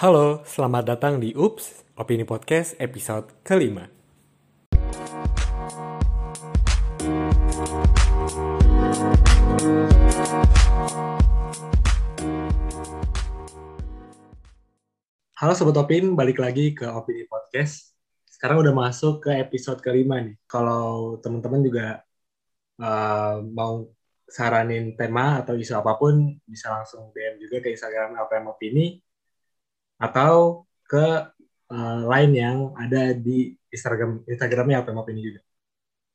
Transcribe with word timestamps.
Halo, 0.00 0.40
selamat 0.48 0.96
datang 0.96 1.20
di 1.20 1.36
UPS, 1.36 1.84
Opini 2.00 2.24
Podcast 2.24 2.72
episode 2.80 3.36
kelima. 3.44 3.84
Halo 15.36 15.52
Sobat 15.52 15.76
Opin, 15.76 16.16
balik 16.16 16.40
lagi 16.40 16.72
ke 16.72 16.88
Opini 16.88 17.28
Podcast. 17.28 17.92
Sekarang 18.24 18.64
udah 18.64 18.72
masuk 18.72 19.28
ke 19.28 19.36
episode 19.36 19.84
kelima 19.84 20.16
nih. 20.24 20.40
Kalau 20.48 21.20
teman-teman 21.20 21.60
juga 21.60 22.00
uh, 22.80 23.44
mau 23.52 23.84
saranin 24.24 24.96
tema 24.96 25.44
atau 25.44 25.60
isu 25.60 25.76
apa 25.76 25.92
pun, 26.00 26.40
bisa 26.48 26.72
langsung 26.72 27.12
DM 27.12 27.36
juga 27.36 27.60
ke 27.60 27.76
Instagram 27.76 28.16
LPM 28.16 28.48
Opini 28.48 29.09
atau 30.00 30.64
ke 30.88 31.06
uh, 31.70 32.02
lain 32.08 32.30
yang 32.32 32.56
ada 32.74 33.12
di 33.12 33.54
Instagram 33.68 34.24
Instagramnya 34.26 34.82
LPM 34.82 34.98
Opini 34.98 35.20
juga. 35.22 35.40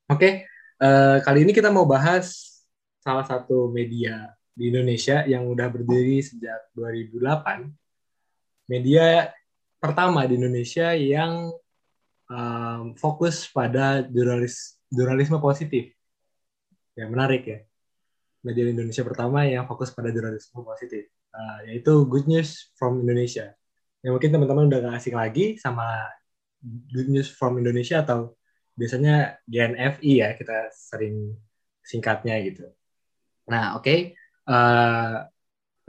Oke, 0.10 0.18
okay, 0.18 0.34
uh, 0.82 1.22
kali 1.22 1.46
ini 1.46 1.54
kita 1.54 1.70
mau 1.70 1.86
bahas 1.86 2.58
salah 3.00 3.24
satu 3.24 3.70
media 3.70 4.34
di 4.58 4.74
Indonesia 4.74 5.22
yang 5.30 5.46
udah 5.46 5.70
berdiri 5.70 6.24
sejak 6.26 6.74
2008 6.74 7.70
media 8.66 9.30
pertama 9.78 10.26
di 10.26 10.42
Indonesia 10.42 10.98
yang 10.98 11.54
um, 12.32 12.98
fokus 12.98 13.46
pada 13.52 14.02
jurnalis 14.10 14.82
jurnalisme 14.90 15.38
positif. 15.38 15.94
Ya 16.98 17.06
menarik 17.06 17.44
ya. 17.46 17.60
Media 18.46 18.70
Indonesia 18.70 19.02
pertama 19.02 19.46
yang 19.46 19.66
fokus 19.66 19.90
pada 19.90 20.14
jurnalisme 20.14 20.62
positif, 20.62 21.10
uh, 21.34 21.66
yaitu 21.66 22.06
Good 22.06 22.30
News 22.30 22.70
from 22.78 23.02
Indonesia. 23.02 23.58
Yang 24.06 24.22
mungkin 24.22 24.32
teman-teman 24.38 24.70
udah 24.70 24.80
gak 24.86 24.98
asing 25.02 25.18
lagi 25.18 25.58
sama 25.58 26.06
Good 26.62 27.10
News 27.10 27.34
from 27.34 27.58
Indonesia 27.58 28.06
atau 28.06 28.38
biasanya 28.78 29.42
GNFI 29.50 30.12
ya 30.22 30.30
kita 30.38 30.70
sering 30.70 31.34
singkatnya 31.82 32.38
gitu. 32.46 32.70
Nah 33.50 33.82
oke, 33.82 33.82
okay. 33.82 34.14
uh, 34.46 35.26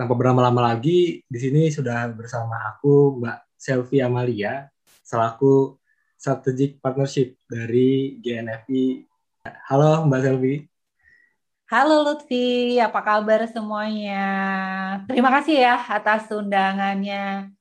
tanpa 0.01 0.15
berlama-lama 0.17 0.73
lagi 0.73 1.21
di 1.29 1.39
sini 1.41 1.69
sudah 1.69 2.09
bersama 2.17 2.73
aku 2.73 3.21
Mbak 3.21 3.39
Selvi 3.53 4.01
Amalia 4.01 4.65
selaku 5.05 5.77
strategic 6.17 6.81
partnership 6.81 7.37
dari 7.45 8.17
GNFI. 8.25 9.05
Halo 9.69 10.09
Mbak 10.09 10.21
Selvi. 10.25 10.55
Halo 11.69 12.01
Lutfi, 12.01 12.81
apa 12.81 13.05
kabar 13.05 13.45
semuanya? 13.51 14.25
Terima 15.05 15.29
kasih 15.37 15.69
ya 15.69 15.77
atas 15.77 16.33
undangannya 16.33 17.56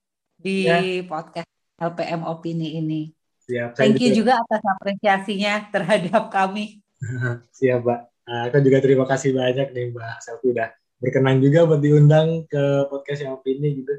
di 0.45 0.69
ya. 0.69 0.77
podcast 1.09 1.49
LPM 1.81 2.21
Opini 2.21 2.77
ini. 2.77 3.09
Siap. 3.49 3.73
Thank 3.73 3.97
you 3.97 4.13
juga 4.13 4.45
atas 4.45 4.61
apresiasinya 4.61 5.73
terhadap 5.73 6.29
kami. 6.29 6.85
Siap, 7.57 7.81
Mbak. 7.81 7.99
Nah, 8.25 8.41
aku 8.49 8.57
juga 8.61 8.77
terima 8.81 9.05
kasih 9.09 9.33
banyak 9.33 9.73
nih 9.73 9.85
Mbak 9.93 10.15
Selvi 10.21 10.47
udah 10.53 10.69
berkenan 10.97 11.37
juga 11.41 11.65
buat 11.69 11.81
diundang 11.81 12.45
ke 12.49 12.89
podcast 12.89 13.25
yang 13.25 13.37
opini 13.37 13.85
gitu. 13.85 13.93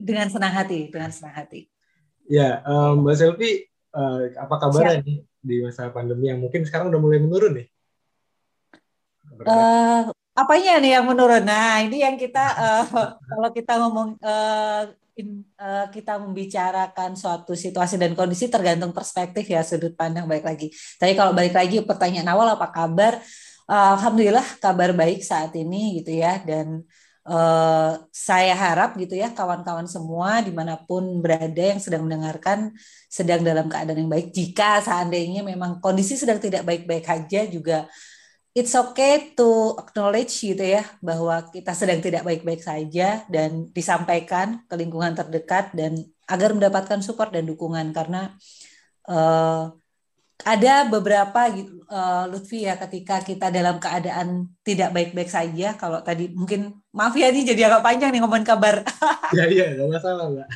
Dengan 0.00 0.28
senang 0.28 0.52
hati, 0.52 0.88
dengan 0.88 1.12
senang 1.12 1.32
hati. 1.32 1.68
Ya, 2.24 2.64
um, 2.64 3.04
Mbak 3.04 3.16
Selvi, 3.20 3.68
uh, 3.92 4.32
apa 4.36 4.54
kabarnya 4.60 5.04
nih 5.04 5.18
di 5.44 5.56
masa 5.60 5.92
pandemi 5.92 6.32
yang 6.32 6.40
mungkin 6.40 6.64
sekarang 6.64 6.88
udah 6.88 7.00
mulai 7.00 7.20
menurun 7.20 7.52
nih? 7.60 7.68
Uh, 9.44 10.08
apanya 10.32 10.80
nih 10.80 10.96
yang 10.96 11.04
menurun? 11.04 11.44
Nah, 11.44 11.84
ini 11.84 12.00
yang 12.00 12.16
kita 12.16 12.44
uh, 12.56 12.84
kalau 13.28 13.50
kita 13.52 13.76
ngomong 13.76 14.16
uh, 14.24 14.88
in, 15.14 15.46
uh, 15.58 15.86
kita 15.90 16.18
membicarakan 16.18 17.14
suatu 17.14 17.54
situasi 17.54 17.98
dan 17.98 18.12
kondisi 18.18 18.50
tergantung 18.50 18.90
perspektif 18.90 19.46
ya 19.46 19.62
sudut 19.62 19.94
pandang 19.94 20.26
baik 20.26 20.44
lagi. 20.44 20.70
Tapi 20.98 21.12
kalau 21.14 21.32
balik 21.32 21.54
lagi 21.54 21.82
pertanyaan 21.82 22.30
awal 22.34 22.54
apa 22.54 22.70
kabar? 22.70 23.18
Alhamdulillah 23.64 24.44
kabar 24.60 24.92
baik 24.92 25.24
saat 25.24 25.56
ini 25.56 26.04
gitu 26.04 26.20
ya 26.20 26.36
dan 26.44 26.84
uh, 27.24 27.96
saya 28.12 28.52
harap 28.52 28.96
gitu 29.00 29.16
ya 29.16 29.32
kawan-kawan 29.32 29.88
semua 29.88 30.44
di 30.44 30.52
mana 30.52 30.76
pun 30.76 31.24
berada 31.24 31.64
yang 31.72 31.80
sedang 31.80 32.04
mendengarkan 32.04 32.72
sedang 33.08 33.40
dalam 33.40 33.66
keadaan 33.68 34.04
yang 34.04 34.12
baik 34.12 34.36
jika 34.36 34.84
seandainya 34.84 35.40
memang 35.40 35.80
kondisi 35.80 36.20
sedang 36.20 36.36
tidak 36.36 36.68
baik-baik 36.68 37.04
saja 37.08 37.48
juga 37.48 37.88
it's 38.54 38.74
okay 38.78 39.34
to 39.34 39.74
acknowledge 39.82 40.30
gitu 40.38 40.62
ya 40.62 40.86
bahwa 41.02 41.42
kita 41.50 41.74
sedang 41.74 41.98
tidak 41.98 42.22
baik-baik 42.22 42.62
saja 42.62 43.26
dan 43.26 43.66
disampaikan 43.74 44.62
ke 44.70 44.74
lingkungan 44.78 45.18
terdekat 45.18 45.74
dan 45.74 45.98
agar 46.30 46.54
mendapatkan 46.54 47.02
support 47.02 47.34
dan 47.34 47.50
dukungan 47.50 47.90
karena 47.90 48.30
uh, 49.10 49.74
ada 50.42 50.86
beberapa 50.86 51.50
uh, 51.90 52.24
Lutfi 52.30 52.66
ya 52.66 52.78
ketika 52.78 53.22
kita 53.22 53.50
dalam 53.54 53.78
keadaan 53.78 54.50
tidak 54.66 54.90
baik-baik 54.90 55.30
saja 55.30 55.78
kalau 55.78 56.02
tadi 56.02 56.30
mungkin 56.30 56.78
maaf 56.90 57.14
ya 57.14 57.30
ini 57.30 57.46
jadi 57.46 57.70
agak 57.70 57.82
panjang 57.86 58.10
nih 58.10 58.20
ngomongin 58.22 58.46
kabar. 58.46 58.82
ya 59.38 59.46
iya 59.46 59.78
nggak 59.78 59.88
masalah 59.88 60.26
mbak. 60.30 60.48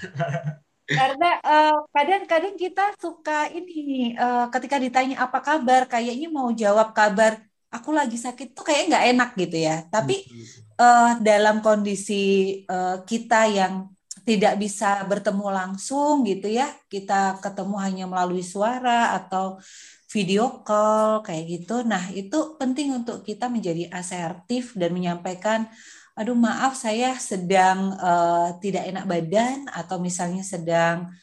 Karena 0.89 1.31
kadang 1.41 1.53
eh, 1.53 1.77
kadang-kadang 1.93 2.55
kita 2.57 2.85
suka 2.97 3.49
ini 3.53 4.13
uh, 4.19 4.49
ketika 4.51 4.77
ditanya 4.81 5.25
apa 5.25 5.39
kabar 5.45 5.85
kayaknya 5.87 6.29
mau 6.33 6.49
jawab 6.53 6.97
kabar 6.97 7.48
aku 7.69 7.91
lagi 7.93 8.17
sakit 8.17 8.57
tuh 8.57 8.65
kayak 8.65 8.93
nggak 8.93 9.05
enak 9.15 9.31
gitu 9.37 9.57
ya. 9.61 9.77
Tapi 9.89 10.17
uh, 10.79 11.21
dalam 11.21 11.61
kondisi 11.61 12.55
uh, 12.65 13.03
kita 13.05 13.51
yang 13.51 13.89
tidak 14.29 14.61
bisa 14.61 15.09
bertemu 15.09 15.49
langsung 15.49 16.21
gitu 16.29 16.53
ya 16.53 16.69
kita 16.93 17.41
ketemu 17.41 17.77
hanya 17.81 18.05
melalui 18.05 18.45
suara 18.45 19.17
atau 19.17 19.57
video 20.13 20.61
call 20.61 21.25
kayak 21.25 21.45
gitu 21.49 21.81
nah 21.81 22.13
itu 22.13 22.61
penting 22.61 22.93
untuk 22.93 23.25
kita 23.25 23.49
menjadi 23.49 23.89
asertif 23.89 24.77
dan 24.77 24.93
menyampaikan 24.93 25.65
aduh 26.13 26.37
maaf 26.37 26.77
saya 26.77 27.17
sedang 27.17 27.97
uh, 27.97 28.53
tidak 28.61 28.85
enak 28.93 29.09
badan 29.09 29.65
atau 29.73 29.97
misalnya 29.97 30.45
sedang 30.45 31.09
uh, 31.09 31.19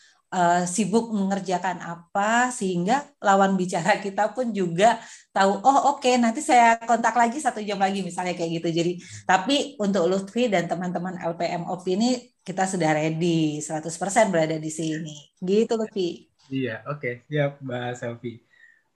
sibuk 0.68 1.16
mengerjakan 1.16 1.80
apa 1.80 2.52
sehingga 2.52 3.08
lawan 3.24 3.56
bicara 3.56 3.98
kita 4.04 4.36
pun 4.36 4.52
juga 4.52 5.00
tahu 5.32 5.64
oh 5.64 5.96
oke 5.96 6.04
okay, 6.04 6.20
nanti 6.20 6.44
saya 6.44 6.76
kontak 6.84 7.16
lagi 7.16 7.40
satu 7.40 7.64
jam 7.64 7.80
lagi 7.80 8.04
misalnya 8.04 8.36
kayak 8.36 8.60
gitu 8.60 8.70
jadi 8.72 8.92
tapi 9.24 9.80
untuk 9.80 10.12
Lutfi 10.12 10.52
dan 10.52 10.68
teman-teman 10.68 11.16
LPM 11.24 11.68
Opini 11.72 12.36
kita 12.46 12.70
sudah 12.70 12.94
ready 12.94 13.58
100% 13.58 13.90
berada 14.30 14.62
di 14.62 14.70
sini. 14.70 15.34
Gitu 15.42 15.74
Lutfi. 15.74 16.30
Iya, 16.54 16.86
oke. 16.86 17.02
Okay. 17.02 17.14
Siap 17.26 17.58
Mbak 17.66 17.90
Selvi. 17.98 18.34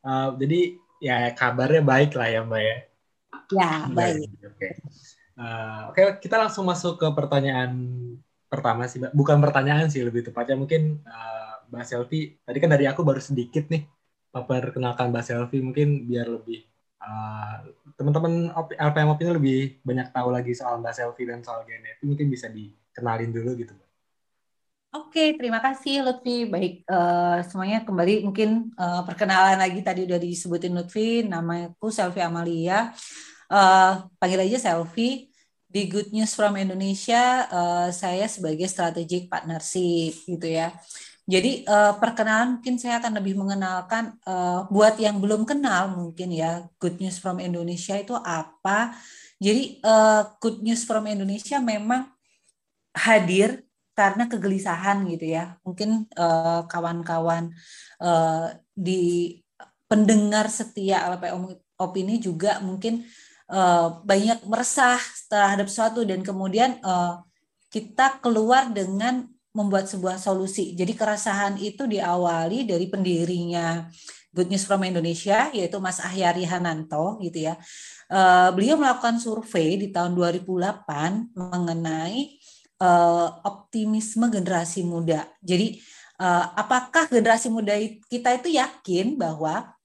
Uh, 0.06 0.38
jadi 0.38 0.78
ya 1.02 1.34
kabarnya 1.34 1.82
baik 1.82 2.14
lah 2.14 2.30
ya 2.30 2.42
Mbak 2.46 2.62
ya. 2.62 2.78
Ya, 3.50 3.72
baik. 3.90 4.30
Oke. 4.46 4.54
Okay. 4.54 4.72
Uh, 5.40 5.90
Oke, 5.90 6.04
okay, 6.04 6.08
kita 6.22 6.36
langsung 6.38 6.70
masuk 6.70 7.02
ke 7.02 7.08
pertanyaan 7.16 7.74
pertama 8.50 8.90
sih. 8.90 8.98
Bukan 9.00 9.38
pertanyaan 9.40 9.88
sih, 9.88 10.02
lebih 10.02 10.26
tepatnya 10.26 10.58
mungkin 10.58 11.06
uh, 11.06 11.64
Mbak 11.70 11.86
Selvi. 11.86 12.36
Tadi 12.42 12.58
kan 12.58 12.70
dari 12.74 12.90
aku 12.90 13.06
baru 13.06 13.22
sedikit 13.22 13.70
nih 13.70 13.86
perkenalkan 14.30 15.14
Mbak 15.14 15.24
Selvi 15.26 15.58
mungkin 15.62 16.10
biar 16.10 16.28
lebih 16.28 16.66
uh, 17.02 17.66
teman-teman 17.94 18.54
LPM 18.78 19.10
ini 19.22 19.32
lebih 19.32 19.60
banyak 19.86 20.08
tahu 20.10 20.30
lagi 20.34 20.52
soal 20.58 20.82
Mbak 20.82 20.94
Selvi 20.98 21.24
dan 21.30 21.40
soal 21.46 21.64
GNF. 21.64 22.02
Mungkin 22.04 22.28
bisa 22.28 22.50
di 22.50 22.74
kenalin 22.90 23.30
dulu 23.30 23.54
gitu. 23.56 23.74
Oke, 24.90 25.38
terima 25.38 25.62
kasih 25.62 26.02
Lutfi. 26.02 26.50
Baik, 26.50 26.82
uh, 26.90 27.46
semuanya 27.46 27.86
kembali 27.86 28.26
mungkin 28.26 28.74
uh, 28.74 29.06
perkenalan 29.06 29.62
lagi 29.62 29.86
tadi 29.86 30.10
udah 30.10 30.18
disebutin 30.18 30.74
Lutfi. 30.74 31.22
Namaku 31.30 31.94
Selvi 31.94 32.26
Amalia. 32.26 32.90
Uh, 33.46 34.10
panggil 34.18 34.50
aja 34.50 34.58
Selvi. 34.58 35.29
Di 35.70 35.86
Good 35.86 36.10
News 36.10 36.34
from 36.34 36.58
Indonesia, 36.58 37.46
uh, 37.46 37.88
saya 37.94 38.26
sebagai 38.26 38.66
strategic 38.66 39.30
partnership 39.30 40.18
gitu 40.26 40.50
ya. 40.50 40.74
Jadi 41.30 41.62
uh, 41.70 41.94
perkenalan 42.02 42.58
mungkin 42.58 42.82
saya 42.82 42.98
akan 42.98 43.22
lebih 43.22 43.38
mengenalkan 43.38 44.18
uh, 44.26 44.66
buat 44.74 44.98
yang 44.98 45.22
belum 45.22 45.46
kenal 45.46 45.94
mungkin 45.94 46.34
ya 46.34 46.66
Good 46.82 46.98
News 46.98 47.22
from 47.22 47.38
Indonesia 47.38 47.94
itu 47.94 48.18
apa. 48.18 48.98
Jadi 49.38 49.78
uh, 49.86 50.26
Good 50.42 50.66
News 50.66 50.90
from 50.90 51.06
Indonesia 51.06 51.62
memang 51.62 52.10
hadir 52.98 53.62
karena 53.94 54.26
kegelisahan 54.26 55.06
gitu 55.06 55.38
ya. 55.38 55.54
Mungkin 55.62 56.10
kawan 56.18 56.66
kawan-kawan 56.66 57.54
uh, 58.02 58.58
di 58.74 59.38
pendengar 59.86 60.50
setia 60.50 61.14
LP 61.14 61.30
opini 61.78 62.18
juga 62.18 62.58
mungkin 62.66 63.06
banyak 64.06 64.46
meresah 64.46 65.02
terhadap 65.26 65.66
sesuatu 65.66 66.06
dan 66.06 66.22
kemudian 66.22 66.78
uh, 66.86 67.18
kita 67.74 68.22
keluar 68.22 68.70
dengan 68.70 69.26
membuat 69.54 69.90
sebuah 69.90 70.22
solusi. 70.22 70.78
Jadi 70.78 70.94
keresahan 70.94 71.58
itu 71.58 71.90
diawali 71.90 72.70
dari 72.70 72.86
pendirinya 72.86 73.90
Good 74.30 74.54
News 74.54 74.66
from 74.70 74.86
Indonesia 74.86 75.50
yaitu 75.50 75.82
Mas 75.82 75.98
Ahyari 75.98 76.46
Hananto 76.46 77.18
gitu 77.22 77.50
ya. 77.50 77.58
Uh, 78.10 78.54
beliau 78.54 78.78
melakukan 78.78 79.18
survei 79.22 79.78
di 79.78 79.90
tahun 79.90 80.14
2008 80.14 81.34
mengenai 81.34 82.38
uh, 82.82 83.28
optimisme 83.46 84.30
generasi 84.30 84.86
muda. 84.86 85.26
Jadi 85.42 85.82
uh, 86.22 86.54
apakah 86.58 87.10
generasi 87.10 87.50
muda 87.50 87.74
kita 88.10 88.38
itu 88.38 88.58
yakin 88.58 89.18
bahwa 89.18 89.66
uh, 89.66 89.79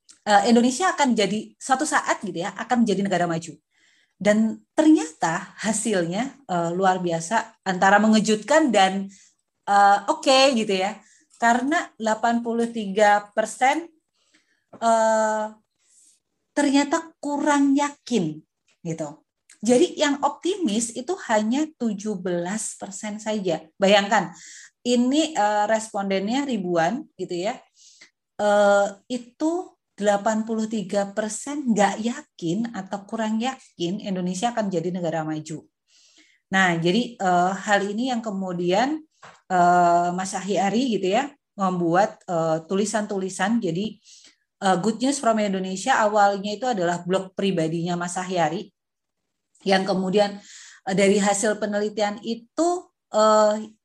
Indonesia 0.49 0.88
akan 0.97 1.12
jadi 1.12 1.53
suatu 1.61 1.85
saat 1.85 2.25
gitu 2.25 2.41
ya 2.41 2.53
akan 2.56 2.85
menjadi 2.85 3.00
negara 3.05 3.25
maju? 3.29 3.53
Dan 4.15 4.62
ternyata 4.73 5.53
hasilnya 5.61 6.32
uh, 6.49 6.71
luar 6.73 7.03
biasa 7.03 7.61
antara 7.67 8.00
mengejutkan 8.00 8.73
dan 8.73 9.11
uh, 9.69 10.09
oke 10.09 10.25
okay, 10.25 10.56
gitu 10.56 10.81
ya. 10.81 10.97
Karena 11.37 11.93
83 12.00 13.35
persen 13.37 13.91
uh, 14.81 15.53
ternyata 16.55 17.12
kurang 17.20 17.75
yakin 17.75 18.38
gitu. 18.87 19.09
Jadi 19.65 19.97
yang 19.97 20.20
optimis 20.20 20.93
itu 20.93 21.17
hanya 21.27 21.65
17% 21.81 22.20
saja. 23.17 23.56
Bayangkan, 23.81 24.31
ini 24.85 25.32
uh, 25.32 25.65
respondennya 25.65 26.44
ribuan 26.44 27.09
gitu 27.17 27.49
ya. 27.49 27.56
Uh, 28.37 28.93
itu 29.09 29.74
83% 29.94 31.14
nggak 31.70 31.94
yakin 32.02 32.58
atau 32.75 32.99
kurang 33.06 33.38
yakin 33.38 34.02
Indonesia 34.02 34.50
akan 34.50 34.67
jadi 34.67 34.91
negara 34.91 35.23
maju. 35.23 35.62
Nah, 36.50 36.75
jadi 36.79 37.14
uh, 37.19 37.55
hal 37.55 37.87
ini 37.87 38.11
yang 38.11 38.23
kemudian 38.23 39.02
uh, 39.50 40.11
Mas 40.14 40.35
Ahyari 40.35 40.99
gitu 40.99 41.14
ya 41.14 41.31
membuat 41.55 42.19
tulisan-tulisan. 42.67 43.62
jadi 43.62 43.94
uh, 44.58 44.76
Good 44.82 44.99
News 44.99 45.23
from 45.23 45.38
Indonesia 45.38 45.94
awalnya 46.02 46.50
itu 46.50 46.67
adalah 46.67 47.06
blog 47.06 47.31
pribadinya 47.38 47.94
Mas 47.94 48.19
Ahyari 48.19 48.75
yang 49.62 49.87
kemudian 49.87 50.43
eh, 50.91 50.94
dari 50.99 51.17
hasil 51.23 51.56
penelitian 51.62 52.20
itu 52.26 52.91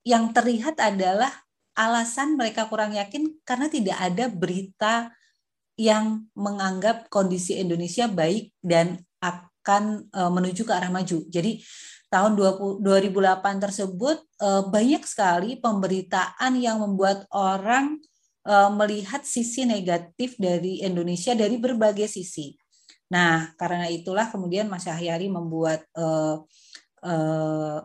yang 0.02 0.34
terlihat 0.34 0.82
adalah 0.82 1.30
alasan 1.78 2.34
mereka 2.34 2.66
kurang 2.66 2.98
yakin 2.98 3.38
karena 3.46 3.70
tidak 3.70 4.02
ada 4.02 4.26
berita 4.26 5.14
yang 5.80 6.28
menganggap 6.36 7.08
kondisi 7.08 7.56
Indonesia 7.56 8.12
baik 8.12 8.52
dan 8.60 9.00
akan 9.24 10.12
uh, 10.12 10.28
menuju 10.28 10.68
ke 10.68 10.74
arah 10.76 10.92
maju. 10.92 11.24
Jadi 11.32 11.64
tahun 12.12 12.36
20, 12.36 12.84
2008 12.84 13.64
tersebut 13.64 14.18
uh, 14.44 14.68
banyak 14.68 15.08
sekali 15.08 15.56
pemberitaan 15.56 16.60
yang 16.60 16.84
membuat 16.84 17.24
orang 17.32 17.96
uh, 18.44 18.68
melihat 18.76 19.24
sisi 19.24 19.64
negatif 19.64 20.36
dari 20.36 20.84
Indonesia 20.84 21.32
dari 21.32 21.56
berbagai 21.56 22.12
sisi. 22.12 22.60
Nah, 23.10 23.56
karena 23.56 23.88
itulah 23.88 24.28
kemudian 24.28 24.68
Mas 24.68 24.84
Syahyari 24.84 25.32
membuat 25.32 25.88
uh, 25.96 26.44
uh, 27.08 27.80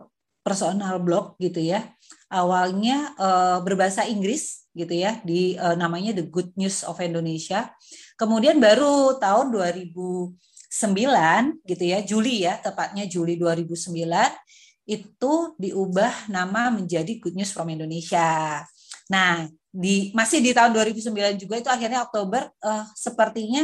personal 0.45 0.99
blog 1.01 1.39
gitu 1.41 1.63
ya. 1.63 1.95
Awalnya 2.35 3.15
uh, 3.15 3.63
berbahasa 3.63 4.03
Inggris 4.11 4.67
gitu 4.75 4.91
ya, 4.91 5.23
di 5.23 5.55
uh, 5.55 5.79
namanya 5.79 6.19
The 6.19 6.27
Good 6.27 6.59
News 6.59 6.83
of 6.83 6.99
Indonesia. 6.99 7.71
Kemudian 8.19 8.59
baru 8.59 9.23
tahun 9.23 9.55
2009 9.55 10.35
gitu 11.63 11.85
ya, 11.87 11.99
Juli 12.03 12.43
ya, 12.43 12.59
tepatnya 12.59 13.07
Juli 13.07 13.39
2009 13.39 13.95
itu 14.85 15.35
diubah 15.63 16.27
nama 16.27 16.75
menjadi 16.75 17.23
Good 17.23 17.39
News 17.39 17.55
from 17.55 17.71
Indonesia. 17.71 18.67
Nah, 19.09 19.47
di 19.71 20.11
masih 20.11 20.43
di 20.43 20.51
tahun 20.51 20.75
2009 20.75 21.39
juga 21.39 21.55
itu 21.63 21.71
akhirnya 21.71 22.03
Oktober 22.03 22.51
uh, 22.63 22.87
sepertinya 22.99 23.63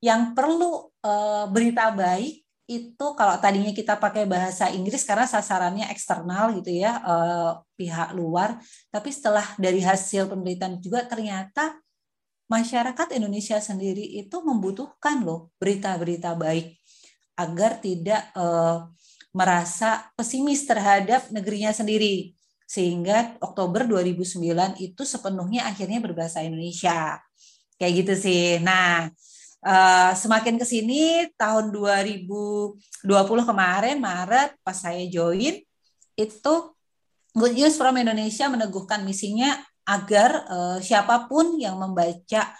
yang 0.00 0.32
perlu 0.36 0.92
uh, 1.04 1.48
berita 1.48 1.92
baik 1.92 2.45
itu 2.66 3.06
kalau 3.14 3.38
tadinya 3.38 3.70
kita 3.70 3.94
pakai 3.94 4.26
bahasa 4.26 4.66
Inggris 4.74 5.06
karena 5.06 5.22
sasarannya 5.22 5.86
eksternal 5.90 6.50
gitu 6.58 6.74
ya 6.74 6.98
uh, 6.98 7.62
pihak 7.78 8.10
luar 8.18 8.58
tapi 8.90 9.14
setelah 9.14 9.46
dari 9.54 9.78
hasil 9.78 10.26
penelitian 10.26 10.82
juga 10.82 11.06
ternyata 11.06 11.78
masyarakat 12.50 13.14
Indonesia 13.14 13.58
sendiri 13.62 14.02
itu 14.18 14.36
membutuhkan 14.42 15.22
loh 15.22 15.54
berita-berita 15.62 16.34
baik 16.34 16.74
agar 17.36 17.78
tidak 17.78 18.22
uh, 18.34 18.90
merasa 19.36 20.08
pesimis 20.16 20.64
terhadap 20.64 21.28
negerinya 21.28 21.68
sendiri. 21.68 22.32
Sehingga 22.66 23.36
Oktober 23.44 23.84
2009 23.84 24.80
itu 24.80 25.02
sepenuhnya 25.04 25.68
akhirnya 25.68 26.00
berbahasa 26.00 26.40
Indonesia. 26.42 27.20
Kayak 27.76 27.92
gitu 28.02 28.14
sih. 28.16 28.58
Nah 28.64 29.12
Uh, 29.66 30.14
semakin 30.14 30.62
ke 30.62 30.62
sini 30.62 31.26
tahun 31.34 31.74
2020 31.74 32.78
kemarin 33.42 33.98
Maret 33.98 34.54
pas 34.62 34.78
saya 34.78 35.02
join 35.10 35.58
itu 36.14 36.54
Good 37.34 37.54
News 37.58 37.74
from 37.74 37.98
Indonesia 37.98 38.46
meneguhkan 38.46 39.02
misinya 39.02 39.58
agar 39.82 40.46
uh, 40.46 40.78
siapa 40.78 41.26
pun 41.26 41.58
yang 41.58 41.82
membaca 41.82 42.54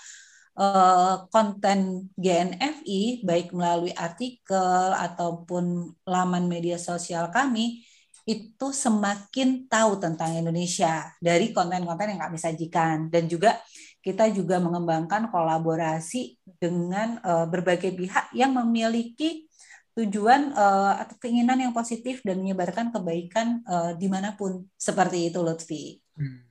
uh, 0.59 1.31
konten 1.31 2.11
GNFI 2.19 3.23
baik 3.23 3.55
melalui 3.55 3.95
artikel 3.95 4.91
ataupun 4.91 5.95
laman 6.11 6.51
media 6.51 6.75
sosial 6.75 7.31
kami 7.31 7.87
itu 8.27 8.75
semakin 8.75 9.71
tahu 9.71 10.03
tentang 10.03 10.35
Indonesia 10.35 11.15
dari 11.23 11.55
konten-konten 11.55 12.11
yang 12.11 12.27
kami 12.27 12.37
sajikan 12.43 13.07
dan 13.07 13.31
juga 13.31 13.55
kita 14.03 14.31
juga 14.35 14.59
mengembangkan 14.59 15.31
kolaborasi 15.31 16.39
dengan 16.59 17.23
uh, 17.23 17.47
berbagai 17.47 17.95
pihak 17.95 18.35
yang 18.35 18.55
memiliki 18.55 19.47
tujuan 19.95 20.53
uh, 20.53 21.07
atau 21.07 21.17
keinginan 21.23 21.57
yang 21.57 21.73
positif 21.73 22.21
dan 22.27 22.43
menyebarkan 22.43 22.91
kebaikan 22.91 23.63
uh, 23.65 23.95
di 23.95 24.11
mana 24.11 24.35
pun 24.35 24.67
seperti 24.75 25.31
itu 25.31 25.39
Lutfi. 25.41 26.03
Hmm. 26.19 26.43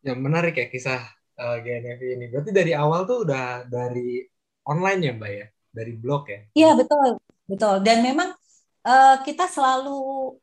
Ya 0.00 0.12
menarik 0.16 0.56
ya 0.56 0.66
kisah 0.72 1.04
uh, 1.36 1.56
GNF 1.60 2.00
ini. 2.00 2.26
Berarti 2.32 2.50
dari 2.50 2.72
awal 2.72 3.04
tuh 3.04 3.28
udah 3.28 3.68
dari 3.68 4.24
online 4.66 5.00
ya 5.04 5.12
Mbak 5.14 5.30
ya, 5.30 5.46
dari 5.72 5.92
blog 5.94 6.22
ya? 6.26 6.40
Iya 6.52 6.70
betul, 6.74 7.08
betul. 7.46 7.74
Dan 7.86 8.02
memang 8.02 8.34
uh, 8.86 9.16
kita 9.26 9.50
selalu 9.50 9.98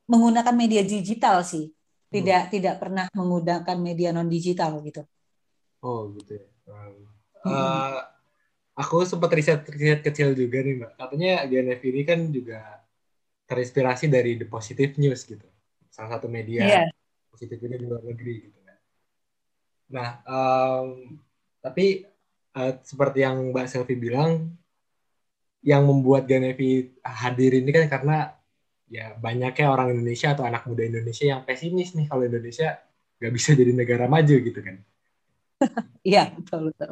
menggunakan 0.06 0.51
media 0.51 0.84
digital 0.84 1.42
sih, 1.48 1.72
tidak 2.12 2.48
hmm. 2.48 2.51
tidak 2.51 2.75
pernah 2.78 3.06
menggunakan 3.16 3.78
media 3.80 4.12
non 4.12 4.28
digital 4.28 4.84
gitu. 4.84 5.07
Oh 5.80 6.12
gitu 6.12 6.38
ya. 6.38 6.48
Uh, 7.44 8.00
aku 8.75 9.04
sempat 9.04 9.31
riset 9.36 9.63
riset 9.68 10.04
kecil 10.04 10.36
juga 10.36 10.60
nih 10.60 10.84
mbak. 10.84 10.92
Katanya 11.00 11.44
GNF 11.48 11.81
ini 11.88 12.01
kan 12.04 12.19
juga 12.31 12.60
terinspirasi 13.48 14.07
dari 14.07 14.40
The 14.40 14.48
Positive 14.48 14.95
News 15.00 15.28
gitu. 15.28 15.48
Salah 15.92 16.18
satu 16.18 16.31
media 16.31 16.63
yeah. 16.63 16.88
positif 17.28 17.60
ini 17.60 17.75
di 17.80 17.86
luar 17.86 18.01
negeri 18.01 18.50
gitu 18.50 18.60
kan. 18.63 18.78
Nah, 19.94 20.09
um, 20.26 21.19
tapi 21.59 22.07
uh, 22.56 22.73
seperti 22.81 23.21
yang 23.21 23.52
Mbak 23.54 23.68
Selvi 23.69 23.95
bilang, 24.00 24.56
yang 25.63 25.87
membuat 25.87 26.27
GNFI 26.27 26.99
hadir 27.01 27.51
ini 27.55 27.71
kan 27.71 27.87
karena 27.87 28.35
ya 28.91 29.15
banyaknya 29.15 29.71
orang 29.71 29.95
Indonesia 29.95 30.35
atau 30.35 30.43
anak 30.43 30.67
muda 30.67 30.83
Indonesia 30.83 31.25
yang 31.25 31.41
pesimis 31.47 31.95
nih 31.95 32.05
kalau 32.11 32.27
Indonesia 32.27 32.77
nggak 33.17 33.33
bisa 33.33 33.55
jadi 33.55 33.71
negara 33.71 34.05
maju 34.05 34.35
gitu 34.37 34.59
kan. 34.59 34.77
Iya 36.03 36.35
betul 36.35 36.75
betul. 36.75 36.91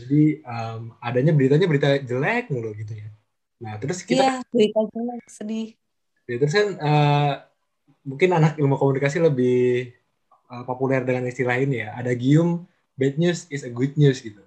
Jadi 0.00 0.40
um, 0.48 0.96
adanya 1.04 1.36
beritanya 1.36 1.68
berita 1.68 2.00
jelek 2.00 2.48
mulu 2.48 2.72
gitu 2.72 2.96
ya. 2.96 3.12
Nah 3.60 3.76
terus 3.76 4.00
kita. 4.00 4.16
Iya 4.16 4.32
berita 4.48 4.80
jelek 4.88 5.22
sedih. 5.28 5.68
Ya, 6.24 6.36
terus 6.40 6.54
kan 6.56 6.68
uh, 6.80 7.32
mungkin 8.00 8.32
anak 8.32 8.56
ilmu 8.56 8.80
komunikasi 8.80 9.20
lebih 9.20 9.92
uh, 10.48 10.64
populer 10.64 11.04
dengan 11.04 11.28
istilah 11.28 11.60
ini 11.60 11.84
ya. 11.84 11.92
Ada 12.00 12.16
gium 12.16 12.64
bad 12.96 13.20
news 13.20 13.44
is 13.52 13.62
a 13.62 13.70
good 13.70 13.92
news 14.00 14.24
gitu. 14.24 14.40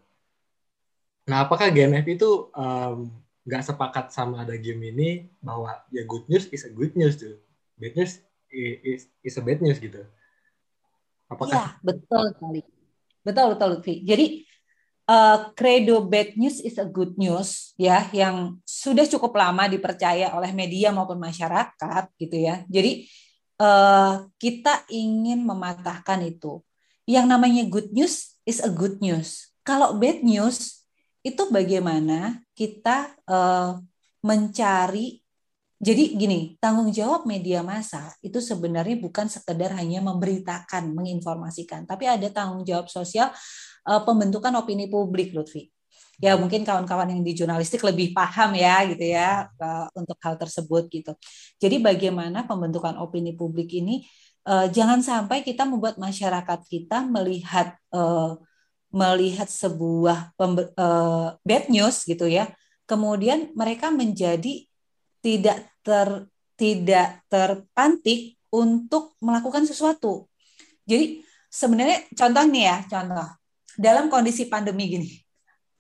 Nah 1.29 1.45
apakah 1.45 1.69
GNF 1.69 2.09
itu 2.09 2.49
um, 2.57 3.13
nggak 3.49 3.65
sepakat 3.65 4.13
sama 4.13 4.45
ada 4.45 4.53
game 4.61 4.93
ini 4.93 5.09
bahwa 5.41 5.73
ya 5.89 6.05
good 6.05 6.29
news 6.29 6.45
is 6.53 6.61
a 6.61 6.69
good 6.69 6.93
news 6.93 7.17
tuh, 7.17 7.41
bad 7.81 7.97
news 7.97 8.21
is, 8.53 9.09
is 9.25 9.33
a 9.33 9.41
bad 9.41 9.57
news 9.65 9.81
gitu. 9.81 10.05
Apakah? 11.25 11.49
Iya 11.49 11.65
betul 11.81 12.23
sekali 12.37 12.61
Betul 13.25 13.45
betul 13.53 13.67
Lutfi. 13.77 13.95
Jadi 14.05 14.25
uh, 15.09 15.51
credo 15.53 16.05
bad 16.05 16.33
news 16.39 16.63
is 16.63 16.79
a 16.79 16.87
good 16.87 17.13
news 17.19 17.75
ya 17.75 18.07
yang 18.15 18.57
sudah 18.63 19.05
cukup 19.05 19.35
lama 19.35 19.67
dipercaya 19.67 20.31
oleh 20.33 20.55
media 20.55 20.89
maupun 20.95 21.19
masyarakat 21.19 22.03
gitu 22.15 22.37
ya. 22.39 22.63
Jadi 22.71 23.05
uh, 23.59 24.25
kita 24.39 24.87
ingin 24.89 25.43
mematahkan 25.43 26.23
itu. 26.25 26.63
Yang 27.09 27.25
namanya 27.25 27.63
good 27.67 27.89
news 27.91 28.37
is 28.45 28.61
a 28.61 28.69
good 28.71 29.01
news. 29.01 29.51
Kalau 29.65 29.97
bad 29.97 30.23
news 30.23 30.78
itu 31.23 31.43
bagaimana 31.51 32.39
kita 32.55 33.11
uh, 33.27 33.79
mencari 34.23 35.19
jadi 35.79 36.11
gini, 36.11 36.59
tanggung 36.59 36.91
jawab 36.91 37.23
media 37.23 37.63
massa 37.63 38.11
itu 38.19 38.43
sebenarnya 38.43 38.99
bukan 38.99 39.31
sekedar 39.31 39.71
hanya 39.79 40.03
memberitakan, 40.03 40.91
menginformasikan, 40.91 41.87
tapi 41.87 42.03
ada 42.03 42.27
tanggung 42.27 42.67
jawab 42.67 42.91
sosial 42.91 43.31
uh, 43.87 44.03
pembentukan 44.03 44.51
opini 44.59 44.91
publik, 44.91 45.31
Lutfi. 45.31 45.71
Ya 46.19 46.35
mungkin 46.35 46.67
kawan-kawan 46.67 47.15
yang 47.15 47.23
di 47.23 47.31
jurnalistik 47.31 47.79
lebih 47.79 48.11
paham 48.11 48.51
ya 48.59 48.83
gitu 48.91 49.07
ya 49.07 49.47
uh, 49.55 49.87
untuk 49.95 50.19
hal 50.19 50.35
tersebut 50.35 50.91
gitu. 50.91 51.15
Jadi 51.63 51.79
bagaimana 51.79 52.43
pembentukan 52.43 52.99
opini 52.99 53.31
publik 53.39 53.71
ini 53.71 54.03
uh, 54.43 54.67
jangan 54.67 54.99
sampai 54.99 55.47
kita 55.47 55.63
membuat 55.63 55.95
masyarakat 55.95 56.59
kita 56.67 57.07
melihat 57.07 57.79
uh, 57.95 58.35
melihat 58.89 59.45
sebuah 59.45 60.33
uh, 60.37 61.37
bad 61.45 61.65
news 61.69 62.03
gitu 62.05 62.25
ya 62.25 62.49
kemudian 62.89 63.53
mereka 63.53 63.93
menjadi 63.93 64.65
tidak 65.21 65.69
ter 65.85 66.25
tidak 66.57 67.21
terpantik 67.29 68.35
untuk 68.49 69.13
melakukan 69.21 69.63
sesuatu. 69.69 70.25
Jadi 70.89 71.21
sebenarnya 71.53 72.09
contoh 72.17 72.43
nih 72.49 72.63
ya 72.65 72.77
contoh. 72.89 73.29
Dalam 73.79 74.09
kondisi 74.09 74.49
pandemi 74.49 74.89
gini. 74.89 75.09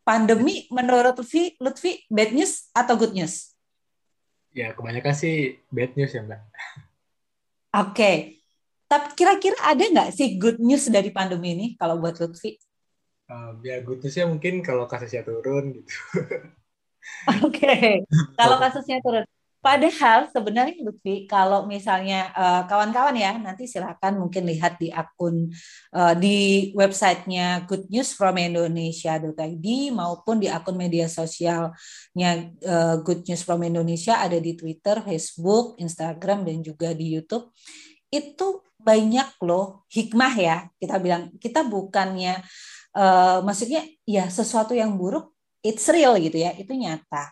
Pandemi 0.05 0.69
menurut 0.69 1.17
Lutfi 1.17 1.57
Lutfi 1.59 2.05
bad 2.07 2.31
news 2.31 2.69
atau 2.71 2.95
good 2.95 3.11
news? 3.17 3.57
Ya 4.53 4.71
kebanyakan 4.77 5.13
sih 5.17 5.59
bad 5.73 5.97
news 5.97 6.13
ya 6.13 6.21
mbak. 6.21 6.39
Oke. 7.73 7.93
Okay. 7.93 8.17
tapi 8.89 9.13
kira-kira 9.13 9.53
ada 9.69 9.85
nggak 9.85 10.09
sih 10.17 10.41
good 10.41 10.57
news 10.57 10.89
dari 10.89 11.13
pandemi 11.13 11.53
ini 11.53 11.67
kalau 11.77 12.01
buat 12.01 12.17
Lutfi 12.17 12.57
um, 13.29 13.55
ya 13.61 13.79
good 13.85 14.01
newsnya 14.01 14.25
mungkin 14.25 14.65
kalau 14.65 14.89
kasusnya 14.89 15.21
turun 15.23 15.77
gitu. 15.77 15.95
Oke 17.45 17.55
okay. 17.55 17.91
kalau 18.35 18.57
kasusnya 18.57 18.99
turun. 18.99 19.25
Padahal 19.59 20.31
sebenarnya 20.31 20.79
Lutfi 20.87 21.27
kalau 21.27 21.67
misalnya 21.67 22.31
uh, 22.31 22.63
kawan-kawan 22.63 23.11
ya 23.11 23.35
nanti 23.35 23.67
silakan 23.67 24.23
mungkin 24.23 24.47
lihat 24.47 24.79
di 24.79 24.87
akun 24.87 25.51
uh, 25.91 26.15
di 26.15 26.71
websitenya 26.71 27.67
Good 27.67 27.91
News 27.91 28.15
from 28.15 28.39
Indonesia.id 28.39 29.67
maupun 29.91 30.39
di 30.39 30.47
akun 30.47 30.79
media 30.79 31.11
sosialnya 31.11 32.55
uh, 32.63 33.03
Good 33.03 33.27
News 33.27 33.43
from 33.43 33.67
Indonesia 33.67 34.15
ada 34.23 34.39
di 34.39 34.55
Twitter, 34.55 35.03
Facebook, 35.03 35.75
Instagram 35.75 36.47
dan 36.47 36.63
juga 36.63 36.95
di 36.95 37.19
YouTube. 37.19 37.51
Itu 38.07 38.63
banyak 38.79 39.43
loh 39.43 39.83
hikmah 39.91 40.33
ya 40.39 40.57
kita 40.79 41.03
bilang. 41.03 41.35
Kita 41.35 41.67
bukannya 41.67 42.39
uh, 42.95 43.43
maksudnya 43.43 43.85
ya 44.07 44.29
sesuatu 44.29 44.73
yang 44.73 44.95
buruk 44.95 45.33
it's 45.65 45.85
real 45.91 46.15
gitu 46.17 46.39
ya 46.39 46.55
itu 46.55 46.71
nyata 46.73 47.29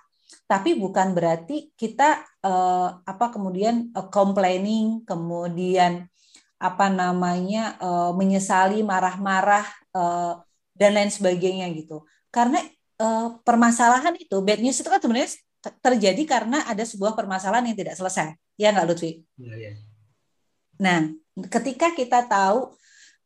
tapi 0.47 0.75
bukan 0.75 1.11
berarti 1.11 1.71
kita 1.75 2.23
uh, 2.43 3.03
apa 3.03 3.31
kemudian 3.31 3.91
uh, 3.95 4.07
complaining 4.07 5.03
kemudian 5.03 6.07
apa 6.57 6.89
namanya 6.89 7.77
uh, 7.77 8.11
menyesali 8.17 8.81
marah-marah 8.81 9.67
uh, 9.93 10.41
dan 10.73 10.97
lain 10.97 11.11
sebagainya 11.13 11.69
gitu 11.75 12.03
karena 12.33 12.59
uh, 12.97 13.37
permasalahan 13.45 14.15
itu 14.17 14.41
bad 14.41 14.59
news 14.59 14.79
itu 14.81 14.89
kan 14.89 14.99
sebenarnya 14.99 15.29
terjadi 15.83 16.23
karena 16.23 16.63
ada 16.65 16.83
sebuah 16.85 17.13
permasalahan 17.13 17.71
yang 17.71 17.77
tidak 17.77 17.95
selesai 17.97 18.33
ya 18.57 18.73
nggak 18.73 18.87
Lutfi? 18.89 19.21
Ya, 19.37 19.55
ya. 19.55 19.71
Nah 20.81 21.13
ketika 21.53 21.93
kita 21.93 22.25
tahu 22.25 22.73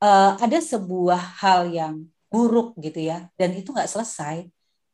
uh, 0.03 0.31
ada 0.35 0.59
sebuah 0.59 1.39
hal 1.39 1.71
yang 1.71 1.95
buruk 2.31 2.79
gitu 2.79 3.03
ya 3.03 3.27
dan 3.35 3.51
itu 3.51 3.75
nggak 3.75 3.91
selesai 3.91 4.47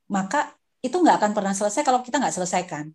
maka 0.09 0.57
itu 0.81 0.95
nggak 0.95 1.17
akan 1.19 1.31
pernah 1.35 1.53
selesai 1.53 1.83
kalau 1.83 2.01
kita 2.01 2.17
nggak 2.21 2.35
selesaikan. 2.35 2.85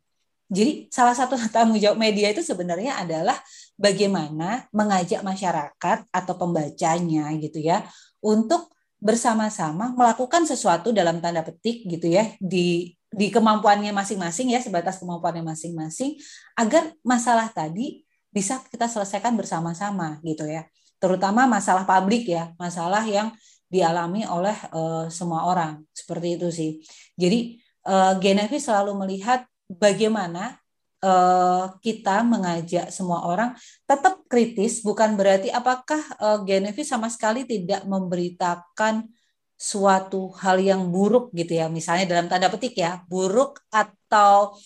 Jadi 0.52 0.92
salah 0.92 1.16
satu 1.16 1.36
tanggung 1.54 1.80
jawab 1.80 2.00
media 2.00 2.32
itu 2.32 2.44
sebenarnya 2.44 3.00
adalah 3.00 3.36
bagaimana 3.76 4.68
mengajak 4.72 5.20
masyarakat 5.24 5.98
atau 6.08 6.34
pembacanya 6.36 7.32
gitu 7.40 7.60
ya 7.60 7.84
untuk 8.24 8.72
bersama-sama 9.02 9.90
melakukan 9.98 10.46
sesuatu 10.46 10.94
dalam 10.94 11.18
tanda 11.18 11.42
petik 11.42 11.82
gitu 11.90 12.06
ya 12.06 12.30
di 12.38 12.94
di 13.12 13.28
kemampuannya 13.28 13.90
masing-masing 13.90 14.54
ya 14.54 14.62
sebatas 14.62 15.02
kemampuannya 15.02 15.42
masing-masing 15.42 16.16
agar 16.54 16.94
masalah 17.02 17.50
tadi 17.50 18.06
bisa 18.30 18.62
kita 18.70 18.86
selesaikan 18.86 19.34
bersama-sama 19.34 20.22
gitu 20.22 20.46
ya 20.46 20.70
terutama 21.02 21.50
masalah 21.50 21.82
publik 21.82 22.30
ya 22.30 22.54
masalah 22.62 23.02
yang 23.02 23.34
dialami 23.72 24.28
oleh 24.28 24.52
uh, 24.76 25.08
semua 25.08 25.48
orang. 25.48 25.80
Seperti 25.96 26.36
itu 26.36 26.52
sih. 26.52 26.70
Jadi 27.16 27.56
uh, 27.88 28.20
Genevi 28.20 28.60
selalu 28.60 28.92
melihat 29.00 29.48
bagaimana 29.72 30.60
uh, 31.00 31.72
kita 31.80 32.20
mengajak 32.20 32.92
semua 32.92 33.24
orang 33.24 33.56
tetap 33.88 34.20
kritis, 34.28 34.84
bukan 34.84 35.16
berarti 35.16 35.48
apakah 35.48 36.04
uh, 36.20 36.44
Genevi 36.44 36.84
sama 36.84 37.08
sekali 37.08 37.48
tidak 37.48 37.88
memberitakan 37.88 39.08
suatu 39.56 40.34
hal 40.42 40.58
yang 40.58 40.90
buruk 40.90 41.30
gitu 41.38 41.54
ya, 41.54 41.70
misalnya 41.70 42.10
dalam 42.10 42.26
tanda 42.26 42.50
petik 42.50 42.74
ya, 42.74 42.98
buruk 43.06 43.62
atau 43.70 44.58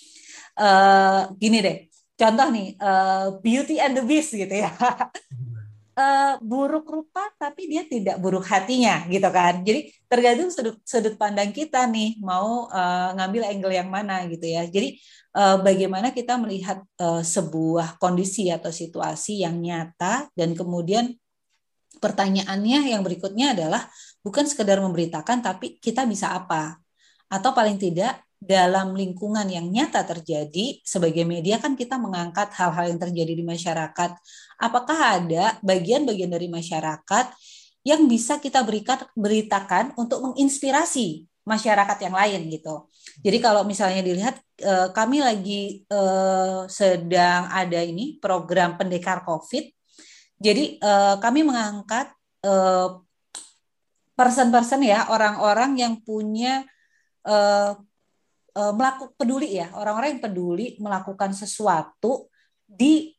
uh, 0.56 1.28
gini 1.36 1.60
deh, 1.60 1.76
contoh 2.16 2.48
nih 2.48 2.80
uh, 2.80 3.36
Beauty 3.44 3.76
and 3.76 4.00
the 4.00 4.04
Beast 4.08 4.32
gitu 4.32 4.56
ya. 4.56 4.72
Uh, 5.96 6.36
buruk 6.44 6.86
rupa 6.86 7.32
tapi 7.40 7.66
dia 7.66 7.82
tidak 7.88 8.20
buruk 8.20 8.44
hatinya 8.44 9.02
gitu 9.08 9.26
kan. 9.32 9.64
Jadi 9.64 9.90
tergantung 10.06 10.52
sudut 10.52 10.76
sudut 10.84 11.16
pandang 11.16 11.50
kita 11.50 11.88
nih 11.88 12.20
mau 12.20 12.68
uh, 12.68 13.16
ngambil 13.16 13.42
angle 13.48 13.74
yang 13.74 13.88
mana 13.88 14.28
gitu 14.28 14.44
ya. 14.44 14.68
Jadi 14.68 15.00
uh, 15.34 15.56
bagaimana 15.64 16.12
kita 16.12 16.36
melihat 16.36 16.84
uh, 17.00 17.24
sebuah 17.24 17.96
kondisi 17.96 18.52
atau 18.52 18.68
situasi 18.70 19.42
yang 19.42 19.56
nyata 19.58 20.28
dan 20.36 20.52
kemudian 20.52 21.16
pertanyaannya 21.96 22.92
yang 22.92 23.00
berikutnya 23.00 23.56
adalah 23.56 23.88
bukan 24.20 24.44
sekedar 24.44 24.76
memberitakan 24.84 25.40
tapi 25.40 25.80
kita 25.80 26.04
bisa 26.04 26.36
apa 26.36 26.76
atau 27.32 27.50
paling 27.56 27.80
tidak 27.80 28.25
dalam 28.36 28.92
lingkungan 28.92 29.48
yang 29.48 29.66
nyata 29.72 30.04
terjadi 30.04 30.80
sebagai 30.84 31.24
media 31.24 31.56
kan 31.56 31.74
kita 31.74 31.96
mengangkat 31.96 32.52
hal-hal 32.54 32.92
yang 32.92 33.00
terjadi 33.00 33.32
di 33.32 33.44
masyarakat. 33.44 34.10
Apakah 34.60 34.98
ada 35.20 35.56
bagian-bagian 35.64 36.30
dari 36.30 36.48
masyarakat 36.52 37.26
yang 37.86 38.10
bisa 38.10 38.42
kita 38.42 38.66
berikan 38.66 38.98
beritakan 39.14 39.94
untuk 39.94 40.18
menginspirasi 40.30 41.22
masyarakat 41.46 41.98
yang 42.02 42.14
lain 42.18 42.40
gitu. 42.50 42.90
Jadi 43.22 43.38
kalau 43.38 43.62
misalnya 43.62 44.02
dilihat 44.02 44.42
eh, 44.58 44.90
kami 44.90 45.22
lagi 45.22 45.86
eh, 45.86 46.60
sedang 46.66 47.46
ada 47.46 47.80
ini 47.86 48.18
program 48.18 48.74
pendekar 48.74 49.22
Covid. 49.22 49.70
Jadi 50.36 50.82
eh, 50.82 51.16
kami 51.22 51.46
mengangkat 51.46 52.10
person-person 54.14 54.86
ya 54.86 55.10
orang-orang 55.10 55.82
yang 55.82 55.98
punya 55.98 56.62
melakukan 58.56 59.12
peduli 59.20 59.60
ya 59.60 59.68
orang-orang 59.76 60.16
yang 60.16 60.22
peduli 60.24 60.66
melakukan 60.80 61.36
sesuatu 61.36 62.32
di 62.64 63.16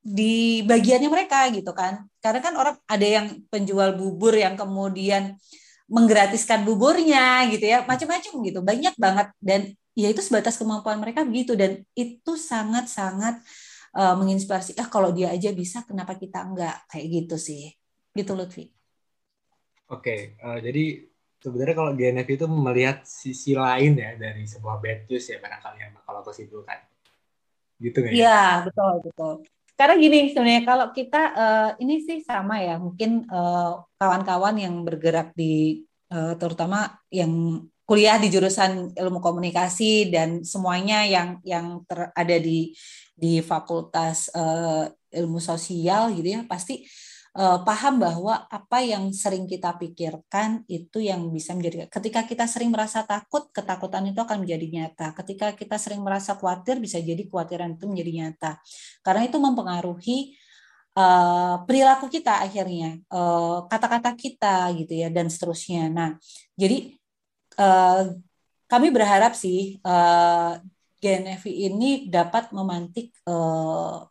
di 0.00 0.64
bagiannya 0.64 1.12
mereka 1.12 1.44
gitu 1.52 1.70
kan. 1.76 2.08
Karena 2.24 2.40
kan 2.40 2.54
orang 2.56 2.76
ada 2.88 3.06
yang 3.06 3.26
penjual 3.52 3.92
bubur 3.94 4.32
yang 4.32 4.56
kemudian 4.56 5.36
menggratiskan 5.90 6.62
buburnya 6.64 7.50
gitu 7.52 7.66
ya 7.66 7.84
macam-macam 7.84 8.32
gitu 8.40 8.58
banyak 8.64 8.94
banget. 8.96 9.28
Dan 9.38 9.60
ya 9.92 10.08
itu 10.08 10.24
sebatas 10.24 10.56
kemampuan 10.56 10.96
mereka 10.98 11.22
begitu 11.28 11.52
dan 11.52 11.84
itu 11.92 12.32
sangat-sangat 12.40 13.44
uh, 13.92 14.16
menginspirasi. 14.16 14.80
Ah 14.80 14.88
kalau 14.88 15.12
dia 15.12 15.28
aja 15.30 15.52
bisa 15.52 15.84
kenapa 15.84 16.16
kita 16.16 16.40
enggak? 16.48 16.80
Kayak 16.88 17.06
gitu 17.12 17.36
sih. 17.36 17.68
Gitu 18.16 18.32
Lutfi. 18.32 18.72
Oke 19.90 20.00
okay, 20.00 20.20
uh, 20.40 20.56
eh, 20.56 20.58
jadi 20.64 20.84
sebenarnya 21.40 21.76
kalau 21.76 21.92
GNF 21.96 22.28
itu 22.28 22.46
melihat 22.46 22.98
sisi 23.08 23.56
lain 23.56 23.96
ya 23.96 24.14
dari 24.20 24.44
sebuah 24.44 24.76
bad 24.78 25.08
news 25.08 25.24
ya 25.24 25.40
barangkali 25.40 25.78
yang 25.80 25.92
kalau 26.04 26.20
aku 26.20 26.32
simpulkan 26.36 26.78
gitu 27.80 28.04
nggak 28.04 28.12
ya? 28.12 28.16
Iya 28.20 28.42
betul 28.68 28.94
betul. 29.08 29.34
Karena 29.74 29.94
gini 29.96 30.28
sebenarnya 30.28 30.64
kalau 30.68 30.86
kita 30.92 31.22
uh, 31.32 31.70
ini 31.80 32.04
sih 32.04 32.20
sama 32.20 32.60
ya 32.60 32.76
mungkin 32.76 33.24
eh, 33.24 33.72
kawan-kawan 33.96 34.60
uh, 34.60 34.62
yang 34.68 34.84
bergerak 34.84 35.32
di 35.32 35.80
uh, 36.12 36.36
terutama 36.36 37.00
yang 37.08 37.64
kuliah 37.88 38.20
di 38.20 38.28
jurusan 38.28 38.92
ilmu 38.92 39.24
komunikasi 39.24 40.12
dan 40.12 40.44
semuanya 40.44 41.08
yang 41.08 41.40
yang 41.42 41.80
ada 42.12 42.36
di 42.36 42.76
di 43.16 43.40
fakultas 43.40 44.28
uh, 44.36 44.84
ilmu 45.10 45.40
sosial 45.40 46.12
gitu 46.12 46.28
ya 46.28 46.40
pasti 46.44 46.84
uh, 47.36 47.58
paham 47.62 48.02
bahwa 48.02 48.46
apa 48.50 48.82
yang 48.82 49.14
sering 49.14 49.46
kita 49.46 49.76
pikirkan 49.78 50.66
itu 50.66 50.98
yang 50.98 51.30
bisa 51.30 51.54
menjadi 51.54 51.86
ketika 51.86 52.26
kita 52.26 52.44
sering 52.50 52.74
merasa 52.74 53.06
takut 53.06 53.50
ketakutan 53.54 54.06
itu 54.10 54.18
akan 54.18 54.42
menjadi 54.42 54.66
nyata. 54.66 55.14
Ketika 55.14 55.54
kita 55.54 55.76
sering 55.78 56.02
merasa 56.02 56.34
khawatir 56.34 56.82
bisa 56.82 56.98
jadi 56.98 57.22
kekhawatiran 57.26 57.78
itu 57.78 57.86
menjadi 57.86 58.12
nyata. 58.24 58.52
Karena 59.06 59.22
itu 59.26 59.36
mempengaruhi 59.38 60.18
uh, 60.98 61.62
perilaku 61.66 62.10
kita 62.10 62.42
akhirnya 62.42 62.98
kata 63.06 63.86
kata-kata 63.86 64.10
kita 64.18 64.56
gitu 64.82 64.92
ya 64.98 65.08
dan 65.12 65.30
seterusnya. 65.30 65.86
Nah 65.90 66.10
jadi 66.58 66.98
uh, 67.58 68.18
kami 68.70 68.88
berharap 68.94 69.34
sih 69.34 69.82
uh, 69.82 70.58
GNFI 71.00 71.72
ini 71.72 71.90
dapat 72.12 72.52
memantik 72.52 73.16
uh, 73.24 74.04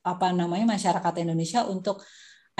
apa 0.00 0.32
namanya 0.32 0.76
masyarakat 0.76 1.14
Indonesia 1.20 1.68
untuk 1.68 2.00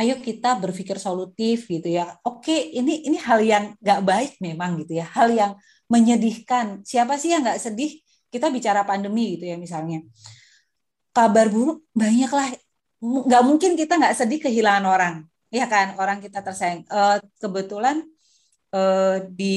ayo 0.00 0.16
kita 0.20 0.56
berpikir 0.56 0.97
solutif 0.97 1.68
gitu 1.68 1.88
ya. 1.88 2.16
Oke, 2.25 2.73
ini 2.73 3.04
ini 3.04 3.20
hal 3.20 3.40
yang 3.44 3.64
nggak 3.80 4.00
baik 4.00 4.32
memang 4.40 4.80
gitu 4.80 4.97
ya, 5.00 5.06
hal 5.12 5.28
yang 5.32 5.52
menyedihkan. 5.92 6.80
Siapa 6.87 7.20
sih 7.20 7.37
yang 7.37 7.44
nggak 7.44 7.61
sedih? 7.61 8.00
Kita 8.30 8.49
bicara 8.49 8.87
pandemi 8.87 9.37
gitu 9.37 9.44
ya 9.50 9.56
misalnya. 9.61 10.00
Kabar 11.12 11.50
buruk 11.50 11.85
banyaklah 11.92 12.54
nggak 13.00 13.42
mungkin 13.44 13.75
kita 13.75 13.99
nggak 14.00 14.16
sedih 14.16 14.38
kehilangan 14.40 14.85
orang, 14.87 15.14
ya 15.52 15.66
kan? 15.68 15.99
Orang 16.00 16.23
kita 16.25 16.40
tersayang. 16.40 16.87
Uh, 16.88 17.18
kebetulan 17.42 18.04
uh, 18.73 19.18
di 19.28 19.56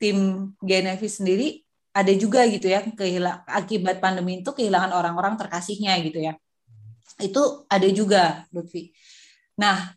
tim 0.00 0.50
GNFI 0.62 1.08
sendiri 1.10 1.48
ada 1.94 2.10
juga 2.14 2.42
gitu 2.50 2.66
ya 2.66 2.82
kehilang 2.82 3.46
akibat 3.46 4.02
pandemi 4.02 4.42
itu 4.42 4.50
kehilangan 4.50 4.90
orang-orang 4.98 5.38
terkasihnya 5.38 5.94
gitu 6.02 6.18
ya. 6.22 6.34
Itu 7.24 7.64
ada 7.72 7.88
juga, 7.88 8.44
Lutfi. 8.52 8.92
Nah, 9.56 9.96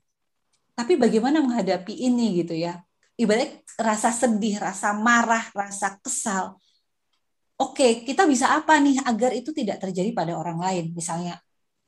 tapi 0.77 0.95
bagaimana 0.95 1.43
menghadapi 1.43 1.91
ini 2.07 2.45
gitu 2.45 2.53
ya? 2.55 2.79
Ibaratnya 3.17 3.65
rasa 3.81 4.13
sedih, 4.13 4.61
rasa 4.61 4.93
marah, 4.93 5.49
rasa 5.51 5.97
kesal. 5.99 6.55
Oke, 7.57 8.05
kita 8.05 8.29
bisa 8.29 8.53
apa 8.53 8.77
nih 8.77 9.01
agar 9.01 9.33
itu 9.33 9.49
tidak 9.49 9.81
terjadi 9.81 10.13
pada 10.13 10.37
orang 10.37 10.61
lain? 10.61 10.93
Misalnya 10.93 11.41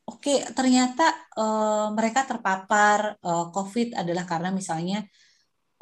oke 0.10 0.41
ternyata 0.58 1.05
uh, 1.38 1.93
mereka 1.93 2.25
terpapar 2.25 3.22
uh, 3.22 3.53
COVID 3.53 3.93
adalah 3.93 4.25
karena 4.25 4.50
misalnya 4.50 5.05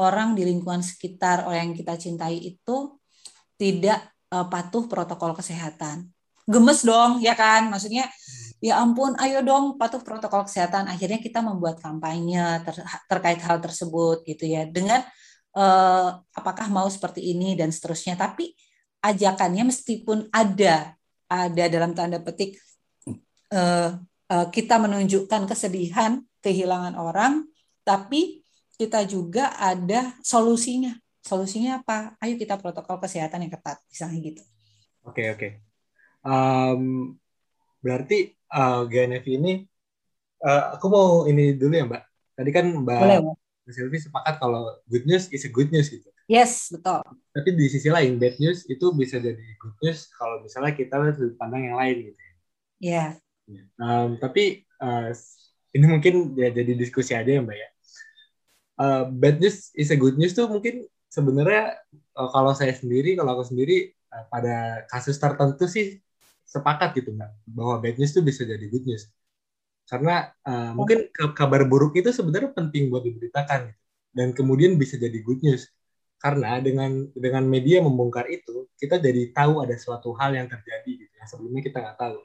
orang 0.03 0.35
di 0.35 0.43
lingkungan 0.43 0.83
sekitar 0.83 1.47
orang 1.47 1.71
yang 1.71 1.77
kita 1.79 1.95
cintai 1.95 2.35
itu 2.35 2.99
tidak 3.55 4.11
uh, 4.35 4.45
patuh 4.51 4.85
protokol 4.91 5.31
kesehatan. 5.33 6.11
Gemes 6.47 6.83
dong, 6.83 7.19
ya 7.19 7.35
kan? 7.35 7.67
Maksudnya 7.67 8.07
ya 8.63 8.81
ampun, 8.81 9.13
ayo 9.21 9.45
dong 9.45 9.77
patuh 9.77 10.01
protokol 10.01 10.45
kesehatan. 10.45 10.89
Akhirnya 10.89 11.21
kita 11.21 11.39
membuat 11.45 11.81
kampanye 11.81 12.61
ter 12.65 12.81
terkait 13.07 13.41
hal 13.41 13.61
tersebut 13.61 14.25
gitu 14.25 14.45
ya. 14.45 14.65
Dengan 14.65 15.05
uh, 15.53 16.17
apakah 16.33 16.67
mau 16.73 16.89
seperti 16.89 17.33
ini 17.33 17.53
dan 17.53 17.69
seterusnya. 17.69 18.17
Tapi 18.17 18.53
ajakannya 19.05 19.69
meskipun 19.69 20.27
ada 20.33 20.97
ada 21.27 21.63
dalam 21.69 21.91
tanda 21.91 22.17
petik 22.23 22.57
uh, 23.53 23.99
Eh, 24.27 24.47
kita 24.51 24.75
menunjukkan 24.75 25.47
kesedihan 25.47 26.19
kehilangan 26.43 26.99
orang, 26.99 27.47
tapi 27.87 28.43
kita 28.75 29.07
juga 29.07 29.55
ada 29.55 30.11
solusinya. 30.19 30.91
Solusinya 31.23 31.79
apa? 31.79 32.19
Ayo 32.19 32.35
kita 32.35 32.59
protokol 32.59 32.99
kesehatan 32.99 33.47
yang 33.47 33.51
ketat, 33.55 33.79
misalnya 33.87 34.19
gitu. 34.19 34.43
Oke 35.07 35.23
okay, 35.23 35.27
oke. 35.31 35.39
Okay. 35.39 35.51
Um, 36.27 37.15
berarti 37.79 38.35
uh, 38.51 38.84
eh, 38.88 38.92
GNF 38.92 39.25
ini, 39.27 39.54
uh, 40.44 40.77
aku 40.77 40.86
mau 40.88 41.08
ini 41.27 41.56
dulu 41.56 41.74
ya 41.74 41.86
Mbak. 41.88 42.04
Tadi 42.38 42.50
kan 42.54 42.66
Mbak 42.86 43.00
Boleh, 43.01 43.20
Sylvie 43.68 44.00
sepakat 44.00 44.39
kalau 44.39 44.80
good 44.88 45.04
news 45.04 45.27
is 45.34 45.44
a 45.44 45.51
good 45.51 45.68
news 45.74 45.92
gitu. 45.92 46.08
Yes, 46.27 46.68
betul. 46.72 47.00
Tapi 47.32 47.50
di 47.56 47.72
sisi 47.72 47.88
lain 47.88 48.20
bad 48.20 48.36
news 48.36 48.68
itu 48.68 48.86
bisa 48.92 49.16
jadi 49.16 49.39
good 49.39 49.77
news 49.80 50.12
kalau 50.12 50.44
misalnya 50.44 50.75
kita 50.75 51.00
lihat 51.00 51.16
sudut 51.16 51.36
pandang 51.39 51.72
yang 51.72 51.80
lain 51.80 52.12
gitu. 52.12 52.20
Ya. 52.20 52.36
Iya. 52.84 53.06
Yeah. 53.48 53.66
Um, 53.80 54.10
tapi 54.20 54.68
uh, 54.84 55.16
ini 55.72 55.86
mungkin 55.88 56.36
ya 56.36 56.51
jadi 56.51 56.75
diskusi 56.75 57.16
aja 57.16 57.32
ya 57.32 57.39
mbak 57.39 57.56
ya. 57.56 57.70
Uh, 58.77 59.04
bad 59.10 59.39
news 59.39 59.72
is 59.74 59.88
a 59.89 59.98
good 59.98 60.20
news 60.20 60.36
tuh 60.36 60.51
mungkin 60.51 60.84
sebenarnya 61.08 61.80
uh, 62.20 62.30
kalau 62.30 62.51
saya 62.51 62.75
sendiri, 62.75 63.16
kalau 63.16 63.39
aku 63.39 63.48
sendiri 63.48 63.96
uh, 64.12 64.27
pada 64.27 64.84
kasus 64.92 65.16
tertentu 65.16 65.63
sih 65.66 66.04
sepakat 66.48 66.96
gitu 66.96 67.12
mbak 67.12 67.30
bahwa 67.46 67.84
bad 67.84 67.96
news 68.00 68.16
tuh 68.16 68.24
bisa 68.24 68.48
jadi 68.48 68.66
good 68.72 68.88
news. 68.88 69.12
Karena 69.88 70.32
uh, 70.44 70.75
mungkin 70.75 71.12
kabar 71.32 71.63
buruk 71.63 71.96
itu 71.96 72.12
sebenarnya 72.12 72.51
penting 72.51 72.92
buat 72.92 73.08
diberitakan 73.08 73.72
gitu. 73.72 73.82
dan 74.12 74.27
kemudian 74.36 74.75
bisa 74.75 75.00
jadi 75.00 75.16
good 75.24 75.39
news 75.44 75.68
karena 76.18 76.58
dengan 76.60 77.06
dengan 77.13 77.46
media 77.46 77.77
membongkar 77.80 78.25
itu 78.27 78.66
kita 78.75 78.98
jadi 78.98 79.32
tahu 79.32 79.62
ada 79.62 79.77
suatu 79.77 80.18
hal 80.18 80.34
yang 80.34 80.50
terjadi 80.50 81.06
gitu 81.06 81.13
yang 81.13 81.30
sebelumnya 81.30 81.62
kita 81.62 81.77
nggak 81.77 81.94
tahu 82.01 82.18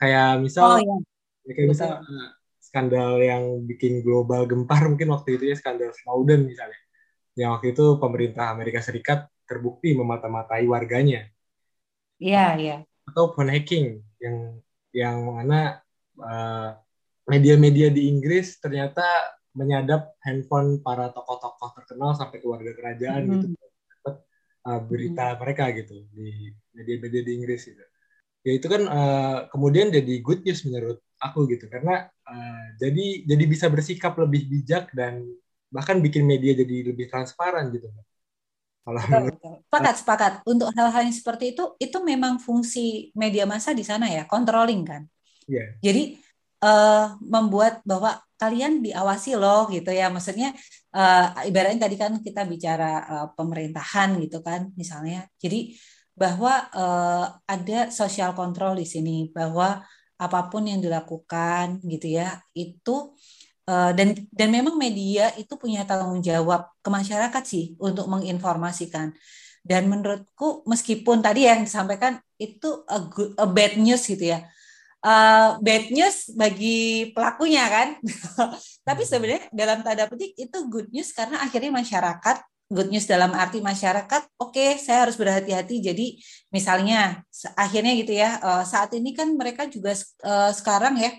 Kayak 0.00 0.40
misal, 0.40 0.64
oh, 0.64 0.78
iya. 0.80 0.96
ya, 1.44 1.52
kayak 1.52 1.68
misal 1.76 1.90
uh, 2.00 2.28
skandal 2.56 3.20
yang 3.20 3.68
bikin 3.68 4.00
global 4.00 4.48
gempar 4.48 4.80
mungkin 4.90 5.12
waktu 5.12 5.36
itu 5.36 5.52
ya 5.52 5.56
skandal 5.60 5.92
Snowden 5.92 6.48
misalnya. 6.48 6.80
Yang 7.36 7.50
waktu 7.52 7.66
itu 7.76 7.84
pemerintah 8.00 8.48
Amerika 8.48 8.80
Serikat 8.80 9.28
terbukti 9.44 9.92
memata-matai 9.92 10.64
warganya. 10.64 11.28
Iya, 12.16 12.56
iya. 12.56 12.76
Atau 13.10 13.34
phone 13.34 13.50
hacking 13.50 13.98
yang 14.22 14.62
yang 14.94 15.18
mana 15.26 15.82
uh, 16.18 16.78
media-media 17.26 17.90
di 17.90 18.10
Inggris 18.10 18.58
ternyata 18.58 19.02
menyadap 19.54 20.14
handphone 20.22 20.78
para 20.82 21.10
tokoh-tokoh 21.10 21.74
terkenal 21.74 22.14
sampai 22.14 22.38
keluarga 22.38 22.70
kerajaan 22.74 23.22
mm 23.22 23.26
-hmm. 23.26 23.34
gitu 23.34 23.46
dapat 23.98 24.14
uh, 24.66 24.80
berita 24.82 25.24
mm 25.26 25.30
-hmm. 25.30 25.40
mereka 25.42 25.64
gitu 25.74 25.96
di 26.14 26.54
media-media 26.74 27.22
di 27.26 27.32
Inggris 27.34 27.62
gitu 27.66 27.84
ya 28.40 28.52
itu 28.56 28.66
kan 28.66 28.82
uh, 28.88 29.38
kemudian 29.52 29.92
jadi 29.92 30.14
good 30.24 30.40
news 30.46 30.64
menurut 30.64 30.98
aku 31.20 31.44
gitu 31.50 31.68
karena 31.68 32.08
uh, 32.08 32.66
jadi 32.80 33.28
jadi 33.28 33.44
bisa 33.44 33.68
bersikap 33.68 34.16
lebih 34.16 34.48
bijak 34.48 34.88
dan 34.96 35.28
bahkan 35.68 36.00
bikin 36.00 36.24
media 36.24 36.56
jadi 36.56 36.94
lebih 36.94 37.12
transparan 37.12 37.68
gitu 37.70 37.92
kalau 38.84 39.00
sepakat 39.68 39.94
sepakat. 40.00 40.32
Untuk 40.48 40.72
hal-hal 40.74 41.06
yang 41.06 41.14
seperti 41.14 41.52
itu 41.52 41.76
itu 41.76 41.98
memang 42.00 42.40
fungsi 42.40 43.14
media 43.14 43.44
massa 43.44 43.76
di 43.76 43.84
sana 43.84 44.08
ya 44.08 44.24
controlling 44.26 44.82
kan. 44.86 45.04
Yeah. 45.50 45.74
jadi 45.82 46.14
uh, 46.62 47.18
membuat 47.26 47.82
bahwa 47.82 48.22
kalian 48.38 48.80
diawasi 48.80 49.34
loh 49.34 49.66
gitu 49.68 49.90
ya. 49.90 50.08
Maksudnya 50.08 50.54
uh, 50.94 51.42
ibaratnya 51.44 51.90
tadi 51.90 51.96
kan 51.98 52.12
kita 52.22 52.46
bicara 52.46 52.92
uh, 53.04 53.26
pemerintahan 53.34 54.16
gitu 54.22 54.40
kan 54.40 54.70
misalnya. 54.78 55.26
Jadi 55.42 55.74
bahwa 56.14 56.68
uh, 56.72 57.26
ada 57.48 57.88
social 57.88 58.32
control 58.36 58.78
di 58.78 58.86
sini 58.86 59.16
bahwa 59.32 59.80
apa 60.20 60.40
pun 60.52 60.68
yang 60.68 60.84
dilakukan 60.84 61.80
gitu 61.80 62.20
ya 62.20 62.36
itu 62.52 63.16
uh, 63.70 63.90
dan 63.94 64.18
dan 64.34 64.48
memang 64.50 64.74
media 64.74 65.30
itu 65.38 65.54
punya 65.54 65.86
tanggung 65.86 66.18
jawab 66.18 66.66
ke 66.82 66.90
masyarakat 66.90 67.42
sih 67.46 67.78
untuk 67.78 68.10
menginformasikan. 68.10 69.14
Dan 69.60 69.92
menurutku 69.92 70.64
meskipun 70.64 71.20
tadi 71.20 71.44
yang 71.44 71.62
disampaikan 71.62 72.16
itu 72.40 72.82
a, 72.88 72.98
good, 73.06 73.36
a 73.38 73.46
bad 73.46 73.76
news 73.78 74.02
gitu 74.08 74.34
ya. 74.34 74.42
Uh, 75.00 75.56
bad 75.60 75.92
news 75.92 76.32
bagi 76.34 77.12
pelakunya 77.14 77.64
kan. 77.68 77.88
Tapi 78.88 79.02
sebenarnya 79.04 79.52
dalam 79.52 79.84
tanda 79.84 80.08
petik 80.10 80.32
itu 80.34 80.58
good 80.72 80.88
news 80.90 81.12
karena 81.12 81.44
akhirnya 81.44 81.70
masyarakat 81.70 82.36
good 82.70 82.86
news 82.86 83.04
dalam 83.10 83.34
arti 83.34 83.58
masyarakat, 83.58 84.22
oke 84.38 84.54
okay, 84.54 84.78
saya 84.78 85.04
harus 85.04 85.18
berhati-hati. 85.18 85.82
Jadi 85.82 86.06
misalnya 86.54 87.18
akhirnya 87.58 87.92
gitu 87.98 88.14
ya, 88.14 88.38
uh, 88.38 88.62
saat 88.62 88.94
ini 88.94 89.10
kan 89.10 89.34
mereka 89.34 89.66
juga 89.66 89.90
uh, 90.22 90.54
sekarang 90.54 90.94
ya 91.02 91.10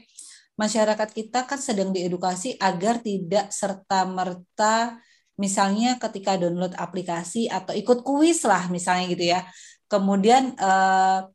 masyarakat 0.62 1.10
kita 1.10 1.50
kan 1.50 1.58
sedang 1.58 1.90
diedukasi 1.90 2.54
agar 2.62 3.02
tidak 3.02 3.50
serta 3.50 4.06
merta 4.06 5.02
misalnya 5.42 5.98
ketika 5.98 6.38
download 6.38 6.78
aplikasi 6.78 7.50
atau 7.50 7.74
ikut 7.74 8.06
kuis 8.06 8.46
lah 8.46 8.70
misalnya 8.70 9.10
gitu 9.10 9.26
ya, 9.34 9.42
kemudian 9.90 10.54
uh, 10.62 11.26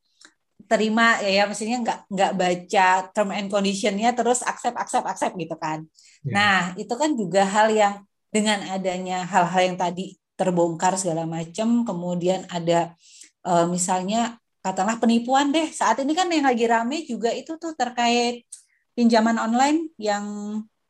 terima 0.70 1.18
ya, 1.22 1.42
ya 1.42 1.44
maksudnya 1.50 1.78
nggak 1.82 2.00
nggak 2.06 2.32
baca 2.38 2.88
term 3.10 3.30
and 3.34 3.50
conditionnya 3.50 4.14
terus 4.14 4.46
accept 4.46 4.78
accept 4.78 5.06
accept 5.10 5.34
gitu 5.34 5.58
kan. 5.58 5.82
Yeah. 6.22 6.34
Nah 6.34 6.58
itu 6.78 6.94
kan 6.94 7.18
juga 7.18 7.42
hal 7.42 7.74
yang 7.74 8.06
dengan 8.30 8.62
adanya 8.70 9.26
hal-hal 9.26 9.74
yang 9.74 9.78
tadi 9.78 10.14
terbongkar 10.38 10.94
segala 11.00 11.24
macam, 11.26 11.82
kemudian 11.82 12.46
ada 12.52 12.94
uh, 13.42 13.66
misalnya 13.66 14.38
katakanlah 14.62 15.02
penipuan 15.02 15.50
deh. 15.50 15.66
Saat 15.72 16.02
ini 16.02 16.12
kan 16.14 16.30
yang 16.30 16.46
lagi 16.46 16.66
rame 16.68 17.02
juga 17.08 17.34
itu 17.34 17.58
tuh 17.58 17.74
terkait 17.74 18.46
pinjaman 18.96 19.36
online 19.36 19.92
yang 20.00 20.24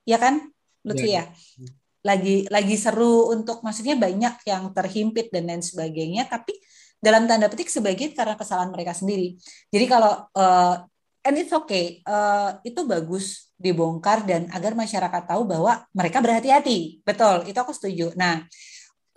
ya 0.06 0.16
kan, 0.22 0.46
Lutfi 0.86 1.10
ya. 1.10 1.26
ya. 1.26 1.68
Lagi 2.06 2.46
lagi 2.46 2.78
seru 2.78 3.34
untuk 3.34 3.66
maksudnya 3.66 3.98
banyak 3.98 4.46
yang 4.46 4.70
terhimpit 4.70 5.34
dan 5.34 5.50
lain 5.50 5.60
sebagainya, 5.60 6.30
tapi 6.30 6.54
dalam 7.02 7.26
tanda 7.26 7.50
petik 7.50 7.66
sebagian 7.66 8.14
karena 8.14 8.38
kesalahan 8.38 8.70
mereka 8.70 8.94
sendiri. 8.94 9.34
Jadi 9.74 9.84
kalau 9.90 10.30
uh, 10.32 10.86
and 11.26 11.36
it's 11.42 11.50
okay, 11.50 12.00
uh, 12.06 12.62
itu 12.62 12.86
bagus 12.86 13.50
dibongkar 13.58 14.22
dan 14.22 14.46
agar 14.54 14.78
masyarakat 14.78 15.22
tahu 15.26 15.42
bahwa 15.50 15.82
mereka 15.90 16.22
berhati-hati. 16.22 17.02
Betul, 17.02 17.50
itu 17.50 17.58
aku 17.58 17.74
setuju. 17.74 18.14
Nah, 18.14 18.46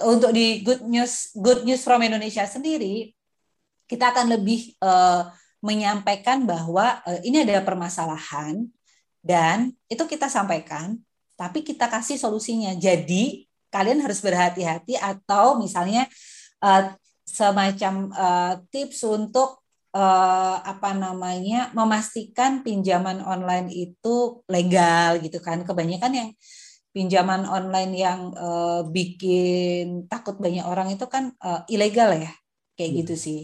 untuk 0.01 0.33
di 0.33 0.65
good 0.65 0.81
news 0.89 1.35
good 1.37 1.61
news 1.61 1.85
from 1.85 2.01
Indonesia 2.01 2.43
sendiri, 2.49 3.13
kita 3.85 4.09
akan 4.09 4.33
lebih 4.33 4.73
uh, 4.81 5.29
menyampaikan 5.61 6.47
bahwa 6.47 7.03
uh, 7.03 7.19
ini 7.21 7.45
ada 7.45 7.61
permasalahan 7.61 8.65
dan 9.19 9.75
itu 9.91 10.03
kita 10.07 10.31
sampaikan, 10.31 10.97
tapi 11.35 11.63
kita 11.63 11.91
kasih 11.91 12.15
solusinya. 12.15 12.75
Jadi 12.75 13.47
kalian 13.69 14.01
harus 14.01 14.19
berhati-hati 14.23 14.97
atau 14.97 15.59
misalnya 15.61 16.09
uh, 16.63 16.93
semacam 17.23 18.09
uh, 18.11 18.53
tips 18.73 19.05
untuk 19.05 19.61
uh, 19.93 20.57
apa 20.65 20.97
namanya 20.97 21.69
memastikan 21.77 22.65
pinjaman 22.65 23.21
online 23.21 23.69
itu 23.69 24.41
legal 24.49 25.21
gitu 25.21 25.37
kan 25.37 25.61
kebanyakan 25.61 26.11
yang 26.13 26.29
pinjaman 26.89 27.45
online 27.45 27.93
yang 27.93 28.33
uh, 28.33 28.81
bikin 28.89 30.09
takut 30.09 30.41
banyak 30.41 30.65
orang 30.65 30.89
itu 30.89 31.05
kan 31.05 31.29
uh, 31.45 31.61
ilegal 31.69 32.17
ya 32.17 32.33
kayak 32.73 32.91
hmm. 32.91 32.99
gitu 33.05 33.13
sih 33.13 33.41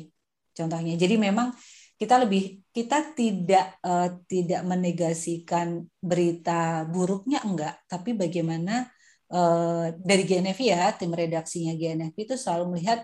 contohnya 0.58 0.98
jadi 0.98 1.22
memang 1.22 1.54
kita 1.96 2.16
lebih 2.28 2.60
kita 2.76 3.16
tidak 3.16 3.80
uh, 3.80 4.20
tidak 4.28 4.62
menegasikan 4.68 5.88
berita 6.04 6.84
buruknya 6.92 7.40
enggak, 7.48 7.80
tapi 7.88 8.12
bagaimana 8.12 8.92
uh, 9.32 9.96
dari 9.96 10.24
GNFI 10.28 10.66
ya 10.76 10.92
tim 10.92 11.16
redaksinya 11.16 11.72
GNFI 11.72 12.22
itu 12.28 12.36
selalu 12.36 12.76
melihat 12.76 13.00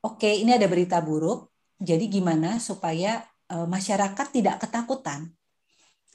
oke 0.00 0.16
okay, 0.16 0.40
ini 0.40 0.56
ada 0.56 0.64
berita 0.64 1.04
buruk, 1.04 1.52
jadi 1.76 2.08
gimana 2.08 2.56
supaya 2.56 3.20
uh, 3.52 3.68
masyarakat 3.68 4.26
tidak 4.32 4.64
ketakutan. 4.64 5.28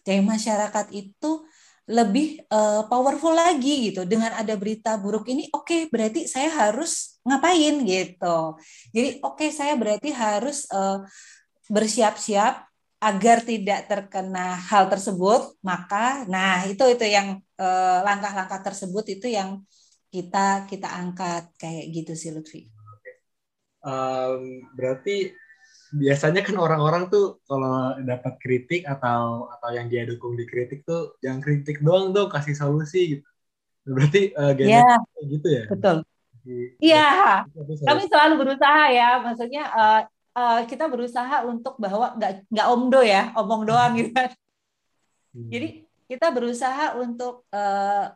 Jadi 0.02 0.24
masyarakat 0.24 0.88
itu 0.96 1.46
lebih 1.88 2.44
uh, 2.52 2.84
powerful 2.92 3.32
lagi 3.32 3.92
gitu. 3.92 4.04
Dengan 4.04 4.36
ada 4.36 4.56
berita 4.60 5.00
buruk 5.00 5.30
ini 5.32 5.48
oke 5.56 5.64
okay, 5.64 5.82
berarti 5.88 6.28
saya 6.28 6.52
harus 6.52 7.22
ngapain 7.24 7.80
gitu? 7.88 8.60
Jadi 8.92 9.24
oke 9.24 9.40
okay, 9.40 9.50
saya 9.56 9.80
berarti 9.80 10.12
harus 10.12 10.68
uh, 10.74 11.00
bersiap-siap 11.68 12.68
agar 12.98 13.38
tidak 13.46 13.86
terkena 13.86 14.58
hal 14.58 14.90
tersebut 14.90 15.54
maka 15.62 16.26
nah 16.26 16.66
itu 16.66 16.82
itu 16.90 17.06
yang 17.06 17.38
eh, 17.62 18.00
langkah-langkah 18.02 18.64
tersebut 18.66 19.06
itu 19.14 19.30
yang 19.30 19.62
kita 20.08 20.66
kita 20.66 20.88
angkat 20.88 21.52
kayak 21.60 21.86
gitu 21.92 22.14
sih 22.16 22.32
Lutfi. 22.32 22.66
Um, 23.84 24.66
berarti 24.76 25.32
biasanya 25.96 26.44
kan 26.44 26.60
orang-orang 26.60 27.08
tuh 27.08 27.40
kalau 27.48 27.96
dapat 28.04 28.34
kritik 28.44 28.84
atau 28.84 29.48
atau 29.52 29.70
yang 29.72 29.88
dia 29.88 30.04
dukung 30.04 30.36
dikritik 30.36 30.84
tuh 30.84 31.16
jangan 31.24 31.40
kritik 31.40 31.80
doang 31.84 32.12
tuh 32.16 32.28
kasih 32.32 32.56
solusi 32.56 33.20
gitu. 33.20 33.28
Berarti 33.88 34.36
uh, 34.36 34.52
ya, 34.58 34.84
gitu 35.24 35.48
ya. 35.48 35.64
Betul. 35.72 36.04
Iya. 36.80 37.08
Kami 37.84 38.04
selalu 38.08 38.34
berusaha 38.40 38.84
ya, 38.92 39.20
maksudnya 39.20 39.64
uh, 39.72 40.02
uh, 40.38 40.62
kita 40.70 40.86
berusaha 40.86 41.42
untuk 41.50 41.82
bahwa 41.82 42.14
nggak 42.14 42.46
nggak 42.54 42.68
omdo 42.70 43.02
ya, 43.02 43.34
omong 43.34 43.66
doang 43.66 43.98
gitu 43.98 44.14
kan. 44.14 44.30
Hmm. 45.34 45.50
Jadi 45.50 45.68
kita 46.06 46.30
berusaha 46.30 46.94
untuk 47.02 47.44
uh, 47.50 48.14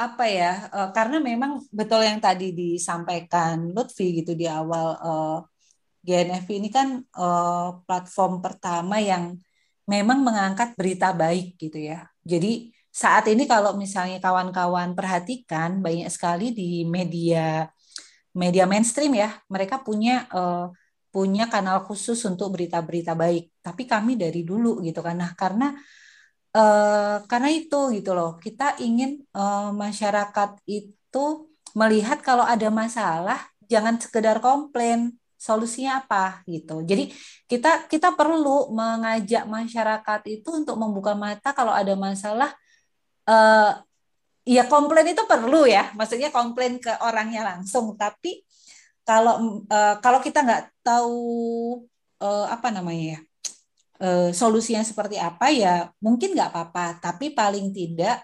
apa 0.00 0.24
ya? 0.24 0.72
Uh, 0.72 0.88
karena 0.96 1.20
memang 1.20 1.60
betul 1.68 2.00
yang 2.00 2.18
tadi 2.18 2.56
disampaikan 2.56 3.76
Lutfi 3.76 4.24
gitu 4.24 4.32
di 4.32 4.48
awal 4.48 4.96
uh, 4.96 5.38
GNF 6.00 6.48
ini 6.48 6.72
kan 6.72 7.04
uh, 7.12 7.84
platform 7.84 8.40
pertama 8.40 8.96
yang 8.96 9.36
memang 9.84 10.24
mengangkat 10.24 10.72
berita 10.80 11.12
baik 11.12 11.60
gitu 11.60 11.76
ya. 11.76 12.08
Jadi 12.24 12.72
saat 12.90 13.28
ini 13.30 13.46
kalau 13.46 13.76
misalnya 13.78 14.18
kawan-kawan 14.18 14.96
perhatikan 14.98 15.78
banyak 15.78 16.10
sekali 16.10 16.50
di 16.50 16.82
media 16.88 17.68
media 18.30 18.64
mainstream 18.64 19.12
ya, 19.14 19.34
mereka 19.50 19.82
punya 19.82 20.26
uh, 20.30 20.70
punya 21.10 21.50
kanal 21.50 21.82
khusus 21.84 22.22
untuk 22.26 22.54
berita-berita 22.54 23.18
baik. 23.18 23.50
Tapi 23.60 23.82
kami 23.84 24.14
dari 24.14 24.46
dulu 24.46 24.80
gitu 24.86 25.02
kan. 25.02 25.18
Nah, 25.18 25.34
karena 25.34 25.74
uh, 26.54 27.22
karena 27.26 27.50
itu 27.50 27.90
gitu 27.94 28.14
loh. 28.14 28.38
Kita 28.38 28.78
ingin 28.78 29.22
uh, 29.34 29.74
masyarakat 29.74 30.62
itu 30.70 31.24
melihat 31.74 32.18
kalau 32.22 32.42
ada 32.46 32.70
masalah 32.70 33.38
jangan 33.70 33.98
sekedar 34.02 34.42
komplain, 34.42 35.14
solusinya 35.38 36.02
apa 36.04 36.42
gitu. 36.50 36.82
Jadi 36.82 37.14
kita 37.46 37.86
kita 37.86 38.14
perlu 38.18 38.70
mengajak 38.74 39.46
masyarakat 39.46 40.20
itu 40.26 40.48
untuk 40.50 40.76
membuka 40.78 41.14
mata 41.14 41.54
kalau 41.54 41.70
ada 41.74 41.94
masalah 41.94 42.50
uh, 43.30 43.78
ya 44.44 44.66
komplain 44.66 45.14
itu 45.14 45.22
perlu 45.24 45.64
ya. 45.64 45.94
Maksudnya 45.94 46.34
komplain 46.34 46.82
ke 46.82 46.92
orangnya 47.02 47.46
langsung, 47.46 47.94
tapi 47.94 48.42
kalau 49.10 49.66
uh, 49.66 49.98
kalau 49.98 50.22
kita 50.22 50.46
nggak 50.46 50.70
tahu 50.86 51.18
uh, 52.22 52.46
apa 52.46 52.70
namanya 52.70 53.18
ya 53.18 53.20
uh, 54.06 54.30
solusinya 54.30 54.86
seperti 54.86 55.18
apa 55.18 55.50
ya 55.50 55.90
mungkin 55.98 56.38
nggak 56.38 56.54
apa-apa. 56.54 57.02
Tapi 57.02 57.34
paling 57.34 57.74
tidak 57.74 58.22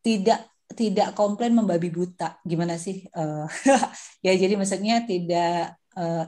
tidak 0.00 0.48
tidak 0.72 1.12
komplain 1.12 1.52
membabi 1.52 1.92
buta. 1.92 2.40
Gimana 2.48 2.80
sih 2.80 3.04
uh, 3.12 3.44
ya 4.26 4.32
jadi 4.32 4.56
maksudnya 4.56 5.04
tidak 5.04 5.76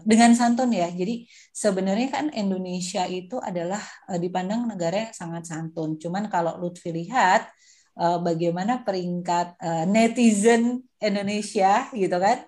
dengan 0.05 0.37
santun 0.37 0.77
ya. 0.77 0.93
Jadi 0.93 1.25
sebenarnya 1.49 2.13
kan 2.13 2.29
Indonesia 2.37 3.09
itu 3.09 3.41
adalah 3.41 3.81
uh, 4.13 4.21
dipandang 4.21 4.69
negara 4.69 5.09
yang 5.09 5.17
sangat 5.17 5.49
santun. 5.49 5.97
Cuman 5.97 6.29
kalau 6.29 6.61
Lutfi 6.61 6.93
lihat 6.93 7.49
bagaimana 7.97 8.83
peringkat 8.83 9.55
netizen 9.87 10.83
Indonesia 10.99 11.87
gitu 11.95 12.19
kan 12.19 12.43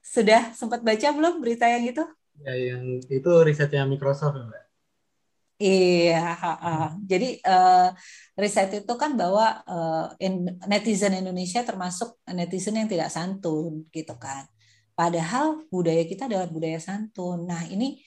sudah 0.00 0.52
sempat 0.56 0.80
baca 0.80 1.08
belum 1.12 1.38
berita 1.44 1.68
yang 1.68 1.84
itu? 1.84 2.04
Ya, 2.40 2.56
yang 2.56 2.98
itu 3.04 3.32
risetnya 3.44 3.84
Microsoft, 3.84 4.40
Mbak. 4.40 4.64
Iya, 5.60 6.40
uh, 6.40 6.88
jadi 7.04 7.36
uh, 7.44 7.92
riset 8.40 8.80
itu 8.80 8.94
kan 8.96 9.12
bahwa 9.12 9.60
uh, 9.68 10.08
in, 10.16 10.56
netizen 10.64 11.12
Indonesia 11.12 11.60
termasuk 11.60 12.16
netizen 12.32 12.80
yang 12.80 12.88
tidak 12.88 13.12
santun, 13.12 13.84
gitu 13.92 14.16
kan. 14.16 14.48
Padahal 14.96 15.60
budaya 15.68 16.08
kita 16.08 16.32
adalah 16.32 16.48
budaya 16.48 16.80
santun. 16.80 17.44
Nah, 17.44 17.68
ini 17.68 18.00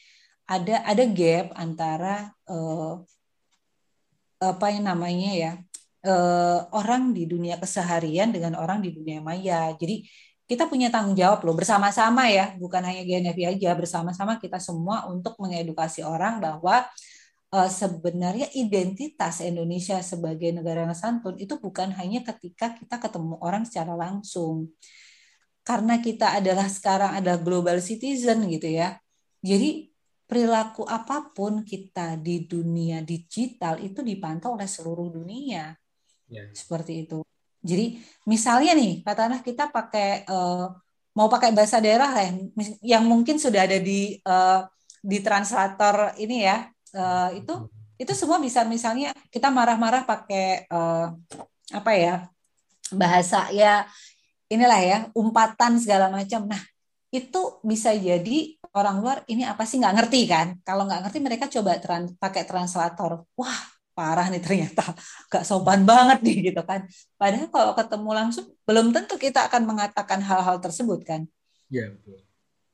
ada 0.50 0.82
ada 0.82 1.04
gap 1.06 1.54
antara 1.54 2.34
uh, 2.50 3.06
apa 4.42 4.66
yang 4.74 4.90
namanya 4.90 5.32
ya 5.38 5.52
uh, 6.10 6.68
orang 6.74 7.14
di 7.16 7.30
dunia 7.30 7.62
keseharian 7.62 8.34
dengan 8.34 8.58
orang 8.58 8.82
di 8.82 8.98
dunia 8.98 9.22
maya. 9.22 9.72
Jadi 9.78 10.10
kita 10.44 10.68
punya 10.68 10.92
tanggung 10.92 11.16
jawab 11.16 11.40
loh 11.48 11.56
bersama-sama 11.56 12.28
ya, 12.28 12.54
bukan 12.60 12.84
hanya 12.84 13.04
GNFI 13.08 13.58
aja, 13.58 13.72
bersama-sama 13.80 14.38
kita 14.44 14.60
semua 14.60 15.08
untuk 15.08 15.40
mengedukasi 15.40 16.04
orang 16.04 16.44
bahwa 16.44 16.84
uh, 17.54 17.70
sebenarnya 17.70 18.52
identitas 18.58 19.40
Indonesia 19.40 20.02
sebagai 20.04 20.52
negara 20.52 20.84
yang 20.84 20.98
santun 20.98 21.40
itu 21.40 21.56
bukan 21.62 21.96
hanya 21.96 22.26
ketika 22.34 22.76
kita 22.76 23.00
ketemu 23.00 23.40
orang 23.40 23.64
secara 23.64 23.96
langsung. 23.96 24.74
Karena 25.64 26.04
kita 26.04 26.36
adalah 26.44 26.68
sekarang 26.68 27.16
ada 27.16 27.40
global 27.40 27.80
citizen 27.80 28.44
gitu 28.52 28.68
ya. 28.68 29.00
Jadi 29.40 29.88
perilaku 30.28 30.84
apa 30.84 31.32
pun 31.32 31.64
kita 31.64 32.20
di 32.20 32.44
dunia 32.44 33.00
digital 33.00 33.80
itu 33.80 34.04
dipantau 34.04 34.60
oleh 34.60 34.68
seluruh 34.68 35.08
dunia. 35.08 35.72
Yeah. 36.28 36.52
Seperti 36.52 37.08
itu. 37.08 37.24
Jadi 37.63 37.97
misalnya 38.28 38.76
nih, 38.76 39.02
katakanlah 39.08 39.39
kita 39.39 39.71
pakai 39.71 40.28
uh, 40.28 40.67
mau 41.15 41.32
pakai 41.32 41.56
bahasa 41.56 41.80
daerah 41.80 42.12
lah 42.12 42.26
yang 42.84 43.08
mungkin 43.08 43.39
sudah 43.39 43.63
ada 43.63 43.80
di 43.80 44.19
uh, 44.28 44.67
di 44.99 45.23
translator 45.23 46.12
ini 46.19 46.43
ya, 46.43 46.67
uh, 46.95 47.32
itu 47.32 47.71
itu 47.95 48.12
semua 48.12 48.41
bisa 48.43 48.67
misalnya 48.67 49.15
kita 49.32 49.47
marah-marah 49.47 50.04
pakai 50.04 50.67
uh, 50.67 51.15
apa 51.71 51.91
ya 51.95 52.15
bahasa 52.91 53.47
ya 53.56 53.88
inilah 54.52 54.82
ya 54.84 54.97
umpatan 55.15 55.80
segala 55.80 56.12
macam. 56.12 56.45
Nah 56.45 56.62
itu 57.13 57.62
bisa 57.63 57.93
jadi 57.95 58.58
orang 58.73 58.99
luar 58.99 59.17
ini 59.30 59.45
apa 59.45 59.63
sih 59.63 59.78
nggak 59.80 59.95
ngerti 60.04 60.21
kan? 60.28 60.47
Kalau 60.65 60.84
nggak 60.89 61.08
ngerti 61.08 61.19
mereka 61.21 61.45
coba 61.47 61.78
trans 61.80 62.12
pakai 62.17 62.43
translator. 62.43 63.23
Wah 63.38 63.60
parah 63.94 64.28
nih 64.30 64.42
ternyata 64.42 64.84
gak 65.32 65.46
sopan 65.46 65.86
banget 65.86 66.20
nih 66.26 66.38
gitu 66.52 66.62
kan. 66.66 66.86
Padahal 67.18 67.48
kalau 67.54 67.74
ketemu 67.78 68.10
langsung 68.14 68.46
belum 68.66 68.92
tentu 68.92 69.16
kita 69.22 69.48
akan 69.48 69.64
mengatakan 69.70 70.20
hal-hal 70.20 70.58
tersebut 70.60 71.02
kan. 71.06 71.22
Iya 71.70 71.94
betul. 71.94 72.20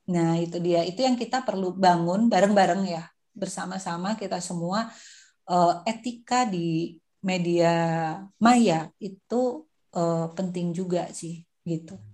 Nah 0.09 0.39
itu 0.41 0.57
dia 0.57 0.81
itu 0.87 0.99
yang 1.05 1.19
kita 1.19 1.45
perlu 1.45 1.75
bangun 1.77 2.31
bareng-bareng 2.31 2.83
ya 2.89 3.05
bersama-sama 3.35 4.17
kita 4.17 4.41
semua 4.41 4.89
uh, 5.45 5.85
etika 5.85 6.49
di 6.49 6.97
media 7.21 7.71
maya 8.39 8.89
itu 8.97 9.67
uh, 9.93 10.27
penting 10.33 10.73
juga 10.73 11.07
sih 11.13 11.45
gitu. 11.67 12.08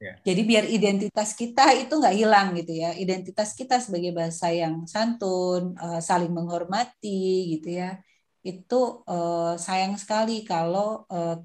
Yeah. 0.00 0.16
Jadi 0.24 0.42
biar 0.48 0.64
identitas 0.64 1.36
kita 1.36 1.76
itu 1.76 1.92
nggak 1.92 2.16
hilang 2.16 2.56
gitu 2.56 2.72
ya. 2.72 2.96
Identitas 2.96 3.52
kita 3.52 3.76
sebagai 3.84 4.16
bahasa 4.16 4.48
yang 4.48 4.88
santun, 4.88 5.76
uh, 5.76 6.00
saling 6.00 6.32
menghormati 6.32 7.52
gitu 7.60 7.68
ya. 7.84 8.00
Itu 8.40 9.04
uh, 9.04 9.60
sayang 9.60 10.00
sekali 10.00 10.48
kalau 10.48 11.04
uh, 11.12 11.36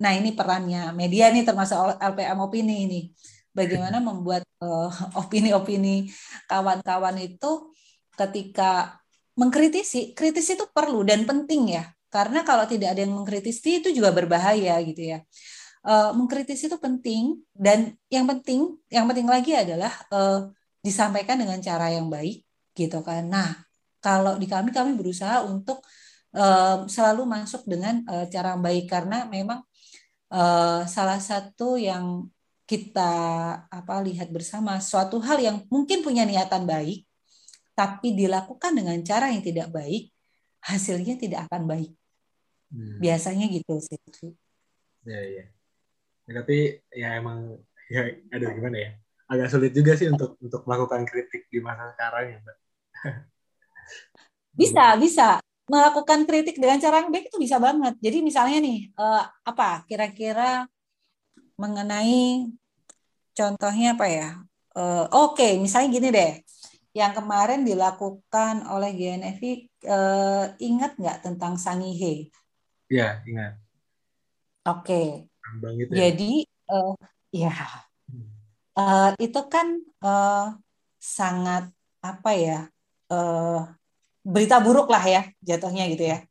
nah 0.00 0.12
ini 0.16 0.32
perannya 0.32 0.96
media 0.96 1.28
nih 1.28 1.44
termasuk 1.44 2.00
LPM 2.00 2.40
opini 2.40 2.88
ini. 2.88 3.00
Bagaimana 3.52 4.00
membuat 4.08 4.48
opini-opini 5.20 6.08
kawan-kawan 6.48 7.20
itu 7.20 7.68
ketika 8.16 8.96
mengkritisi, 9.36 10.16
kritis 10.16 10.48
itu 10.56 10.64
perlu 10.72 11.04
dan 11.04 11.28
penting 11.28 11.76
ya. 11.76 11.84
Karena 12.08 12.48
kalau 12.48 12.64
tidak 12.64 12.96
ada 12.96 13.04
yang 13.04 13.12
mengkritisi 13.12 13.84
itu 13.84 13.92
juga 13.92 14.08
berbahaya 14.16 14.80
gitu 14.88 15.04
ya 15.04 15.20
uh, 15.84 16.10
mengkritisi 16.16 16.68
itu 16.68 16.78
penting 16.80 17.40
dan 17.52 17.94
yang 18.12 18.26
penting 18.28 18.76
yang 18.92 19.06
penting 19.08 19.28
lagi 19.28 19.52
adalah 19.56 19.92
uh, 20.12 20.48
disampaikan 20.80 21.36
dengan 21.40 21.60
cara 21.60 21.92
yang 21.92 22.08
baik 22.08 22.44
gitu 22.72 23.04
kan. 23.04 23.28
Nah, 23.28 23.60
kalau 24.00 24.40
di 24.40 24.48
kami 24.48 24.72
kami 24.72 24.96
berusaha 24.96 25.44
untuk 25.44 25.84
uh, 26.36 26.88
selalu 26.88 27.28
masuk 27.28 27.68
dengan 27.68 28.00
uh, 28.08 28.24
cara 28.28 28.56
yang 28.56 28.62
baik 28.64 28.84
karena 28.88 29.28
memang 29.28 29.60
uh, 30.32 30.82
salah 30.88 31.20
satu 31.20 31.76
yang 31.76 32.28
kita 32.64 33.12
apa 33.66 33.94
lihat 34.06 34.30
bersama 34.30 34.78
suatu 34.78 35.18
hal 35.18 35.42
yang 35.42 35.66
mungkin 35.68 36.06
punya 36.06 36.22
niatan 36.22 36.64
baik 36.64 37.02
tapi 37.74 38.12
dilakukan 38.12 38.76
dengan 38.76 39.00
cara 39.00 39.32
yang 39.32 39.40
tidak 39.40 39.72
baik, 39.72 40.12
hasilnya 40.60 41.16
tidak 41.16 41.48
akan 41.48 41.64
baik. 41.64 41.90
Hmm. 42.68 43.00
Biasanya 43.00 43.48
gitu 43.48 43.80
sih. 43.80 43.96
Ya, 45.08 45.20
ya. 45.24 45.44
Tapi 46.30 46.78
ya 46.94 47.18
emang 47.18 47.58
ya 47.90 48.06
aduh 48.30 48.50
gimana 48.54 48.76
ya? 48.78 48.90
Agak 49.30 49.50
sulit 49.50 49.70
juga 49.74 49.94
sih 49.94 50.10
untuk 50.10 50.34
untuk 50.42 50.62
melakukan 50.66 51.06
kritik 51.06 51.46
di 51.50 51.58
masa 51.62 51.94
sekarang 51.94 52.24
ya, 52.34 52.38
Mbak. 52.42 52.56
Bisa, 54.60 54.98
bisa. 54.98 55.28
Melakukan 55.70 56.26
kritik 56.26 56.58
dengan 56.58 56.82
cara 56.82 57.00
yang 57.00 57.14
baik 57.14 57.30
itu 57.30 57.38
bisa 57.38 57.62
banget. 57.62 57.94
Jadi 58.02 58.18
misalnya 58.26 58.58
nih, 58.58 58.90
uh, 58.98 59.22
apa 59.46 59.86
kira-kira 59.86 60.66
mengenai 61.54 62.50
contohnya 63.30 63.94
apa 63.94 64.06
ya? 64.10 64.28
Uh, 64.74 65.06
Oke, 65.14 65.46
okay, 65.46 65.52
misalnya 65.62 65.88
gini 65.94 66.08
deh, 66.10 66.32
yang 66.90 67.14
kemarin 67.14 67.62
dilakukan 67.62 68.66
oleh 68.66 68.90
GNFI 68.98 69.52
uh, 69.86 70.50
ingat 70.58 70.98
nggak 70.98 71.18
tentang 71.22 71.54
Sangihe? 71.54 72.34
Iya, 72.90 73.22
ingat. 73.30 73.54
Oke. 74.66 74.82
Okay. 74.82 75.29
Ya? 75.94 76.10
Jadi 76.10 76.32
uh, 76.70 76.94
ya 77.34 77.54
uh, 78.78 79.10
itu 79.18 79.40
kan 79.50 79.66
uh, 80.04 80.54
sangat 81.00 81.68
apa 82.00 82.30
ya? 82.36 82.60
Uh, 83.10 83.66
berita 84.20 84.60
buruk 84.60 84.86
lah 84.92 85.02
ya 85.02 85.22
jatuhnya 85.42 85.88
gitu 85.90 86.04
ya. 86.06 86.22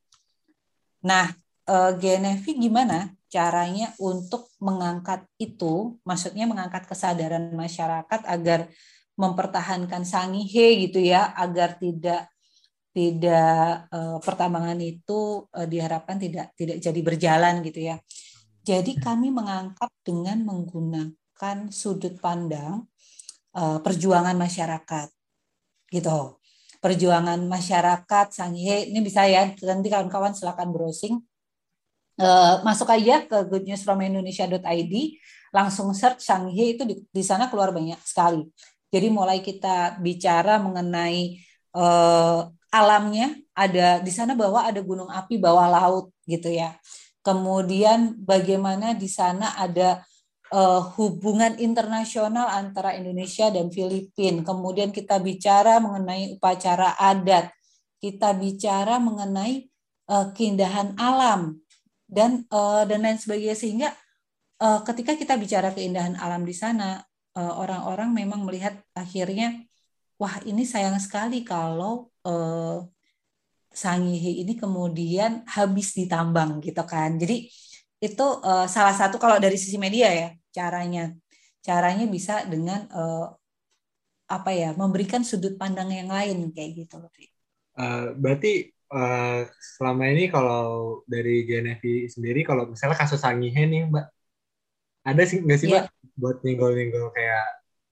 Nah, 1.04 1.32
uh, 1.68 1.92
GNFI 1.96 2.60
gimana 2.60 3.12
caranya 3.30 3.94
untuk 4.02 4.50
mengangkat 4.58 5.26
itu, 5.38 5.98
maksudnya 6.02 6.50
mengangkat 6.50 6.90
kesadaran 6.90 7.54
masyarakat 7.54 8.22
agar 8.26 8.70
mempertahankan 9.20 10.08
sangihe 10.08 10.88
gitu 10.88 11.04
ya, 11.04 11.30
agar 11.36 11.76
tidak 11.78 12.32
tidak 12.90 13.86
uh, 13.94 14.18
pertambangan 14.24 14.80
itu 14.82 15.46
uh, 15.54 15.68
diharapkan 15.70 16.18
tidak 16.18 16.52
tidak 16.58 16.82
jadi 16.82 17.00
berjalan 17.06 17.62
gitu 17.62 17.80
ya. 17.86 17.96
Jadi 18.70 19.02
kami 19.02 19.34
mengangkat 19.34 19.90
dengan 20.06 20.46
menggunakan 20.46 21.58
sudut 21.74 22.22
pandang 22.22 22.86
uh, 23.58 23.82
perjuangan 23.82 24.38
masyarakat 24.38 25.10
gitu. 25.90 26.38
Perjuangan 26.78 27.42
masyarakat 27.50 28.28
sangihe 28.30 28.94
ini 28.94 29.02
bisa 29.02 29.26
ya 29.26 29.50
nanti 29.66 29.90
kawan-kawan 29.90 30.38
silakan 30.38 30.70
browsing 30.70 31.18
Uh, 32.20 32.60
masuk 32.68 32.92
aja 32.92 33.24
ke 33.24 33.38
goodnewsfromindonesia.id, 33.48 34.94
langsung 35.56 35.88
search 35.96 36.20
Shanghai 36.20 36.76
itu 36.76 36.84
di, 36.84 37.00
di 37.08 37.24
sana 37.24 37.48
keluar 37.48 37.72
banyak 37.72 37.96
sekali. 38.04 38.44
Jadi 38.92 39.08
mulai 39.08 39.40
kita 39.40 39.96
bicara 40.04 40.60
mengenai 40.60 41.40
uh, 41.80 42.44
alamnya, 42.76 43.40
ada 43.56 44.04
di 44.04 44.12
sana 44.12 44.36
bahwa 44.36 44.68
ada 44.68 44.84
gunung 44.84 45.08
api 45.08 45.40
bawah 45.40 45.72
laut 45.72 46.12
gitu 46.28 46.52
ya. 46.52 46.76
Kemudian 47.20 48.16
bagaimana 48.24 48.96
di 48.96 49.12
sana 49.12 49.56
ada 49.60 50.02
uh, 50.54 50.82
hubungan 50.98 51.58
internasional 51.60 52.50
antara 52.50 52.98
Indonesia 52.98 53.50
dan 53.54 53.70
Filipina. 53.70 54.42
Kemudian 54.42 54.90
kita 54.90 55.22
bicara 55.22 55.78
mengenai 55.84 56.36
upacara 56.38 56.98
adat, 56.98 57.52
kita 58.00 58.34
bicara 58.34 58.98
mengenai 58.98 59.70
uh, 60.10 60.32
keindahan 60.34 60.98
alam 60.98 61.62
dan 62.10 62.44
uh, 62.50 62.84
dan 62.90 63.06
lain 63.06 63.20
sebagainya 63.22 63.58
sehingga 63.58 63.90
uh, 64.64 64.82
ketika 64.82 65.14
kita 65.14 65.38
bicara 65.38 65.70
keindahan 65.72 66.18
alam 66.18 66.42
di 66.44 66.58
sana 66.58 67.06
eh, 67.38 67.54
orang-orang 67.54 68.10
memang 68.12 68.42
melihat 68.44 68.82
akhirnya 68.98 69.62
wah 70.18 70.42
ini 70.44 70.66
sayang 70.66 70.98
sekali 71.00 71.46
kalau 71.46 72.10
uh, 72.26 72.84
sangihe 73.80 74.44
ini 74.44 74.60
kemudian 74.60 75.48
habis 75.48 75.96
ditambang 75.96 76.60
gitu 76.60 76.84
kan 76.84 77.16
jadi 77.16 77.48
itu 78.00 78.26
uh, 78.44 78.68
salah 78.68 78.96
satu 78.96 79.16
kalau 79.20 79.40
dari 79.40 79.56
sisi 79.60 79.76
media 79.80 80.08
ya 80.12 80.30
caranya 80.52 81.16
caranya 81.60 82.08
bisa 82.08 82.48
dengan 82.48 82.88
uh, 82.92 83.28
apa 84.30 84.52
ya 84.54 84.72
memberikan 84.78 85.26
sudut 85.26 85.60
pandang 85.60 85.90
yang 85.92 86.08
lain 86.08 86.54
kayak 86.54 86.86
gitu 86.86 86.96
loh. 87.02 87.12
Uh, 87.76 88.14
berarti 88.16 88.72
uh, 88.94 89.44
selama 89.78 90.04
ini 90.14 90.30
kalau 90.30 91.02
dari 91.10 91.44
GNFI 91.44 92.08
sendiri 92.08 92.46
kalau 92.46 92.70
misalnya 92.70 92.96
kasus 92.96 93.20
Sangihe 93.20 93.66
nih 93.66 93.90
Mbak 93.90 94.06
ada 95.10 95.24
sih 95.26 95.40
nggak 95.42 95.60
sih 95.60 95.68
yeah. 95.74 95.90
Mbak 95.90 96.16
buat 96.20 96.38
nyenggol-nyenggol 96.46 97.10
kayak 97.16 97.46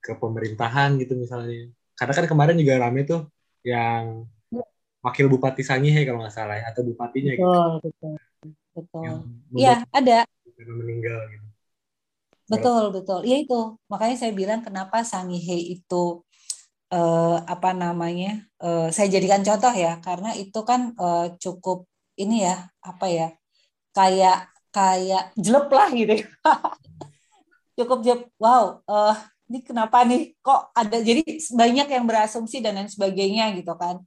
ke 0.03 0.13
pemerintahan 0.15 0.99
gitu 1.01 1.17
misalnya 1.17 1.71
karena 1.97 2.13
kan 2.13 2.25
kemarin 2.29 2.55
juga 2.59 2.73
rame 2.79 3.01
tuh 3.03 3.27
yang 3.65 4.29
wakil 5.07 5.31
bupati 5.31 5.63
Sangihe 5.63 6.03
kalau 6.03 6.19
nggak 6.19 6.35
salah 6.35 6.59
ya 6.59 6.75
atau 6.75 6.83
bupatinya 6.83 7.31
betul, 7.31 7.47
gitu 7.47 7.87
betul. 7.87 8.13
Betul 8.77 9.25
iya 9.57 9.81
ada. 9.89 10.27
meninggal 10.57 11.21
gitu. 11.33 11.47
Betul 12.47 12.83
betul. 12.93 13.19
Iya 13.27 13.37
itu. 13.43 13.61
Makanya 13.91 14.15
saya 14.15 14.33
bilang 14.33 14.61
kenapa 14.63 15.03
Sangihe 15.03 15.57
itu 15.57 16.23
uh, 16.93 17.37
apa 17.43 17.75
namanya 17.75 18.45
uh, 18.61 18.87
saya 18.93 19.11
jadikan 19.11 19.43
contoh 19.43 19.73
ya. 19.73 19.99
Karena 19.99 20.33
itu 20.37 20.59
kan 20.63 20.93
uh, 20.97 21.33
cukup 21.41 21.89
ini 22.17 22.45
ya 22.45 22.69
apa 22.81 23.05
ya 23.09 23.27
kayak 23.93 24.49
kayak 24.73 25.33
jelek 25.37 25.69
lah 25.73 25.89
gitu 25.93 26.13
cukup 27.77 27.99
jelek. 28.05 28.29
Wow 28.39 28.81
uh, 28.87 29.15
ini 29.49 29.59
kenapa 29.61 30.05
nih? 30.07 30.37
Kok 30.41 30.61
ada 30.73 30.97
jadi 31.01 31.21
banyak 31.53 31.87
yang 31.89 32.05
berasumsi 32.05 32.61
dan 32.63 32.81
lain 32.81 32.89
sebagainya 32.89 33.53
gitu 33.57 33.73
kan 33.77 34.01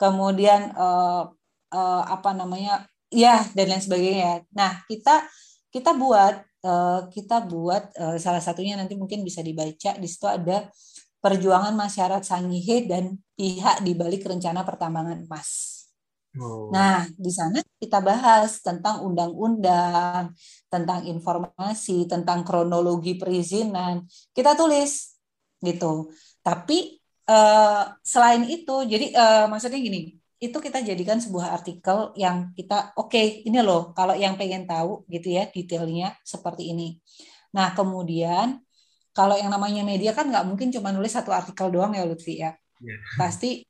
kemudian 0.00 0.72
uh, 0.72 1.28
uh, 1.68 2.02
apa 2.08 2.32
namanya 2.32 2.88
ya 3.12 3.44
dan 3.52 3.68
lain 3.68 3.84
sebagainya 3.84 4.48
nah 4.56 4.80
kita 4.88 5.28
kita 5.68 5.92
buat 5.92 6.40
uh, 6.64 7.12
kita 7.12 7.44
buat 7.44 7.92
uh, 8.00 8.16
salah 8.16 8.40
satunya 8.40 8.80
nanti 8.80 8.96
mungkin 8.96 9.20
bisa 9.20 9.44
dibaca 9.44 9.94
di 10.00 10.08
situ 10.08 10.24
ada 10.24 10.72
perjuangan 11.20 11.76
masyarakat 11.76 12.24
Sangihe 12.24 12.88
dan 12.88 13.20
pihak 13.36 13.84
di 13.84 13.92
balik 13.92 14.24
rencana 14.24 14.64
pertambangan 14.64 15.20
emas. 15.20 15.80
Oh. 16.38 16.70
Nah, 16.72 17.04
di 17.12 17.28
sana 17.28 17.60
kita 17.76 18.00
bahas 18.00 18.62
tentang 18.62 19.04
undang-undang, 19.04 20.32
tentang 20.70 21.04
informasi, 21.04 22.08
tentang 22.08 22.46
kronologi 22.46 23.18
perizinan. 23.20 24.06
Kita 24.32 24.56
tulis 24.56 25.18
gitu. 25.60 26.08
Tapi 26.40 26.99
uh, 27.30 27.94
selain 28.02 28.42
itu, 28.50 28.74
jadi 28.90 29.14
uh, 29.14 29.46
maksudnya 29.46 29.78
gini, 29.78 30.18
itu 30.40 30.58
kita 30.58 30.82
jadikan 30.82 31.22
sebuah 31.22 31.54
artikel 31.54 32.10
yang 32.18 32.50
kita 32.56 32.96
oke 32.96 33.12
okay, 33.12 33.44
ini 33.44 33.60
loh 33.60 33.92
kalau 33.92 34.16
yang 34.16 34.40
pengen 34.40 34.64
tahu 34.64 35.04
gitu 35.06 35.36
ya 35.36 35.46
detailnya 35.52 36.16
seperti 36.24 36.72
ini. 36.72 36.96
Nah 37.52 37.76
kemudian 37.76 38.58
kalau 39.12 39.36
yang 39.36 39.52
namanya 39.52 39.84
media 39.84 40.16
kan 40.16 40.32
nggak 40.32 40.48
mungkin 40.48 40.72
cuma 40.72 40.96
nulis 40.96 41.12
satu 41.12 41.28
artikel 41.28 41.68
doang 41.68 41.92
ya 41.92 42.08
Lutfi 42.08 42.40
ya. 42.40 42.56
Yeah. 42.80 43.00
Pasti 43.20 43.68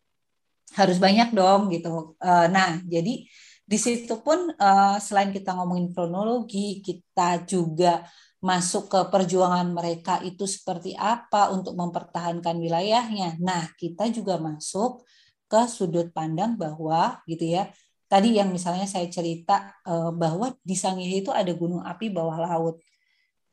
harus 0.79 1.03
banyak 1.03 1.35
dong 1.35 1.75
gitu. 1.75 2.15
Uh, 2.23 2.47
nah, 2.47 2.79
jadi 2.87 3.27
di 3.71 3.79
situ 3.79 4.23
pun 4.23 4.55
uh, 4.55 4.97
selain 5.03 5.35
kita 5.35 5.55
ngomongin 5.59 5.91
kronologi, 5.91 6.79
kita 6.79 7.43
juga 7.47 8.07
masuk 8.41 8.89
ke 8.89 9.01
perjuangan 9.13 9.69
mereka 9.69 10.17
itu 10.25 10.49
seperti 10.49 10.97
apa 10.97 11.53
untuk 11.53 11.77
mempertahankan 11.77 12.57
wilayahnya. 12.57 13.37
Nah, 13.37 13.69
kita 13.77 14.09
juga 14.09 14.41
masuk 14.41 15.05
ke 15.45 15.61
sudut 15.69 16.09
pandang 16.11 16.57
bahwa 16.57 17.21
gitu 17.29 17.45
ya. 17.45 17.69
Tadi 18.11 18.41
yang 18.41 18.51
misalnya 18.51 18.89
saya 18.89 19.07
cerita 19.07 19.77
uh, 19.87 20.11
bahwa 20.11 20.57
di 20.65 20.75
Sangihe 20.75 21.23
itu 21.23 21.31
ada 21.31 21.53
gunung 21.55 21.85
api 21.85 22.11
bawah 22.11 22.43
laut 22.43 22.83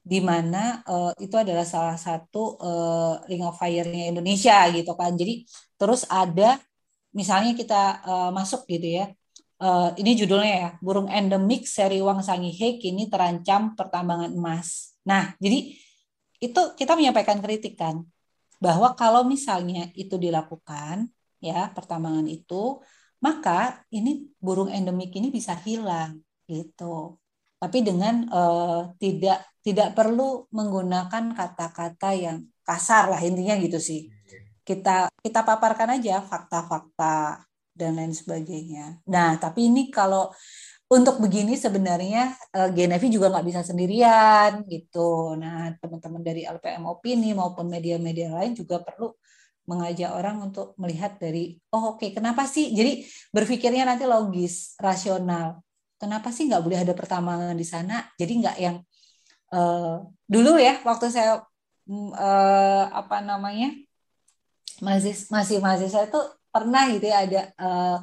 di 0.08 0.24
mana 0.24 0.80
uh, 0.88 1.12
itu 1.20 1.36
adalah 1.36 1.68
salah 1.68 2.00
satu 2.00 2.56
uh, 2.64 3.20
Ring 3.28 3.44
of 3.44 3.60
Fire-nya 3.60 4.08
Indonesia 4.08 4.72
gitu 4.72 4.96
kan. 4.96 5.14
Jadi 5.20 5.44
terus 5.76 6.08
ada 6.08 6.56
misalnya 7.12 7.52
kita 7.60 8.02
uh, 8.08 8.30
masuk 8.32 8.64
gitu 8.72 8.88
ya. 9.04 9.12
Uh, 9.58 9.90
ini 9.98 10.14
judulnya 10.14 10.54
ya, 10.54 10.70
burung 10.86 11.10
endemik 11.10 11.66
Seriwang 11.66 12.22
Sangihe 12.22 12.78
kini 12.78 13.10
terancam 13.10 13.74
pertambangan 13.74 14.30
emas. 14.30 14.94
Nah, 15.02 15.34
jadi 15.42 15.74
itu 16.38 16.62
kita 16.78 16.94
menyampaikan 16.94 17.42
kritik 17.42 17.74
kan 17.74 18.06
bahwa 18.62 18.94
kalau 18.94 19.26
misalnya 19.26 19.90
itu 19.98 20.14
dilakukan 20.22 21.10
ya 21.42 21.74
pertambangan 21.74 22.30
itu, 22.30 22.86
maka 23.18 23.82
ini 23.90 24.30
burung 24.38 24.70
endemik 24.70 25.10
ini 25.18 25.34
bisa 25.34 25.58
hilang 25.66 26.22
gitu. 26.46 27.18
Tapi 27.58 27.82
dengan 27.82 28.30
uh, 28.30 28.94
tidak 29.02 29.42
tidak 29.66 29.98
perlu 29.98 30.46
menggunakan 30.54 31.34
kata-kata 31.34 32.14
yang 32.14 32.46
kasar 32.62 33.10
lah 33.10 33.18
intinya 33.26 33.58
gitu 33.58 33.82
sih. 33.82 34.06
Kita 34.62 35.10
kita 35.26 35.42
paparkan 35.42 35.98
aja 35.98 36.22
fakta-fakta 36.22 37.42
dan 37.78 37.96
lain 37.96 38.12
sebagainya. 38.12 39.00
Nah 39.06 39.38
tapi 39.38 39.70
ini 39.70 39.94
kalau 39.94 40.34
untuk 40.88 41.20
begini 41.20 41.60
sebenarnya 41.60 42.32
uh, 42.56 42.72
Genevi 42.72 43.12
juga 43.12 43.28
nggak 43.30 43.48
bisa 43.48 43.62
sendirian 43.62 44.64
gitu. 44.66 45.36
Nah 45.36 45.76
teman-teman 45.78 46.24
dari 46.24 46.48
LPM 46.48 46.84
Opini 46.88 47.36
maupun 47.36 47.68
media-media 47.68 48.34
lain 48.34 48.56
juga 48.56 48.82
perlu 48.82 49.14
mengajak 49.68 50.16
orang 50.16 50.48
untuk 50.48 50.72
melihat 50.80 51.20
dari 51.20 51.60
oh 51.76 51.94
oke 51.96 52.00
okay, 52.00 52.10
kenapa 52.16 52.48
sih? 52.48 52.72
Jadi 52.72 53.04
berpikirnya 53.36 53.84
nanti 53.84 54.08
logis 54.08 54.80
rasional. 54.80 55.60
Kenapa 56.00 56.32
sih 56.32 56.48
nggak 56.48 56.64
boleh 56.64 56.80
ada 56.88 56.94
pertambangan 56.96 57.58
di 57.58 57.68
sana? 57.68 58.08
Jadi 58.16 58.34
nggak 58.42 58.58
yang 58.64 58.80
uh, 59.52 60.08
dulu 60.24 60.56
ya 60.56 60.80
waktu 60.88 61.12
saya 61.12 61.44
uh, 62.16 62.84
apa 62.92 63.20
namanya 63.24 63.76
masih 64.80 65.14
masih 65.28 65.58
mahasiswa 65.60 66.06
itu 66.06 66.22
pernah 66.54 66.90
gitu 66.92 67.06
ya 67.08 67.26
ada 67.26 67.42
uh, 67.60 67.98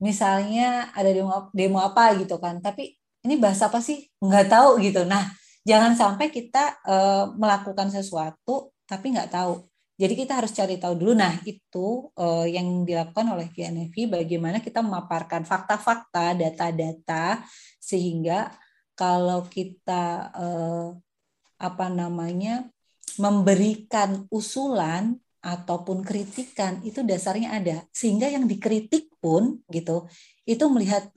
misalnya 0.00 0.88
ada 0.96 1.10
demo 1.12 1.52
demo 1.52 1.78
apa 1.80 2.16
gitu 2.20 2.40
kan. 2.40 2.58
Tapi 2.64 2.96
ini 3.26 3.34
bahasa 3.36 3.68
apa 3.68 3.80
sih? 3.84 4.08
Nggak 4.20 4.46
tahu 4.52 4.70
gitu. 4.84 5.04
Nah 5.04 5.28
jangan 5.64 5.92
sampai 5.94 6.32
kita 6.32 6.80
uh, 6.88 7.32
melakukan 7.36 7.92
sesuatu 7.92 8.72
tapi 8.88 9.14
nggak 9.14 9.30
tahu. 9.32 9.70
Jadi 10.00 10.16
kita 10.16 10.40
harus 10.40 10.56
cari 10.56 10.80
tahu 10.80 10.96
dulu. 10.96 11.12
Nah, 11.12 11.44
itu 11.44 12.08
uh, 12.16 12.48
yang 12.48 12.88
dilakukan 12.88 13.36
oleh 13.36 13.52
GNFI 13.52 14.08
bagaimana 14.08 14.64
kita 14.64 14.80
memaparkan 14.80 15.44
fakta-fakta, 15.44 16.32
data-data 16.40 17.44
sehingga 17.76 18.48
kalau 18.96 19.44
kita 19.44 20.32
uh, 20.32 20.96
apa 21.60 21.86
namanya 21.92 22.64
memberikan 23.20 24.24
usulan 24.32 25.20
ataupun 25.40 26.04
kritikan 26.04 26.84
itu 26.84 27.00
dasarnya 27.00 27.56
ada 27.56 27.76
sehingga 27.90 28.28
yang 28.28 28.44
dikritik 28.44 29.08
pun 29.24 29.64
gitu 29.72 30.04
itu 30.44 30.64
melihat 30.68 31.08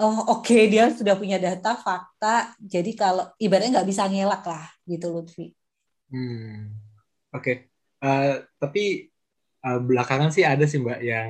oh 0.00 0.32
oke 0.32 0.48
okay, 0.48 0.66
dia 0.72 0.88
sudah 0.88 1.14
punya 1.14 1.36
data 1.36 1.76
fakta 1.76 2.56
jadi 2.56 2.90
kalau 2.96 3.28
ibaratnya 3.36 3.80
nggak 3.80 3.88
bisa 3.88 4.08
ngelak 4.08 4.42
lah 4.48 4.66
gitu 4.88 5.12
Lutfi. 5.12 5.52
Hmm. 6.10 6.74
Oke, 7.30 7.38
okay. 7.38 7.56
Uh, 8.02 8.42
tapi 8.58 9.06
uh, 9.62 9.78
belakangan 9.78 10.34
sih 10.34 10.42
ada 10.42 10.66
sih 10.66 10.82
Mbak 10.82 11.00
yang 11.04 11.28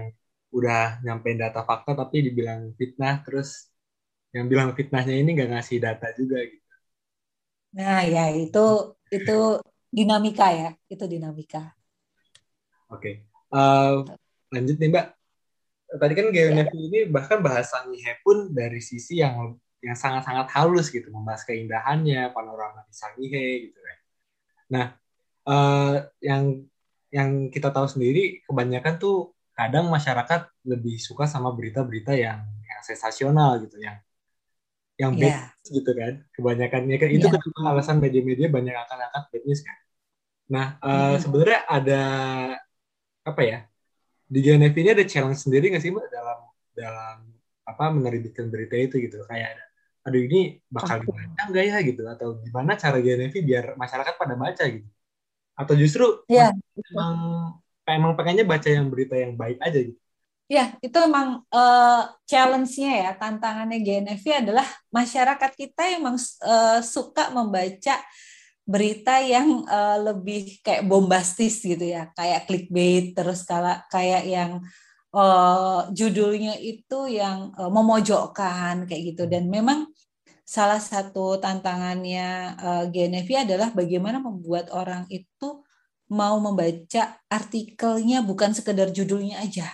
udah 0.51 1.03
nyampein 1.05 1.39
data 1.39 1.63
fakta 1.63 1.95
tapi 1.95 2.27
dibilang 2.27 2.75
fitnah 2.75 3.23
terus 3.23 3.71
yang 4.35 4.47
bilang 4.47 4.75
fitnahnya 4.75 5.15
ini 5.19 5.35
nggak 5.35 5.51
ngasih 5.53 5.79
data 5.83 6.15
juga 6.15 6.39
gitu. 6.43 6.75
Nah 7.77 8.03
ya 8.07 8.31
itu 8.35 8.95
itu 9.11 9.39
dinamika 9.91 10.47
ya 10.55 10.71
itu 10.87 11.05
dinamika. 11.07 11.75
Oke 12.91 12.99
okay. 12.99 13.15
uh, 13.55 14.03
lanjut 14.51 14.77
nih 14.77 14.91
Mbak. 14.91 15.07
Tadi 15.91 16.13
kan 16.15 16.27
GeoNavi 16.31 16.79
ya. 16.79 16.87
ini 16.87 17.01
bahkan 17.11 17.43
bahasanya 17.43 18.15
pun 18.23 18.55
dari 18.55 18.79
sisi 18.79 19.19
yang 19.19 19.59
yang 19.81 19.97
sangat-sangat 19.97 20.53
halus 20.55 20.93
gitu 20.93 21.09
membahas 21.11 21.43
keindahannya 21.43 22.31
panorama 22.31 22.85
di 22.87 22.95
Sangihe 22.95 23.71
gitu 23.71 23.79
kan. 23.81 23.99
Nah 24.71 24.87
uh, 25.51 25.95
yang 26.23 26.67
yang 27.11 27.51
kita 27.51 27.75
tahu 27.75 27.91
sendiri 27.91 28.47
kebanyakan 28.47 29.03
tuh 29.03 29.35
kadang 29.55 29.91
masyarakat 29.91 30.47
lebih 30.65 30.97
suka 31.03 31.27
sama 31.27 31.51
berita-berita 31.51 32.15
yang 32.15 32.41
yang 32.65 32.81
sensasional 32.87 33.59
gitu 33.61 33.77
yang 33.83 33.99
yang 34.97 35.13
bad 35.17 35.33
yeah. 35.33 35.45
gitu 35.69 35.91
kan 35.97 36.23
kebanyakannya 36.33 36.97
kan 36.97 37.11
itu 37.11 37.27
yeah. 37.27 37.35
kan 37.37 37.65
alasan 37.73 37.99
media-media 37.99 38.47
banyak 38.49 38.73
akan 38.73 38.99
angkat 39.11 39.25
bad 39.33 39.43
news 39.45 39.63
kan 39.65 39.79
nah 40.51 40.67
uh, 40.81 41.15
mm. 41.15 41.19
sebenarnya 41.19 41.61
ada 41.67 42.03
apa 43.31 43.43
ya 43.47 43.59
di 44.31 44.39
GNF 44.47 44.75
ini 44.79 44.89
ada 44.95 45.05
challenge 45.07 45.43
sendiri 45.43 45.75
nggak 45.75 45.83
sih 45.83 45.91
mbak 45.91 46.07
dalam 46.07 46.39
dalam 46.71 47.19
apa 47.67 47.85
menerbitkan 47.91 48.47
berita 48.51 48.79
itu 48.79 48.99
gitu? 49.03 49.23
Kayak 49.27 49.59
ada 49.59 49.65
aduh 50.01 50.17
ini 50.17 50.57
bakal 50.73 51.05
dibaca 51.05 51.43
nggak 51.53 51.67
ya? 51.69 51.79
gitu 51.85 52.09
atau 52.09 52.41
gimana 52.41 52.73
cara 52.73 53.05
GNF 53.05 53.37
biar 53.45 53.65
masyarakat 53.77 54.15
pada 54.17 54.35
baca 54.39 54.65
gitu? 54.65 54.89
Atau 55.59 55.75
justru 55.77 56.07
ya. 56.31 56.55
emang 56.95 57.17
emang 57.85 58.13
pengennya 58.15 58.47
baca 58.47 58.69
yang 58.71 58.87
berita 58.89 59.19
yang 59.19 59.35
baik 59.35 59.59
aja 59.61 59.79
gitu? 59.83 60.01
Ya, 60.51 60.75
itu 60.83 60.99
emang 60.99 61.47
uh, 61.55 62.03
challenge-nya 62.27 63.07
ya, 63.07 63.11
tantangannya 63.15 63.87
GNFI 63.87 64.43
adalah 64.43 64.67
masyarakat 64.91 65.53
kita 65.55 65.95
emang 65.95 66.19
uh, 66.19 66.83
suka 66.83 67.31
membaca 67.31 68.03
berita 68.71 69.19
yang 69.19 69.67
uh, 69.67 69.99
lebih 69.99 70.63
kayak 70.63 70.87
bombastis 70.87 71.59
gitu 71.59 71.83
ya, 71.83 72.15
kayak 72.15 72.47
clickbait, 72.47 73.11
terus 73.19 73.43
kala 73.43 73.83
kayak 73.91 74.23
yang 74.31 74.63
uh, 75.11 75.91
judulnya 75.91 76.55
itu 76.63 77.11
yang 77.11 77.51
uh, 77.59 77.67
memojokkan 77.67 78.87
kayak 78.87 79.03
gitu. 79.15 79.27
Dan 79.27 79.51
memang 79.51 79.91
salah 80.47 80.79
satu 80.79 81.43
tantangannya 81.43 82.55
uh, 82.59 82.85
GNFI 82.87 83.51
adalah 83.51 83.75
bagaimana 83.75 84.23
membuat 84.23 84.71
orang 84.71 85.11
itu 85.11 85.67
mau 86.11 86.39
membaca 86.43 87.19
artikelnya 87.31 88.23
bukan 88.23 88.55
sekedar 88.55 88.91
judulnya 88.95 89.43
aja. 89.43 89.67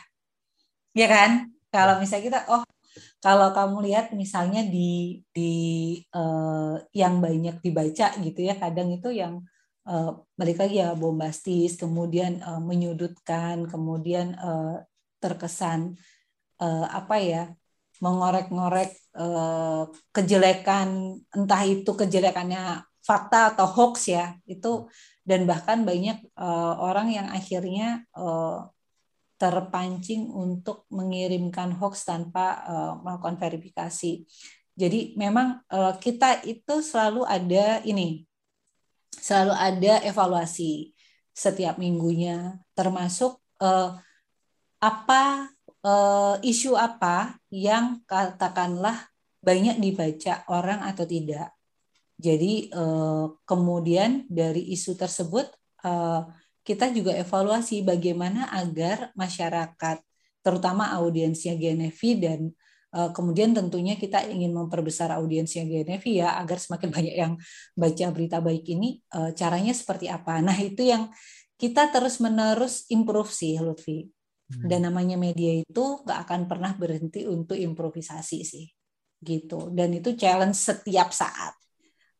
Ya 0.96 1.08
kan? 1.08 1.52
Kalau 1.68 2.00
misalnya 2.00 2.24
kita 2.24 2.40
oh 2.48 2.64
kalau 3.26 3.48
kamu 3.58 3.76
lihat 3.90 4.06
misalnya 4.14 4.62
di 4.62 5.18
di 5.34 5.52
uh, 6.14 6.78
yang 6.94 7.18
banyak 7.18 7.58
dibaca 7.64 8.06
gitu 8.22 8.40
ya, 8.48 8.54
kadang 8.62 8.88
itu 8.94 9.10
yang 9.10 9.42
uh, 9.90 10.10
balik 10.38 10.62
lagi 10.62 10.78
ya 10.78 10.94
bombastis, 10.94 11.74
kemudian 11.82 12.38
uh, 12.46 12.62
menyudutkan, 12.62 13.66
kemudian 13.66 14.38
uh, 14.38 14.78
terkesan 15.18 15.98
uh, 16.62 16.86
apa 17.00 17.16
ya? 17.18 17.42
mengorek-ngorek 18.04 18.90
eh, 19.16 19.82
kejelekan 20.12 20.88
entah 21.32 21.62
itu 21.64 21.90
kejelekannya 21.96 22.84
fakta 23.00 23.54
atau 23.54 23.66
hoax 23.70 24.10
ya 24.10 24.34
itu 24.44 24.90
dan 25.24 25.48
bahkan 25.48 25.82
banyak 25.88 26.18
eh, 26.20 26.74
orang 26.76 27.08
yang 27.12 27.28
akhirnya 27.32 28.04
eh, 28.12 28.58
terpancing 29.36 30.32
untuk 30.32 30.88
mengirimkan 30.88 31.76
hoax 31.76 32.08
tanpa 32.08 32.64
uh, 32.64 32.92
melakukan 33.04 33.36
verifikasi. 33.36 34.24
Jadi 34.76 35.16
memang 35.16 35.60
uh, 35.72 35.96
kita 35.96 36.44
itu 36.44 36.84
selalu 36.84 37.24
ada 37.24 37.80
ini, 37.84 38.24
selalu 39.16 39.54
ada 39.56 39.92
evaluasi 40.04 40.92
setiap 41.32 41.76
minggunya, 41.80 42.60
termasuk 42.76 43.40
uh, 43.60 43.96
apa 44.80 45.52
uh, 45.84 46.36
isu 46.44 46.76
apa 46.76 47.40
yang 47.48 48.04
katakanlah 48.04 49.08
banyak 49.40 49.80
dibaca 49.80 50.44
orang 50.48 50.84
atau 50.84 51.04
tidak. 51.04 51.56
Jadi 52.16 52.72
uh, 52.72 53.36
kemudian 53.44 54.24
dari 54.28 54.72
isu 54.72 54.96
tersebut 54.96 55.52
uh, 55.84 56.24
kita 56.66 56.90
juga 56.90 57.14
evaluasi 57.14 57.86
bagaimana 57.86 58.50
agar 58.50 59.14
masyarakat, 59.14 60.02
terutama 60.42 60.90
audiensnya 60.98 61.54
GNFI 61.54 62.10
dan 62.18 62.40
uh, 62.90 63.14
kemudian 63.14 63.54
tentunya 63.54 63.94
kita 63.94 64.26
ingin 64.26 64.50
memperbesar 64.50 65.14
audiensnya 65.14 65.62
GNFI 65.62 66.26
ya 66.26 66.34
agar 66.42 66.58
semakin 66.58 66.90
banyak 66.96 67.14
yang 67.14 67.32
baca 67.78 68.06
berita 68.10 68.42
baik 68.42 68.66
ini 68.66 68.98
uh, 69.14 69.30
caranya 69.30 69.70
seperti 69.70 70.10
apa. 70.10 70.42
Nah 70.42 70.58
itu 70.58 70.82
yang 70.82 71.06
kita 71.54 71.88
terus 71.94 72.18
menerus 72.18 72.82
improve 72.90 73.30
sih 73.30 73.62
Lutfi. 73.62 74.10
Hmm. 74.46 74.66
Dan 74.66 74.86
namanya 74.86 75.18
media 75.18 75.58
itu 75.62 76.02
nggak 76.06 76.18
akan 76.26 76.40
pernah 76.46 76.70
berhenti 76.74 77.26
untuk 77.26 77.58
improvisasi 77.58 78.46
sih, 78.46 78.66
gitu. 79.18 79.74
Dan 79.74 79.98
itu 79.98 80.14
challenge 80.14 80.54
setiap 80.54 81.10
saat. 81.10 81.50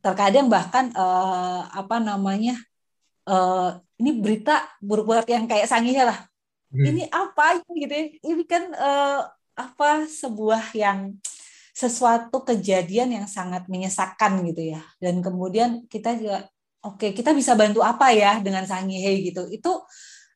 Terkadang 0.03 0.51
bahkan 0.51 0.91
uh, 0.99 1.71
apa 1.71 2.03
namanya 2.03 2.59
uh, 3.31 3.79
ini 3.97 4.11
berita 4.21 4.65
buruk 4.79 5.25
yang 5.29 5.49
kayak 5.49 5.69
sanginya 5.69 6.13
lah. 6.13 6.19
Hmm. 6.73 6.85
Ini 6.85 7.03
apa 7.09 7.63
gitu? 7.65 7.93
Ya? 7.93 8.05
Ini 8.21 8.45
kan 8.45 8.65
uh, 8.75 9.21
apa 9.57 10.05
sebuah 10.05 10.77
yang 10.77 11.17
sesuatu 11.77 12.45
kejadian 12.45 13.21
yang 13.21 13.27
sangat 13.29 13.69
menyesakkan 13.69 14.41
gitu 14.49 14.77
ya. 14.77 14.81
Dan 15.01 15.21
kemudian 15.21 15.85
kita 15.89 16.17
juga 16.17 16.49
oke 16.85 17.01
okay, 17.01 17.11
kita 17.13 17.37
bisa 17.37 17.53
bantu 17.57 17.81
apa 17.85 18.13
ya 18.13 18.41
dengan 18.41 18.65
sangihe 18.65 19.33
gitu. 19.33 19.49
Itu 19.49 19.85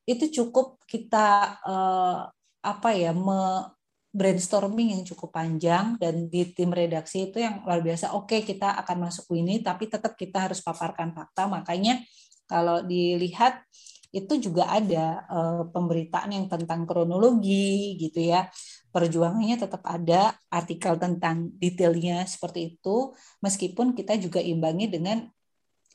itu 0.09 0.25
cukup 0.41 0.81
kita 0.89 1.61
uh, 1.65 2.29
apa 2.61 2.91
ya 2.97 3.13
me 3.13 3.69
brainstorming 4.11 4.99
yang 4.99 5.03
cukup 5.07 5.31
panjang 5.31 5.95
dan 6.03 6.27
di 6.27 6.51
tim 6.51 6.75
redaksi 6.75 7.31
itu 7.31 7.39
yang 7.39 7.63
luar 7.63 7.79
biasa. 7.79 8.11
Oke, 8.19 8.39
okay, 8.39 8.41
kita 8.43 8.75
akan 8.83 9.07
masuk 9.07 9.31
ini 9.39 9.63
tapi 9.63 9.87
tetap 9.87 10.19
kita 10.19 10.51
harus 10.51 10.59
paparkan 10.59 11.15
fakta. 11.15 11.47
Makanya 11.47 12.03
kalau 12.51 12.83
dilihat 12.83 13.63
itu 14.11 14.43
juga 14.43 14.67
ada 14.67 15.23
uh, 15.31 15.63
pemberitaan 15.71 16.35
yang 16.35 16.47
tentang 16.51 16.83
kronologi 16.83 17.95
gitu 17.95 18.27
ya. 18.27 18.51
Perjuangannya 18.91 19.55
tetap 19.55 19.87
ada 19.87 20.35
artikel 20.51 20.99
tentang 20.99 21.55
detailnya 21.63 22.27
seperti 22.27 22.75
itu 22.75 23.15
meskipun 23.39 23.95
kita 23.95 24.19
juga 24.19 24.43
imbangi 24.43 24.91
dengan 24.91 25.31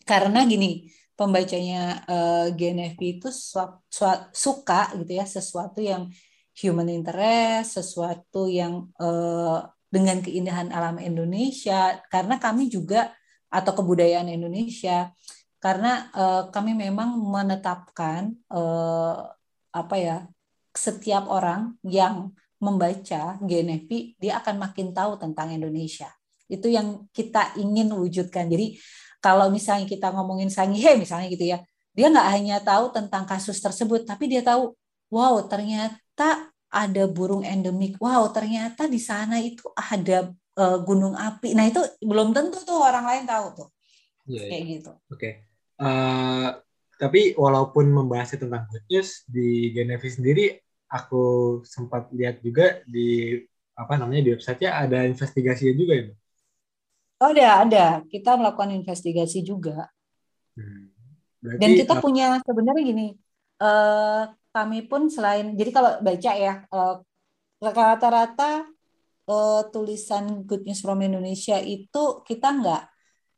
karena 0.08 0.48
gini, 0.48 0.88
pembacanya 1.20 2.06
uh, 2.08 2.48
eh, 2.48 2.56
GNFP 2.56 3.20
itu 3.20 3.28
suka 4.32 4.82
gitu 5.02 5.12
ya 5.12 5.26
sesuatu 5.28 5.84
yang 5.84 6.08
human 6.56 6.88
interest, 6.88 7.80
sesuatu 7.84 8.48
yang 8.48 8.88
uh, 8.96 9.60
dengan 9.92 10.24
keindahan 10.24 10.72
alam 10.72 11.00
Indonesia 11.04 12.00
karena 12.08 12.40
kami 12.40 12.72
juga 12.72 13.12
atau 13.52 13.72
kebudayaan 13.76 14.28
Indonesia 14.28 15.12
karena 15.66 16.14
uh, 16.14 16.44
kami 16.54 16.78
memang 16.78 17.18
menetapkan 17.18 18.38
uh, 18.54 19.34
apa 19.74 19.96
ya 19.98 20.18
setiap 20.78 21.26
orang 21.26 21.74
yang 21.82 22.38
membaca 22.62 23.42
GNFP 23.42 24.14
dia 24.22 24.38
akan 24.46 24.62
makin 24.62 24.94
tahu 24.94 25.18
tentang 25.18 25.50
Indonesia. 25.50 26.06
Itu 26.46 26.70
yang 26.70 27.10
kita 27.10 27.58
ingin 27.58 27.90
wujudkan. 27.98 28.46
Jadi 28.46 28.78
kalau 29.18 29.50
misalnya 29.50 29.90
kita 29.90 30.14
ngomongin 30.14 30.54
Sangihe 30.54 31.02
misalnya 31.02 31.34
gitu 31.34 31.50
ya 31.50 31.58
dia 31.98 32.14
nggak 32.14 32.30
hanya 32.30 32.62
tahu 32.62 32.94
tentang 32.94 33.26
kasus 33.26 33.58
tersebut 33.58 34.06
tapi 34.06 34.30
dia 34.30 34.46
tahu 34.46 34.78
wow 35.10 35.50
ternyata 35.50 36.54
ada 36.70 37.04
burung 37.10 37.42
endemik. 37.42 37.98
Wow 37.98 38.30
ternyata 38.30 38.86
di 38.86 39.02
sana 39.02 39.42
itu 39.42 39.66
ada 39.74 40.30
uh, 40.62 40.78
gunung 40.86 41.18
api. 41.18 41.58
Nah 41.58 41.66
itu 41.66 41.82
belum 42.06 42.38
tentu 42.38 42.62
tuh 42.62 42.86
orang 42.86 43.02
lain 43.10 43.26
tahu 43.26 43.66
tuh. 43.66 43.70
Yeah, 44.30 44.46
kayak 44.46 44.62
yeah. 44.62 44.74
gitu. 44.78 44.94
Oke. 45.10 45.18
okay. 45.18 45.55
Uh, 45.82 46.50
tapi 46.96 47.36
walaupun 47.36 47.92
membahas 47.92 48.40
tentang 48.40 48.68
good 48.72 48.86
news 48.88 49.24
di 49.28 49.72
Genevi 49.76 50.10
sendiri 50.10 50.46
aku 50.88 51.60
sempat 51.68 52.08
lihat 52.16 52.40
juga 52.40 52.80
di 52.88 53.40
apa 53.76 54.00
namanya 54.00 54.24
di 54.24 54.32
websitenya 54.32 54.72
ada 54.88 55.04
investigasinya 55.04 55.76
juga 55.76 55.96
ya 55.96 56.08
Oh 57.16 57.32
ada 57.32 57.64
ada. 57.64 57.86
Kita 58.12 58.36
melakukan 58.36 58.76
investigasi 58.76 59.40
juga. 59.40 59.88
Hmm. 60.60 60.92
Berarti, 61.40 61.62
dan 61.62 61.70
kita 61.78 61.94
uh, 61.96 62.02
punya 62.02 62.28
sebenarnya 62.42 62.84
gini 62.84 63.08
uh, 63.62 64.34
kami 64.50 64.90
pun 64.90 65.14
selain 65.14 65.54
jadi 65.54 65.70
kalau 65.70 65.92
baca 66.02 66.32
ya 66.34 66.66
uh, 66.74 67.06
rata-rata 67.62 68.66
uh, 69.30 69.62
tulisan 69.70 70.42
Good 70.42 70.66
News 70.66 70.82
from 70.82 71.06
Indonesia 71.06 71.62
itu 71.62 72.26
kita 72.26 72.50
nggak 72.50 72.84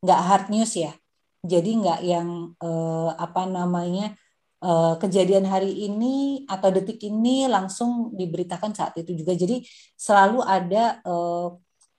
nggak 0.07 0.21
hard 0.23 0.47
news 0.53 0.71
ya 0.77 0.95
jadi 1.43 1.69
nggak 1.69 2.01
yang 2.03 2.29
uh, 2.59 3.11
apa 3.17 3.45
namanya 3.45 4.17
uh, 4.63 4.95
kejadian 4.97 5.45
hari 5.45 5.85
ini 5.85 6.45
atau 6.49 6.69
detik 6.73 7.01
ini 7.05 7.45
langsung 7.45 8.13
diberitakan 8.15 8.73
saat 8.73 8.93
itu 8.97 9.13
juga. 9.13 9.37
Jadi 9.37 9.61
selalu 9.97 10.41
ada 10.41 11.01
uh, 11.05 11.57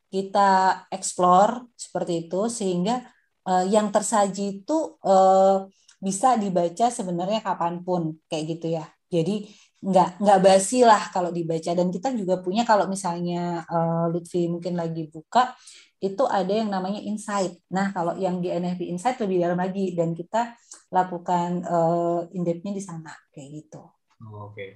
kita 0.08 0.84
explore 0.88 1.68
seperti 1.76 2.26
itu 2.26 2.48
sehingga 2.48 3.04
uh, 3.46 3.64
yang 3.68 3.92
tersaji 3.92 4.64
itu 4.64 4.96
uh, 5.04 5.68
bisa 5.98 6.38
dibaca 6.38 6.86
sebenarnya 6.88 7.42
kapan 7.42 7.82
pun 7.82 8.16
kayak 8.30 8.44
gitu 8.58 8.78
ya. 8.78 8.86
Jadi 9.08 9.50
nggak 9.78 10.18
nggak 10.18 10.40
basi 10.42 10.82
lah 10.82 11.10
kalau 11.14 11.30
dibaca. 11.30 11.70
Dan 11.74 11.94
kita 11.94 12.10
juga 12.14 12.42
punya 12.42 12.66
kalau 12.66 12.90
misalnya 12.90 13.62
uh, 13.68 14.10
Lutfi 14.10 14.50
mungkin 14.50 14.74
lagi 14.74 15.06
buka 15.06 15.54
itu 15.98 16.22
ada 16.30 16.52
yang 16.54 16.70
namanya 16.70 17.02
insight. 17.02 17.58
Nah, 17.74 17.90
kalau 17.90 18.14
yang 18.14 18.38
di 18.38 18.54
NFP 18.54 18.86
insight 18.86 19.18
lebih 19.18 19.42
dalam 19.42 19.58
lagi 19.58 19.98
dan 19.98 20.14
kita 20.14 20.54
lakukan 20.94 21.66
uh, 21.66 22.22
in-depth-nya 22.30 22.72
di 22.72 22.82
sana 22.82 23.10
kayak 23.34 23.48
gitu. 23.62 23.82
Oh, 24.22 24.50
Oke. 24.50 24.54
Okay. 24.54 24.70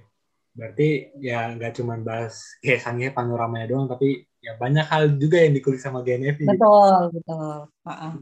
Berarti 0.53 0.89
ya 1.17 1.49
nggak 1.57 1.81
cuma 1.81 1.97
bahas 1.97 2.37
sange 2.61 3.09
panoramanya 3.09 3.73
doang 3.73 3.89
tapi 3.89 4.29
ya 4.37 4.53
banyak 4.53 4.85
hal 4.85 5.17
juga 5.17 5.41
yang 5.41 5.57
dikulik 5.57 5.81
sama 5.81 6.05
GNFP. 6.05 6.45
Betul, 6.45 7.09
betul. 7.09 7.73
Uh-uh. 7.73 8.13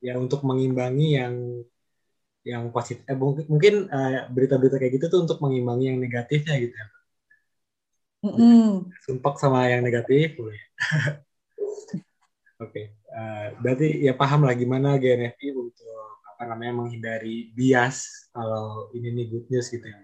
Ya 0.00 0.16
untuk 0.16 0.40
mengimbangi 0.48 1.20
yang 1.20 1.34
yang 2.44 2.68
positif 2.72 3.04
eh, 3.08 3.16
mungkin 3.16 3.44
mungkin 3.48 3.74
uh, 3.88 4.28
berita-berita 4.32 4.76
kayak 4.76 5.00
gitu 5.00 5.06
tuh 5.12 5.20
untuk 5.28 5.40
mengimbangi 5.44 5.92
yang 5.92 5.98
negatifnya 6.00 6.56
gitu 6.60 6.72
ya. 6.72 6.86
Mm-hmm. 8.24 8.68
Sumpah 9.04 9.34
sama 9.36 9.68
yang 9.68 9.84
negatif 9.84 10.40
boleh. 10.40 10.60
Oke, 12.64 12.72
okay. 12.72 12.86
uh, 13.12 13.46
berarti 13.60 14.08
ya 14.08 14.16
paham 14.16 14.48
lah 14.48 14.56
gimana 14.56 14.96
GNFP 14.96 15.52
untuk 15.52 16.16
apa 16.32 16.48
namanya 16.48 16.80
menghindari 16.80 17.52
bias 17.52 18.28
kalau 18.32 18.88
ini 18.96 19.12
nih 19.12 19.26
good 19.28 19.46
news 19.52 19.68
gitu 19.68 19.84
ya. 19.84 19.98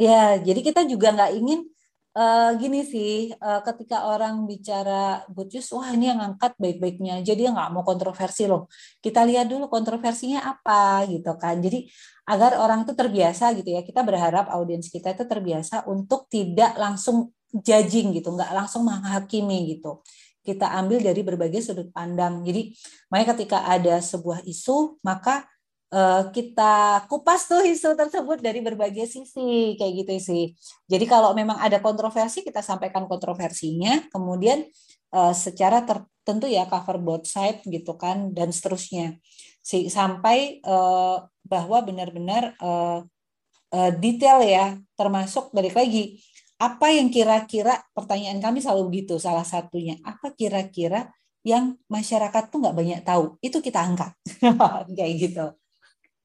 Ya, 0.00 0.24
jadi 0.38 0.60
kita 0.62 0.86
juga 0.86 1.10
nggak 1.12 1.32
ingin 1.36 1.66
uh, 2.14 2.54
gini 2.54 2.86
sih, 2.86 3.34
uh, 3.34 3.60
ketika 3.66 4.06
orang 4.14 4.46
bicara 4.46 5.26
good 5.26 5.50
news, 5.50 5.68
wah 5.74 5.90
ini 5.90 6.06
yang 6.08 6.22
angkat 6.22 6.54
baik-baiknya 6.56 7.18
aja 7.18 7.34
dia 7.34 7.50
nggak 7.50 7.68
mau 7.74 7.82
kontroversi 7.82 8.46
loh. 8.46 8.70
Kita 9.02 9.26
lihat 9.26 9.50
dulu 9.50 9.66
kontroversinya 9.66 10.46
apa 10.46 11.02
gitu 11.10 11.34
kan. 11.34 11.58
Jadi 11.58 11.90
agar 12.30 12.62
orang 12.62 12.86
itu 12.86 12.94
terbiasa 12.94 13.52
gitu 13.58 13.74
ya. 13.74 13.82
Kita 13.82 14.06
berharap 14.06 14.48
audiens 14.54 14.86
kita 14.86 15.12
itu 15.18 15.26
terbiasa 15.26 15.84
untuk 15.90 16.30
tidak 16.30 16.78
langsung 16.78 17.34
judging 17.50 18.14
gitu, 18.14 18.30
nggak 18.38 18.54
langsung 18.54 18.86
menghakimi 18.86 19.74
gitu 19.74 19.98
kita 20.40 20.72
ambil 20.72 21.04
dari 21.04 21.20
berbagai 21.20 21.60
sudut 21.60 21.88
pandang. 21.92 22.40
Jadi, 22.42 22.72
makanya 23.12 23.36
ketika 23.36 23.58
ada 23.68 24.00
sebuah 24.00 24.40
isu, 24.48 24.96
maka 25.04 25.44
uh, 25.92 26.32
kita 26.32 27.04
kupas 27.06 27.44
tuh 27.44 27.60
isu 27.66 27.92
tersebut 27.92 28.40
dari 28.40 28.64
berbagai 28.64 29.04
sisi, 29.04 29.76
kayak 29.76 29.92
gitu 30.04 30.12
sih. 30.32 30.44
Jadi 30.88 31.04
kalau 31.04 31.36
memang 31.36 31.60
ada 31.60 31.78
kontroversi, 31.78 32.40
kita 32.40 32.64
sampaikan 32.64 33.04
kontroversinya, 33.04 34.08
kemudian 34.08 34.64
uh, 35.12 35.34
secara 35.36 35.84
tertentu 35.84 36.48
ya 36.48 36.64
cover 36.64 36.96
both 36.96 37.28
side 37.28 37.60
gitu 37.68 37.94
kan, 38.00 38.32
dan 38.32 38.48
seterusnya. 38.48 39.20
Si, 39.60 39.92
sampai 39.92 40.64
uh, 40.64 41.20
bahwa 41.44 41.84
benar-benar 41.84 42.56
uh, 42.64 43.04
detail 44.02 44.42
ya, 44.42 44.74
termasuk 44.98 45.54
balik 45.54 45.78
lagi 45.78 46.18
apa 46.60 46.92
yang 46.92 47.08
kira-kira 47.08 47.80
pertanyaan 47.96 48.36
kami 48.36 48.60
selalu 48.60 48.92
begitu 48.92 49.16
salah 49.16 49.48
satunya 49.48 49.96
apa 50.04 50.36
kira-kira 50.36 51.08
yang 51.40 51.80
masyarakat 51.88 52.52
tuh 52.52 52.60
nggak 52.60 52.76
banyak 52.76 53.00
tahu? 53.00 53.40
Itu 53.40 53.64
kita 53.64 53.80
angkat. 53.80 54.12
Kayak 54.98 55.14
gitu. 55.16 55.46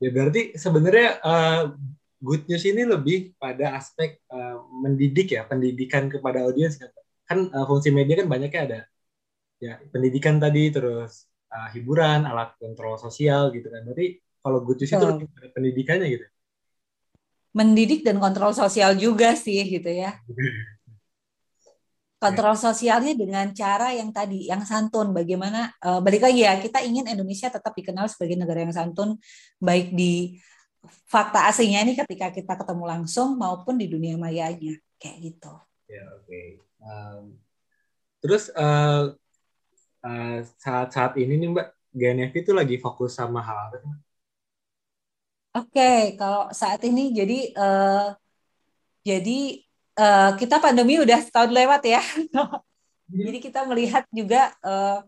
Ya 0.03 0.09
berarti 0.11 0.59
sebenarnya 0.59 1.23
uh, 1.23 1.71
good 2.19 2.43
news 2.51 2.67
ini 2.67 2.83
lebih 2.83 3.31
pada 3.39 3.79
aspek 3.79 4.19
uh, 4.27 4.59
mendidik 4.83 5.31
ya 5.31 5.47
pendidikan 5.47 6.11
kepada 6.11 6.43
audiens 6.43 6.75
kan 6.75 6.91
kan 7.23 7.39
uh, 7.55 7.63
fungsi 7.63 7.95
media 7.95 8.19
kan 8.19 8.27
banyaknya 8.27 8.61
ada. 8.67 8.79
Ya 9.63 9.79
pendidikan 9.88 10.36
tadi 10.36 10.67
terus 10.67 11.31
uh, 11.47 11.71
hiburan 11.71 12.27
alat 12.27 12.59
kontrol 12.59 12.99
sosial 12.99 13.55
gitu 13.55 13.71
kan. 13.71 13.88
Berarti 13.88 14.19
kalau 14.43 14.59
good 14.67 14.83
news 14.83 14.91
oh. 14.91 14.97
itu 14.99 15.05
lebih 15.15 15.27
pada 15.31 15.47
pendidikannya 15.55 16.07
gitu 16.11 16.27
mendidik 17.55 18.03
dan 18.03 18.19
kontrol 18.19 18.51
sosial 18.51 18.99
juga 18.99 19.31
sih 19.39 19.63
gitu 19.63 19.87
ya. 19.87 20.19
Kontrol 22.15 22.57
sosialnya 22.57 23.13
dengan 23.13 23.53
cara 23.53 23.93
yang 23.93 24.09
tadi, 24.09 24.49
yang 24.49 24.65
santun. 24.65 25.13
Bagaimana 25.13 25.69
uh, 25.83 26.01
balik 26.01 26.25
lagi 26.25 26.41
ya, 26.41 26.57
kita 26.57 26.81
ingin 26.81 27.05
Indonesia 27.05 27.53
tetap 27.53 27.75
dikenal 27.75 28.09
sebagai 28.09 28.33
negara 28.39 28.65
yang 28.65 28.73
santun, 28.73 29.19
baik 29.61 29.93
di 29.93 30.41
fakta 31.05 31.45
aslinya 31.51 31.85
ini 31.85 31.93
ketika 31.93 32.33
kita 32.33 32.57
ketemu 32.57 32.83
langsung 32.87 33.37
maupun 33.37 33.77
di 33.77 33.85
dunia 33.85 34.17
mayanya, 34.17 34.73
kayak 34.97 35.17
gitu. 35.21 35.53
Ya 35.85 36.01
oke. 36.17 36.25
Okay. 36.25 36.47
Um, 36.81 37.23
terus 38.23 38.49
uh, 38.57 39.13
uh, 40.01 40.37
saat-saat 40.57 41.19
ini 41.21 41.45
nih 41.45 41.49
Mbak, 41.51 41.67
GNF 41.93 42.33
itu 42.41 42.51
lagi 42.57 42.75
fokus 42.81 43.21
sama 43.21 43.43
hal 43.43 43.69
apa 43.69 43.85
okay, 45.55 46.19
kalau 46.19 46.51
saat 46.51 46.83
ini 46.83 47.15
jadi 47.15 47.39
uh, 47.55 48.11
jadi 49.07 49.39
uh, 49.95 50.31
kita 50.35 50.59
pandemi 50.59 50.99
udah 50.99 51.19
setahun 51.23 51.53
lewat 51.55 51.81
ya. 51.87 52.03
jadi 53.23 53.37
kita 53.39 53.63
melihat 53.63 54.03
juga 54.11 54.51
uh, 54.59 54.99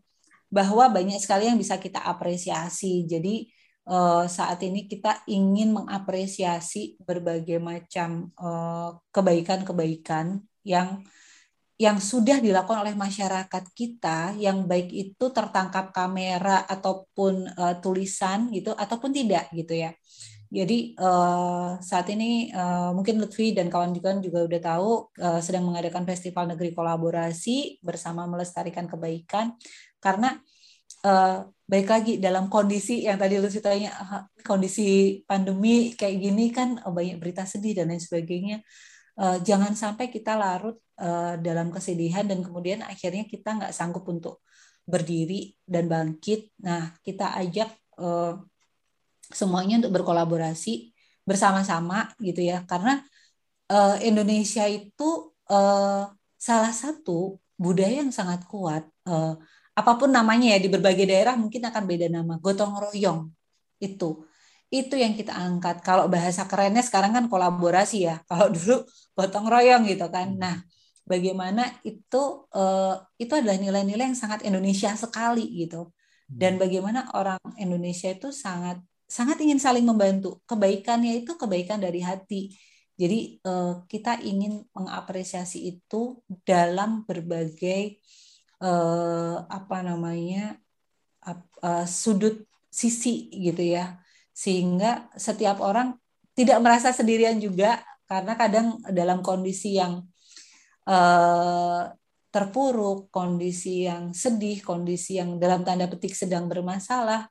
bahwa 0.48 0.88
banyak 0.88 1.20
sekali 1.20 1.52
yang 1.52 1.60
bisa 1.60 1.76
kita 1.76 2.00
apresiasi. 2.00 3.04
Jadi 3.04 3.52
uh, 3.92 4.24
saat 4.32 4.64
ini 4.64 4.88
kita 4.88 5.28
ingin 5.28 5.76
mengapresiasi 5.76 6.96
berbagai 7.04 7.60
macam 7.60 8.32
kebaikan-kebaikan 9.12 10.40
yang 10.64 11.04
yang 11.78 12.02
sudah 12.02 12.42
dilakukan 12.42 12.82
oleh 12.82 12.98
masyarakat 12.98 13.64
kita 13.78 14.34
yang 14.42 14.66
baik 14.66 14.90
itu 14.90 15.26
tertangkap 15.30 15.94
kamera 15.94 16.66
ataupun 16.66 17.54
uh, 17.54 17.78
tulisan 17.78 18.50
gitu 18.50 18.74
ataupun 18.74 19.14
tidak 19.14 19.46
gitu 19.54 19.78
ya. 19.78 19.94
Jadi 20.48 20.96
uh, 20.96 21.76
saat 21.84 22.08
ini 22.08 22.48
uh, 22.56 22.96
mungkin 22.96 23.20
Lutfi 23.20 23.52
dan 23.52 23.68
kawan-kawan 23.68 24.24
juga 24.24 24.48
udah 24.48 24.62
tahu 24.64 25.12
uh, 25.20 25.44
sedang 25.44 25.68
mengadakan 25.68 26.08
festival 26.08 26.48
negeri 26.48 26.72
kolaborasi 26.72 27.84
bersama 27.84 28.24
melestarikan 28.32 28.88
kebaikan 28.88 29.60
karena 30.00 30.40
uh, 31.04 31.44
baik 31.68 31.88
lagi 31.92 32.14
dalam 32.24 32.48
kondisi 32.48 33.04
yang 33.04 33.20
tadi 33.20 33.44
Lutfi 33.44 33.60
tanya 33.60 33.92
kondisi 34.40 35.20
pandemi 35.28 35.92
kayak 36.00 36.16
gini 36.16 36.46
kan 36.56 36.80
banyak 36.80 37.20
berita 37.20 37.44
sedih 37.44 37.84
dan 37.84 37.92
lain 37.92 38.00
sebagainya. 38.00 38.64
Uh, 39.18 39.42
jangan 39.44 39.74
sampai 39.76 40.14
kita 40.14 40.38
larut 40.38 40.80
uh, 41.02 41.36
dalam 41.42 41.74
kesedihan 41.74 42.24
dan 42.24 42.40
kemudian 42.40 42.86
akhirnya 42.86 43.28
kita 43.28 43.58
nggak 43.58 43.74
sanggup 43.76 44.08
untuk 44.08 44.46
berdiri 44.88 45.52
dan 45.68 45.92
bangkit. 45.92 46.56
Nah 46.64 46.96
kita 47.04 47.36
ajak 47.36 47.68
uh, 48.00 48.40
semuanya 49.32 49.84
untuk 49.84 50.02
berkolaborasi 50.02 50.96
bersama-sama 51.28 52.12
gitu 52.24 52.40
ya 52.40 52.64
karena 52.64 53.04
uh, 53.68 54.00
Indonesia 54.00 54.64
itu 54.68 55.36
uh, 55.52 56.08
salah 56.40 56.74
satu 56.74 57.36
budaya 57.60 58.00
yang 58.06 58.14
sangat 58.14 58.48
kuat 58.48 58.88
uh, 59.10 59.36
apa 59.78 59.92
pun 60.00 60.10
namanya 60.10 60.56
ya 60.56 60.60
di 60.64 60.70
berbagai 60.72 61.06
daerah 61.06 61.36
mungkin 61.36 61.62
akan 61.68 61.84
beda 61.84 62.08
nama 62.08 62.40
gotong 62.40 62.80
royong 62.80 63.28
itu 63.84 64.24
itu 64.68 64.96
yang 65.00 65.16
kita 65.16 65.32
angkat. 65.32 65.80
Kalau 65.80 66.12
bahasa 66.12 66.44
kerennya 66.44 66.84
sekarang 66.84 67.16
kan 67.16 67.26
kolaborasi 67.32 68.08
ya. 68.08 68.20
Kalau 68.30 68.52
dulu 68.52 68.84
gotong 69.16 69.48
royong 69.48 69.88
gitu 69.88 70.08
kan. 70.12 70.36
Hmm. 70.36 70.40
Nah, 70.40 70.56
bagaimana 71.08 71.72
itu 71.88 72.48
uh, 72.52 72.96
itu 73.16 73.32
adalah 73.32 73.56
nilai-nilai 73.56 74.12
yang 74.12 74.20
sangat 74.20 74.44
Indonesia 74.44 74.92
sekali 75.00 75.48
gitu. 75.56 75.92
Dan 76.28 76.60
hmm. 76.60 76.62
bagaimana 76.62 77.00
orang 77.16 77.40
Indonesia 77.56 78.12
itu 78.12 78.36
sangat 78.36 78.84
sangat 79.08 79.40
ingin 79.40 79.58
saling 79.58 79.88
membantu. 79.88 80.44
Kebaikannya 80.46 81.24
itu 81.24 81.40
kebaikan 81.40 81.80
dari 81.80 82.04
hati. 82.04 82.52
Jadi 83.00 83.40
uh, 83.48 83.88
kita 83.88 84.20
ingin 84.20 84.68
mengapresiasi 84.76 85.70
itu 85.72 86.20
dalam 86.44 87.08
berbagai 87.08 88.04
uh, 88.60 89.48
apa 89.48 89.86
namanya 89.86 90.60
uh, 91.24 91.86
sudut 91.88 92.44
sisi 92.68 93.32
gitu 93.32 93.64
ya 93.64 94.02
sehingga 94.34 95.10
setiap 95.18 95.62
orang 95.62 95.98
tidak 96.38 96.62
merasa 96.62 96.94
sendirian 96.94 97.42
juga 97.42 97.82
karena 98.06 98.34
kadang 98.38 98.78
dalam 98.94 99.26
kondisi 99.26 99.82
yang 99.82 100.06
terpuruk, 102.32 103.12
kondisi 103.12 103.84
yang 103.84 104.16
sedih, 104.16 104.64
kondisi 104.64 105.20
yang 105.20 105.36
dalam 105.36 105.68
tanda 105.68 105.84
petik 105.92 106.16
sedang 106.16 106.48
bermasalah, 106.48 107.28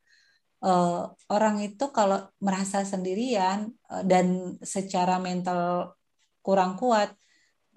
uh, 0.63 1.13
orang 1.29 1.61
itu 1.65 1.91
kalau 1.93 2.25
merasa 2.41 2.85
sendirian 2.87 3.73
uh, 3.91 4.05
dan 4.07 4.57
secara 4.63 5.21
mental 5.21 5.93
kurang 6.41 6.79
kuat, 6.79 7.11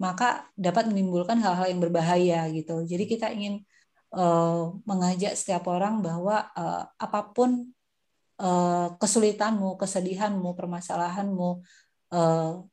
maka 0.00 0.48
dapat 0.56 0.88
menimbulkan 0.88 1.36
hal-hal 1.42 1.68
yang 1.68 1.80
berbahaya 1.82 2.48
gitu. 2.54 2.86
Jadi 2.88 3.04
kita 3.04 3.28
ingin 3.34 3.60
uh, 4.16 4.72
mengajak 4.88 5.36
setiap 5.36 5.68
orang 5.68 6.00
bahwa 6.00 6.48
uh, 6.56 6.88
apa 6.96 7.20
pun 7.34 7.68
uh, 8.40 8.96
kesulitanmu, 8.96 9.76
kesedihanmu, 9.76 10.56
permasalahanmu, 10.56 11.50
uh, 12.16 12.64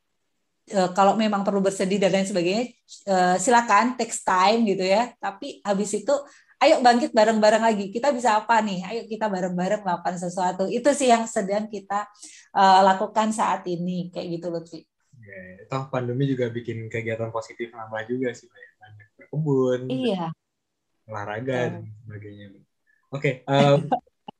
uh, 0.72 0.90
kalau 0.96 1.20
memang 1.20 1.44
perlu 1.44 1.60
bersedih 1.60 2.00
dan 2.00 2.16
lain 2.16 2.28
sebagainya, 2.28 2.66
uh, 3.12 3.36
silakan 3.36 4.00
text 4.00 4.24
time 4.24 4.64
gitu 4.64 4.88
ya. 4.88 5.12
Tapi 5.20 5.60
habis 5.68 5.92
itu, 5.94 6.16
ayo 6.64 6.82
bangkit 6.82 7.12
bareng-bareng 7.14 7.64
lagi. 7.64 7.94
Kita 7.94 8.10
bisa 8.14 8.38
apa 8.40 8.62
nih? 8.62 8.84
Ayo 8.86 9.02
kita 9.06 9.30
bareng-bareng 9.30 9.82
melakukan 9.86 10.18
sesuatu. 10.18 10.66
Itu 10.70 10.94
sih 10.94 11.10
yang 11.10 11.30
sedang 11.30 11.70
kita 11.70 12.10
uh, 12.58 12.82
lakukan 12.86 13.30
saat 13.34 13.66
ini, 13.70 14.10
kayak 14.10 14.28
gitu 14.40 14.48
Lutfi. 14.50 14.82
Ya, 15.18 15.68
toh 15.68 15.92
pandemi 15.92 16.24
juga 16.30 16.48
bikin 16.48 16.88
kegiatan 16.88 17.34
positif 17.36 17.74
nambah 17.76 18.08
juga 18.08 18.32
sih, 18.32 18.48
banyak 18.48 19.08
berkebun, 19.20 19.92
iya. 19.92 20.32
olahraga 21.04 21.68
dan 21.68 21.92
sebagainya. 22.08 22.46
Oke, 23.12 23.44
okay, 23.44 23.48
um, 23.52 23.92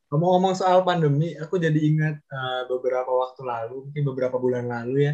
Ngomong-ngomong 0.08 0.56
soal 0.56 0.88
pandemi, 0.88 1.36
aku 1.36 1.60
jadi 1.60 1.76
ingat 1.76 2.24
uh, 2.32 2.64
beberapa 2.72 3.12
waktu 3.12 3.44
lalu, 3.44 3.92
mungkin 3.92 4.04
beberapa 4.08 4.40
bulan 4.40 4.64
lalu 4.72 5.12
ya, 5.12 5.14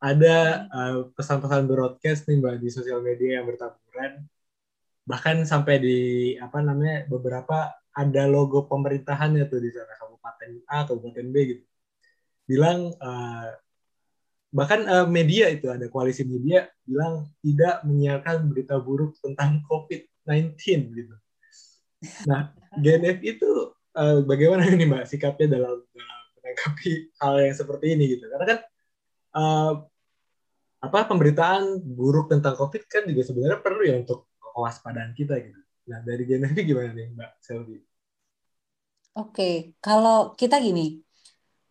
ada 0.00 0.64
uh, 0.72 1.12
pesan-pesan 1.12 1.68
broadcast 1.68 2.24
nih 2.32 2.40
mbak 2.40 2.56
di 2.56 2.72
sosial 2.72 3.04
media 3.04 3.40
yang 3.40 3.44
bertaburan, 3.44 4.24
bahkan 5.04 5.44
sampai 5.44 5.80
di 5.80 5.98
apa 6.40 6.64
namanya 6.64 7.04
beberapa 7.08 7.72
ada 7.94 8.24
logo 8.26 8.66
pemerintahannya 8.66 9.46
tuh 9.46 9.60
di 9.60 9.70
sana 9.70 9.94
kabupaten 10.00 10.50
A, 10.66 10.88
kabupaten 10.88 11.26
B 11.30 11.36
gitu, 11.54 11.64
bilang 12.48 12.90
uh, 12.98 13.48
bahkan 14.50 14.82
uh, 14.86 15.06
media 15.06 15.52
itu 15.52 15.70
ada 15.70 15.86
koalisi 15.86 16.26
media 16.26 16.66
bilang 16.82 17.28
tidak 17.44 17.84
menyiarkan 17.86 18.48
berita 18.50 18.80
buruk 18.80 19.14
tentang 19.22 19.62
COVID-19 19.66 20.58
gitu. 20.94 21.14
Nah, 22.28 22.52
GNF 22.78 23.18
itu 23.22 23.50
uh, 23.94 24.20
bagaimana 24.26 24.66
ini 24.68 24.84
mbak 24.84 25.06
sikapnya 25.06 25.58
dalam, 25.58 25.80
dalam 25.94 26.20
menanggapi 26.38 26.92
hal 27.22 27.34
yang 27.40 27.56
seperti 27.56 27.86
ini 27.96 28.04
gitu 28.18 28.24
karena 28.28 28.46
kan 28.46 28.58
uh, 29.38 29.72
apa 30.84 30.98
pemberitaan 31.08 31.80
buruk 31.80 32.28
tentang 32.28 32.52
covid 32.60 32.84
kan 32.84 33.08
juga 33.08 33.24
sebenarnya 33.24 33.58
perlu 33.64 33.82
ya 33.88 33.96
untuk 34.04 34.28
kewaspadaan 34.54 35.12
kita 35.18 35.34
gitu 35.42 35.60
nah 35.84 36.00
dari 36.00 36.24
Genevi 36.24 36.60
gimana 36.64 36.90
nih 36.96 37.12
mbak 37.12 37.30
Selvi 37.44 37.82
Oke, 39.14 39.78
kalau 39.78 40.34
kita 40.34 40.58
gini, 40.58 40.98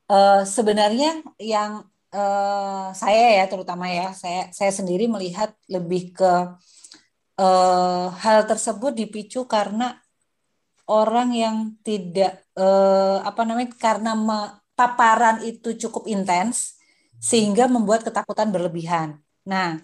uh, 0.07 0.47
sebenarnya 0.47 1.19
yang 1.35 1.83
uh, 2.15 2.87
saya 2.95 3.43
ya 3.43 3.45
terutama 3.51 3.91
ya, 3.91 4.15
saya 4.15 4.47
saya 4.55 4.71
sendiri 4.71 5.11
melihat 5.11 5.51
lebih 5.67 6.15
ke 6.15 6.55
uh, 7.35 8.07
hal 8.23 8.47
tersebut 8.47 8.95
dipicu 8.95 9.43
karena 9.43 9.99
orang 10.87 11.29
yang 11.31 11.57
tidak 11.79 12.43
eh, 12.59 13.17
apa 13.23 13.41
namanya 13.47 13.71
karena 13.79 14.11
paparan 14.75 15.39
itu 15.47 15.79
cukup 15.87 16.11
intens 16.11 16.75
sehingga 17.23 17.71
membuat 17.71 18.03
ketakutan 18.03 18.51
berlebihan. 18.51 19.15
Nah, 19.47 19.79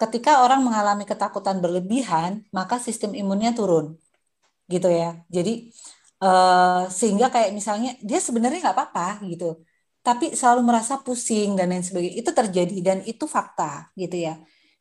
ketika 0.00 0.30
orang 0.44 0.60
mengalami 0.66 1.04
ketakutan 1.10 1.56
berlebihan, 1.64 2.30
maka 2.56 2.76
sistem 2.86 3.10
imunnya 3.20 3.50
turun, 3.58 3.86
gitu 4.72 4.88
ya. 5.00 5.06
Jadi 5.36 5.50
eh, 6.24 6.82
sehingga 6.98 7.26
kayak 7.34 7.50
misalnya 7.58 7.90
dia 8.08 8.20
sebenarnya 8.26 8.58
nggak 8.64 8.76
apa-apa 8.78 9.06
gitu, 9.30 9.44
tapi 10.06 10.24
selalu 10.38 10.60
merasa 10.68 10.94
pusing 11.04 11.48
dan 11.58 11.66
lain 11.72 11.84
sebagainya. 11.88 12.16
Itu 12.22 12.30
terjadi 12.40 12.76
dan 12.86 12.98
itu 13.10 13.24
fakta, 13.36 13.64
gitu 14.00 14.16
ya. 14.26 14.32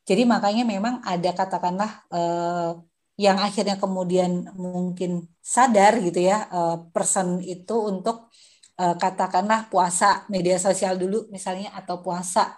Jadi 0.09 0.22
makanya 0.34 0.63
memang 0.74 0.95
ada 1.11 1.30
katakanlah 1.39 1.91
eh, 2.15 2.72
yang 3.18 3.38
akhirnya 3.41 3.76
kemudian 3.82 4.32
mungkin 4.53 5.26
sadar 5.41 5.97
gitu 6.05 6.22
ya 6.22 6.45
uh, 6.53 6.78
person 6.93 7.41
itu 7.41 7.74
untuk 7.74 8.30
uh, 8.78 8.93
katakanlah 9.01 9.65
puasa 9.74 10.05
media 10.30 10.61
sosial 10.61 10.93
dulu 11.01 11.26
misalnya 11.34 11.74
atau 11.74 12.05
puasa 12.05 12.53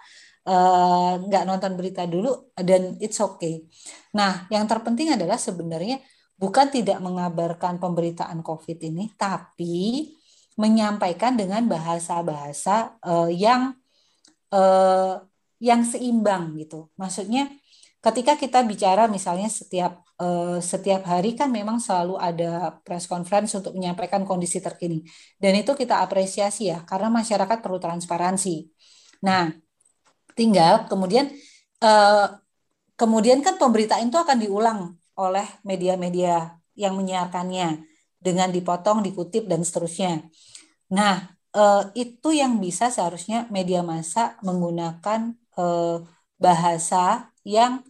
uh, 0.46 1.20
nggak 1.20 1.44
nonton 1.44 1.72
berita 1.76 2.06
dulu 2.08 2.54
dan 2.56 2.96
it's 3.02 3.20
okay. 3.20 3.66
Nah 4.16 4.46
yang 4.48 4.64
terpenting 4.64 5.12
adalah 5.12 5.36
sebenarnya 5.36 6.00
bukan 6.40 6.72
tidak 6.72 6.98
mengabarkan 7.04 7.76
pemberitaan 7.76 8.40
COVID 8.40 8.78
ini, 8.80 9.12
tapi 9.20 10.08
menyampaikan 10.56 11.36
dengan 11.36 11.64
bahasa-bahasa 11.68 12.96
uh, 13.04 13.28
yang 13.32 13.76
uh, 14.52 15.20
yang 15.60 15.84
seimbang 15.84 16.56
gitu. 16.56 16.88
Maksudnya 16.96 17.52
ketika 18.00 18.36
kita 18.40 18.64
bicara 18.64 19.04
misalnya 19.08 19.52
setiap 19.52 20.00
uh, 20.16 20.56
setiap 20.60 21.04
hari 21.04 21.36
kan 21.36 21.52
memang 21.52 21.76
selalu 21.76 22.16
ada 22.16 22.80
press 22.80 23.04
conference 23.04 23.52
untuk 23.56 23.76
menyampaikan 23.76 24.24
kondisi 24.24 24.56
terkini 24.64 25.04
dan 25.36 25.52
itu 25.60 25.76
kita 25.76 26.00
apresiasi 26.00 26.72
ya 26.72 26.80
karena 26.88 27.12
masyarakat 27.12 27.58
perlu 27.60 27.76
transparansi. 27.76 28.68
Nah, 29.20 29.52
tinggal 30.40 30.88
kemudian 30.88 31.28
uh, 31.84 32.40
kemudian 32.96 33.44
kan 33.44 33.60
pemberitaan 33.60 34.08
itu 34.08 34.16
akan 34.16 34.38
diulang 34.40 34.80
oleh 35.20 35.44
media-media 35.64 36.56
yang 36.76 36.96
menyiarkannya 36.96 37.84
dengan 38.20 38.48
dipotong, 38.52 39.00
dikutip 39.00 39.48
dan 39.48 39.64
seterusnya. 39.64 40.24
Nah, 40.92 41.32
uh, 41.56 41.88
itu 41.96 42.36
yang 42.36 42.60
bisa 42.60 42.92
seharusnya 42.92 43.48
media 43.48 43.80
massa 43.80 44.36
menggunakan 44.44 45.36
uh, 45.56 46.04
bahasa 46.40 47.32
yang 47.44 47.84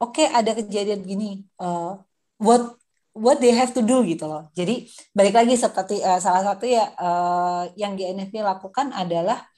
oke 0.00 0.16
okay, 0.16 0.26
ada 0.28 0.56
kejadian 0.56 1.04
gini 1.04 1.30
uh, 1.60 2.00
what 2.40 2.76
what 3.12 3.36
they 3.40 3.52
have 3.52 3.72
to 3.76 3.84
do 3.84 4.00
gitu 4.08 4.24
loh 4.24 4.48
jadi 4.56 4.88
balik 5.12 5.36
lagi 5.36 5.54
seperti 5.56 6.00
uh, 6.00 6.16
salah 6.16 6.40
satu 6.46 6.64
ya 6.64 6.88
uh, 6.96 7.68
yang 7.76 7.96
GNFP 7.96 8.40
lakukan 8.40 8.92
adalah 8.96 9.49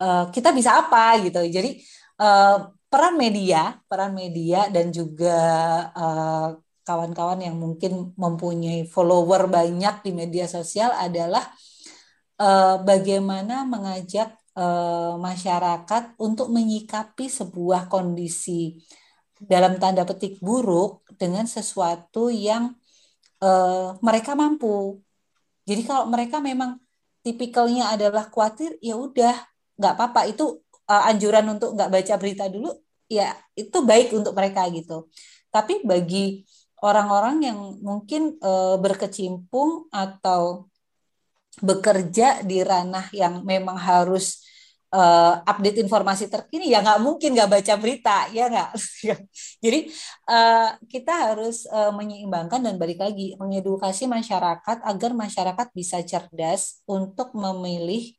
uh, 0.00 0.32
kita 0.32 0.50
bisa 0.56 0.80
apa 0.80 1.20
gitu 1.22 1.44
jadi 1.46 1.76
uh, 2.18 2.72
peran 2.90 3.14
media 3.14 3.78
peran 3.86 4.16
media 4.16 4.66
dan 4.72 4.90
juga 4.90 5.38
kawan-kawan 6.82 7.38
uh, 7.38 7.46
yang 7.46 7.56
mungkin 7.60 8.16
mempunyai 8.18 8.88
follower 8.88 9.46
banyak 9.46 10.02
di 10.02 10.10
media 10.10 10.50
sosial 10.50 10.90
adalah 10.96 11.44
uh, 12.40 12.80
bagaimana 12.82 13.68
mengajak 13.68 14.36
masyarakat 15.16 16.20
untuk 16.20 16.52
menyikapi 16.52 17.32
sebuah 17.32 17.88
kondisi 17.88 18.76
dalam 19.40 19.80
tanda 19.80 20.04
petik 20.04 20.36
buruk 20.44 21.00
dengan 21.16 21.48
sesuatu 21.48 22.28
yang 22.28 22.76
uh, 23.40 23.96
mereka 24.04 24.36
mampu. 24.36 25.00
Jadi 25.64 25.82
kalau 25.88 26.04
mereka 26.12 26.44
memang 26.44 26.76
tipikalnya 27.24 27.92
adalah 27.96 28.28
khawatir, 28.28 28.76
ya 28.84 29.00
udah 29.00 29.32
nggak 29.80 29.94
apa-apa 29.96 30.28
itu 30.28 30.60
uh, 30.86 31.08
anjuran 31.08 31.56
untuk 31.56 31.72
nggak 31.72 31.90
baca 31.90 32.14
berita 32.20 32.44
dulu, 32.52 32.70
ya 33.08 33.32
itu 33.56 33.78
baik 33.80 34.12
untuk 34.12 34.36
mereka 34.36 34.68
gitu. 34.68 35.08
Tapi 35.48 35.82
bagi 35.82 36.44
orang-orang 36.84 37.36
yang 37.48 37.58
mungkin 37.80 38.36
uh, 38.44 38.76
berkecimpung 38.76 39.88
atau 39.88 40.68
bekerja 41.60 42.46
di 42.46 42.62
ranah 42.62 43.10
yang 43.10 43.42
memang 43.42 43.76
harus 43.76 44.40
uh, 44.94 45.42
update 45.46 45.82
informasi 45.82 46.30
terkini 46.30 46.70
ya 46.70 46.82
nggak 46.82 47.00
mungkin 47.02 47.34
nggak 47.34 47.50
baca 47.50 47.74
berita 47.78 48.30
ya 48.34 48.50
nggak 48.50 48.70
jadi 49.64 49.80
uh, 50.30 50.70
kita 50.86 51.12
harus 51.34 51.66
uh, 51.70 51.94
menyeimbangkan 51.94 52.60
dan 52.62 52.74
balik 52.76 53.02
lagi 53.02 53.34
mengedukasi 53.38 54.06
masyarakat 54.10 54.78
agar 54.86 55.10
masyarakat 55.14 55.66
bisa 55.74 56.02
cerdas 56.06 56.82
untuk 56.86 57.34
memilih 57.34 58.14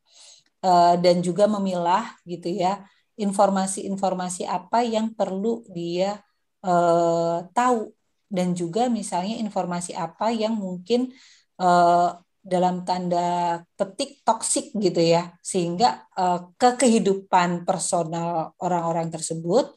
uh, 0.65 0.95
dan 0.97 1.19
juga 1.21 1.45
memilah 1.45 2.17
gitu 2.25 2.49
ya 2.49 2.85
informasi-informasi 3.19 4.49
apa 4.49 4.81
yang 4.81 5.13
perlu 5.13 5.61
dia 5.69 6.21
uh, 6.65 7.45
tahu. 7.53 7.93
Dan 8.31 8.55
juga 8.55 8.87
misalnya 8.87 9.35
informasi 9.43 9.91
apa 9.91 10.31
yang 10.31 10.55
mungkin 10.55 11.11
uh, 11.59 12.15
dalam 12.41 12.87
tanda 12.87 13.59
petik 13.75 14.23
toksik 14.25 14.73
gitu 14.73 14.97
ya 14.97 15.35
sehingga 15.45 16.09
uh, 16.15 16.49
ke 16.55 16.79
kehidupan 16.79 17.67
personal 17.67 18.55
orang-orang 18.57 19.13
tersebut 19.13 19.75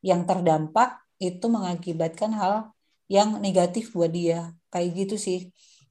yang 0.00 0.24
terdampak 0.24 1.02
itu 1.18 1.44
mengakibatkan 1.50 2.30
hal 2.32 2.54
yang 3.10 3.42
negatif 3.42 3.90
buat 3.90 4.14
dia. 4.14 4.54
Kayak 4.70 4.90
gitu 5.04 5.16
sih. 5.18 5.38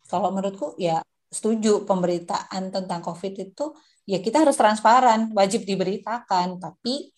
Kalau 0.08 0.32
menurutku 0.32 0.80
ya 0.80 1.04
setuju 1.36 1.84
pemberitaan 1.84 2.72
tentang 2.72 3.04
covid 3.04 3.34
itu 3.36 3.76
ya 4.08 4.24
kita 4.24 4.48
harus 4.48 4.56
transparan 4.56 5.36
wajib 5.36 5.68
diberitakan. 5.68 6.64
Tapi 6.64 7.12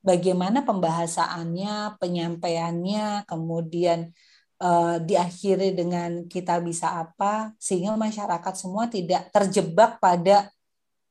bagaimana 0.00 0.64
pembahasannya 0.64 2.00
penyampaiannya 2.00 3.28
kemudian 3.28 4.08
uh, 4.64 4.96
diakhiri 5.02 5.76
dengan 5.76 6.24
kita 6.24 6.64
bisa 6.64 7.04
apa 7.04 7.52
sehingga 7.60 7.98
masyarakat 7.98 8.54
semua 8.56 8.88
tidak 8.88 9.28
terjebak 9.28 10.00
pada 10.00 10.48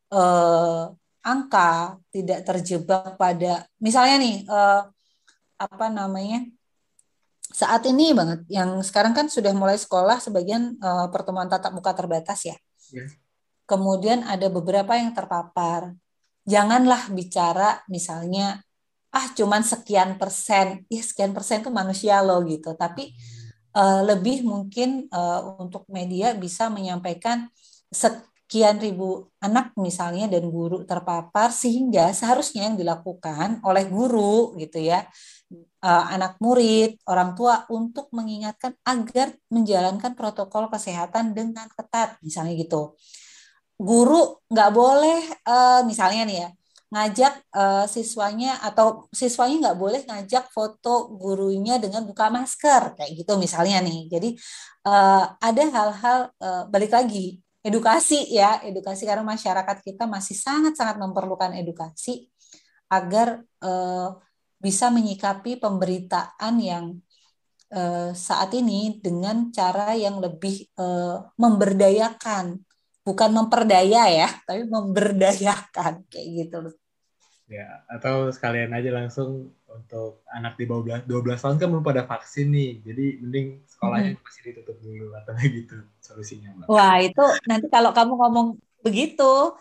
uh, 0.10 0.90
angka, 1.22 2.00
tidak 2.10 2.42
terjebak 2.48 3.20
pada 3.20 3.68
misalnya 3.78 4.16
nih 4.18 4.38
uh, 4.48 4.82
apa 5.58 5.86
namanya 5.90 6.57
saat 7.58 7.90
ini 7.90 8.14
banget 8.14 8.46
yang 8.54 8.86
sekarang 8.86 9.18
kan 9.18 9.26
sudah 9.34 9.50
mulai 9.50 9.82
sekolah 9.82 10.22
sebagian 10.22 10.78
uh, 10.78 11.10
pertemuan 11.10 11.50
tatap 11.50 11.74
muka 11.74 11.90
terbatas 11.98 12.46
ya. 12.46 12.58
Yeah. 12.94 13.10
Kemudian 13.66 14.22
ada 14.30 14.46
beberapa 14.54 14.94
yang 14.94 15.18
terpapar. 15.18 15.98
Janganlah 16.46 17.10
bicara 17.10 17.82
misalnya 17.90 18.62
ah 19.10 19.26
cuman 19.34 19.66
sekian 19.66 20.22
persen, 20.22 20.86
ya 20.86 21.02
sekian 21.02 21.34
persen 21.34 21.66
itu 21.66 21.74
manusia 21.74 22.22
loh 22.22 22.46
gitu. 22.46 22.78
Tapi 22.78 23.18
uh, 23.74 24.06
lebih 24.06 24.46
mungkin 24.46 25.10
uh, 25.10 25.58
untuk 25.58 25.90
media 25.90 26.38
bisa 26.38 26.70
menyampaikan 26.70 27.50
sekian 27.90 28.78
ribu 28.78 29.34
anak 29.42 29.74
misalnya 29.82 30.30
dan 30.30 30.46
guru 30.46 30.86
terpapar 30.86 31.50
sehingga 31.50 32.14
seharusnya 32.14 32.70
yang 32.70 32.78
dilakukan 32.78 33.66
oleh 33.66 33.90
guru 33.90 34.54
gitu 34.62 34.78
ya 34.78 35.10
uh, 35.54 36.06
anak 36.12 36.40
murid 36.44 37.00
orang 37.08 37.34
tua 37.38 37.64
untuk 37.72 38.12
mengingatkan 38.12 38.76
agar 38.84 39.32
menjalankan 39.52 40.14
protokol 40.14 40.68
kesehatan 40.72 41.32
dengan 41.32 41.68
ketat 41.72 42.20
misalnya 42.24 42.54
gitu. 42.58 42.96
Guru 43.78 44.42
nggak 44.50 44.72
boleh 44.74 45.20
uh, 45.46 45.82
misalnya 45.86 46.24
nih 46.26 46.38
ya 46.44 46.50
ngajak 46.88 47.34
uh, 47.52 47.84
siswanya 47.84 48.64
atau 48.64 49.12
siswanya 49.12 49.70
nggak 49.70 49.80
boleh 49.80 50.02
ngajak 50.08 50.48
foto 50.56 51.12
gurunya 51.20 51.76
dengan 51.84 52.08
buka 52.08 52.32
masker 52.32 52.96
kayak 52.96 53.12
gitu 53.12 53.36
misalnya 53.36 53.84
nih. 53.84 54.08
Jadi 54.08 54.30
uh, 54.88 55.36
ada 55.36 55.64
hal-hal 55.68 56.20
uh, 56.40 56.64
balik 56.72 56.96
lagi 56.96 57.44
edukasi 57.60 58.32
ya 58.32 58.64
edukasi 58.64 59.04
karena 59.04 59.28
masyarakat 59.28 59.84
kita 59.84 60.08
masih 60.08 60.40
sangat-sangat 60.40 60.96
memerlukan 60.96 61.52
edukasi 61.60 62.32
agar 62.88 63.44
uh, 63.60 64.16
bisa 64.68 64.92
menyikapi 64.92 65.64
pemberitaan 65.64 66.60
yang 66.60 67.00
uh, 67.72 68.12
saat 68.12 68.52
ini 68.52 69.00
dengan 69.00 69.48
cara 69.56 69.96
yang 69.96 70.20
lebih 70.20 70.68
uh, 70.76 71.24
memberdayakan 71.40 72.60
bukan 73.08 73.30
memperdaya 73.32 74.12
ya, 74.12 74.28
tapi 74.44 74.68
memberdayakan 74.68 76.04
kayak 76.12 76.28
gitu 76.36 76.58
loh. 76.68 76.76
Ya, 77.48 77.88
atau 77.88 78.28
sekalian 78.28 78.76
aja 78.76 78.92
langsung 78.92 79.56
untuk 79.72 80.20
anak 80.36 80.60
di 80.60 80.68
bawah 80.68 81.00
12 81.08 81.40
tahun 81.40 81.56
kan 81.56 81.68
belum 81.72 81.86
pada 81.88 82.04
vaksin 82.04 82.52
nih. 82.52 82.84
Jadi 82.84 83.06
mending 83.24 83.48
sekolahnya 83.72 84.20
hmm. 84.20 84.24
masih 84.28 84.42
ditutup 84.52 84.78
dulu 84.84 85.16
atau 85.16 85.32
gitu 85.64 85.80
solusinya, 86.04 86.52
Mbak. 86.60 86.68
Wah, 86.68 87.00
itu 87.00 87.24
nanti 87.48 87.72
kalau 87.72 87.96
kamu 87.96 88.14
ngomong 88.20 88.48
begitu 88.84 89.56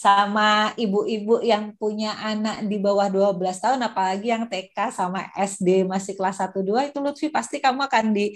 sama 0.00 0.72
ibu-ibu 0.80 1.44
yang 1.44 1.76
punya 1.76 2.16
anak 2.24 2.64
di 2.64 2.80
bawah 2.80 3.12
12 3.12 3.36
tahun 3.36 3.80
apalagi 3.84 4.32
yang 4.32 4.48
TK 4.48 4.96
sama 4.96 5.28
SD 5.36 5.84
masih 5.84 6.16
kelas 6.16 6.40
1 6.40 6.56
2 6.56 6.88
itu 6.88 6.98
Lutfi 7.04 7.28
pasti 7.28 7.60
kamu 7.60 7.84
akan 7.84 8.16
di 8.16 8.32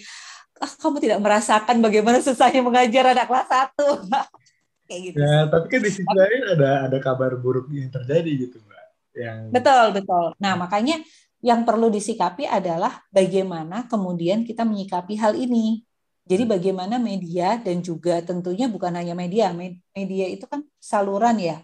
ah, 0.60 0.68
kamu 0.68 1.00
tidak 1.00 1.24
merasakan 1.24 1.80
bagaimana 1.80 2.20
susahnya 2.20 2.60
mengajar 2.60 3.16
anak 3.16 3.24
kelas 3.32 3.48
1 3.48 3.80
kayak 4.88 5.00
gitu. 5.08 5.16
Ya, 5.16 5.48
tapi 5.48 5.66
kan 5.72 5.80
di 5.80 5.90
sisi 5.90 6.04
lain 6.04 6.42
ada 6.52 6.70
ada 6.84 6.98
kabar 7.00 7.32
buruk 7.40 7.72
yang 7.72 7.88
terjadi 7.88 8.30
gitu, 8.44 8.60
Mbak. 8.60 8.84
Yang 9.16 9.38
Betul, 9.48 9.86
betul. 9.96 10.26
Nah, 10.36 10.54
makanya 10.60 11.00
yang 11.44 11.64
perlu 11.64 11.88
disikapi 11.88 12.44
adalah 12.48 13.04
bagaimana 13.08 13.88
kemudian 13.88 14.44
kita 14.44 14.68
menyikapi 14.68 15.16
hal 15.16 15.32
ini. 15.32 15.80
Jadi 16.24 16.48
hmm. 16.48 16.52
bagaimana 16.56 16.96
media 16.96 17.60
dan 17.60 17.84
juga 17.84 18.24
tentunya 18.24 18.64
bukan 18.64 18.96
hanya 18.96 19.12
media, 19.12 19.52
media 19.92 20.26
itu 20.32 20.48
kan 20.48 20.64
saluran 20.80 21.36
ya. 21.36 21.60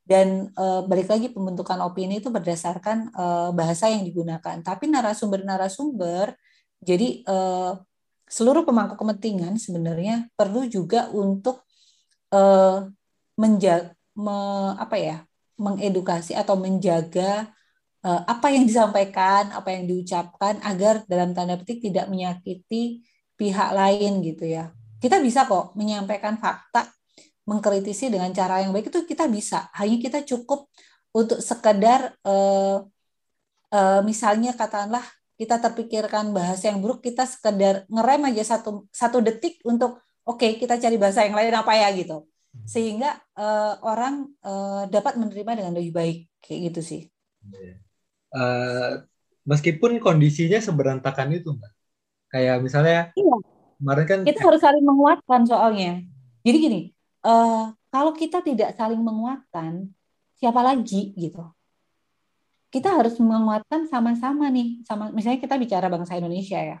Dan 0.00 0.50
e, 0.56 0.64
balik 0.88 1.06
lagi 1.12 1.28
pembentukan 1.30 1.78
opini 1.84 2.18
itu 2.18 2.32
berdasarkan 2.32 3.12
e, 3.12 3.24
bahasa 3.52 3.92
yang 3.92 4.02
digunakan. 4.02 4.56
Tapi 4.64 4.88
narasumber-narasumber, 4.88 6.32
jadi 6.80 7.22
e, 7.22 7.36
seluruh 8.30 8.64
pemangku 8.64 8.96
kepentingan 8.96 9.60
sebenarnya 9.60 10.30
perlu 10.38 10.62
juga 10.70 11.10
untuk 11.10 11.66
uh, 12.30 12.86
menjaga 13.34 13.90
me, 14.14 14.38
apa 14.78 14.96
ya 15.02 15.16
mengedukasi 15.58 16.38
atau 16.38 16.54
menjaga 16.54 17.50
apa 18.00 18.48
yang 18.48 18.64
disampaikan, 18.64 19.52
apa 19.52 19.76
yang 19.76 19.84
diucapkan 19.84 20.56
agar 20.64 21.04
dalam 21.04 21.36
tanda 21.36 21.60
petik 21.60 21.84
tidak 21.84 22.08
menyakiti 22.08 23.04
pihak 23.40 23.72
lain 23.72 24.20
gitu 24.20 24.44
ya. 24.44 24.68
Kita 25.00 25.16
bisa 25.16 25.48
kok 25.48 25.72
menyampaikan 25.72 26.36
fakta, 26.36 26.92
mengkritisi 27.48 28.12
dengan 28.12 28.28
cara 28.36 28.60
yang 28.60 28.76
baik 28.76 28.92
itu 28.92 29.08
kita 29.08 29.24
bisa. 29.32 29.72
Hanya 29.72 29.96
kita 29.96 30.20
cukup 30.28 30.68
untuk 31.16 31.40
sekedar 31.40 32.12
uh, 32.20 32.84
uh, 33.72 34.00
misalnya 34.04 34.52
katakanlah 34.52 35.02
kita 35.40 35.56
terpikirkan 35.56 36.36
bahasa 36.36 36.68
yang 36.68 36.84
buruk, 36.84 37.00
kita 37.00 37.24
sekedar 37.24 37.88
ngerem 37.88 38.28
aja 38.28 38.44
satu 38.44 38.84
satu 38.92 39.24
detik 39.24 39.56
untuk 39.64 39.96
oke 40.28 40.36
okay, 40.36 40.60
kita 40.60 40.76
cari 40.76 41.00
bahasa 41.00 41.24
yang 41.24 41.32
lain 41.32 41.56
apa 41.56 41.72
ya? 41.80 41.88
gitu. 41.96 42.28
Sehingga 42.68 43.16
uh, 43.40 43.80
orang 43.80 44.28
uh, 44.44 44.84
dapat 44.92 45.16
menerima 45.16 45.64
dengan 45.64 45.72
lebih 45.72 45.96
baik. 45.96 46.18
Kayak 46.44 46.60
gitu 46.68 46.80
sih. 46.84 47.02
Uh, 48.36 49.00
meskipun 49.48 49.96
kondisinya 49.96 50.60
seberantakan 50.60 51.40
itu 51.40 51.56
mbak 51.56 51.79
kayak 52.30 52.62
misalnya 52.62 53.10
iya. 53.18 53.36
kemarin 53.76 54.04
kan 54.06 54.18
kita 54.22 54.40
harus 54.46 54.62
saling 54.62 54.84
menguatkan 54.86 55.40
soalnya. 55.44 56.06
Jadi 56.46 56.56
gini 56.56 56.80
uh, 57.26 57.74
kalau 57.90 58.14
kita 58.14 58.40
tidak 58.40 58.72
saling 58.78 59.02
menguatkan 59.02 59.90
siapa 60.38 60.62
lagi 60.62 61.12
gitu? 61.18 61.42
Kita 62.70 62.94
harus 62.94 63.18
menguatkan 63.18 63.90
sama-sama 63.90 64.46
nih. 64.46 64.86
Sama 64.86 65.10
misalnya 65.10 65.42
kita 65.42 65.58
bicara 65.58 65.90
bangsa 65.90 66.16
Indonesia 66.16 66.62
ya. 66.62 66.78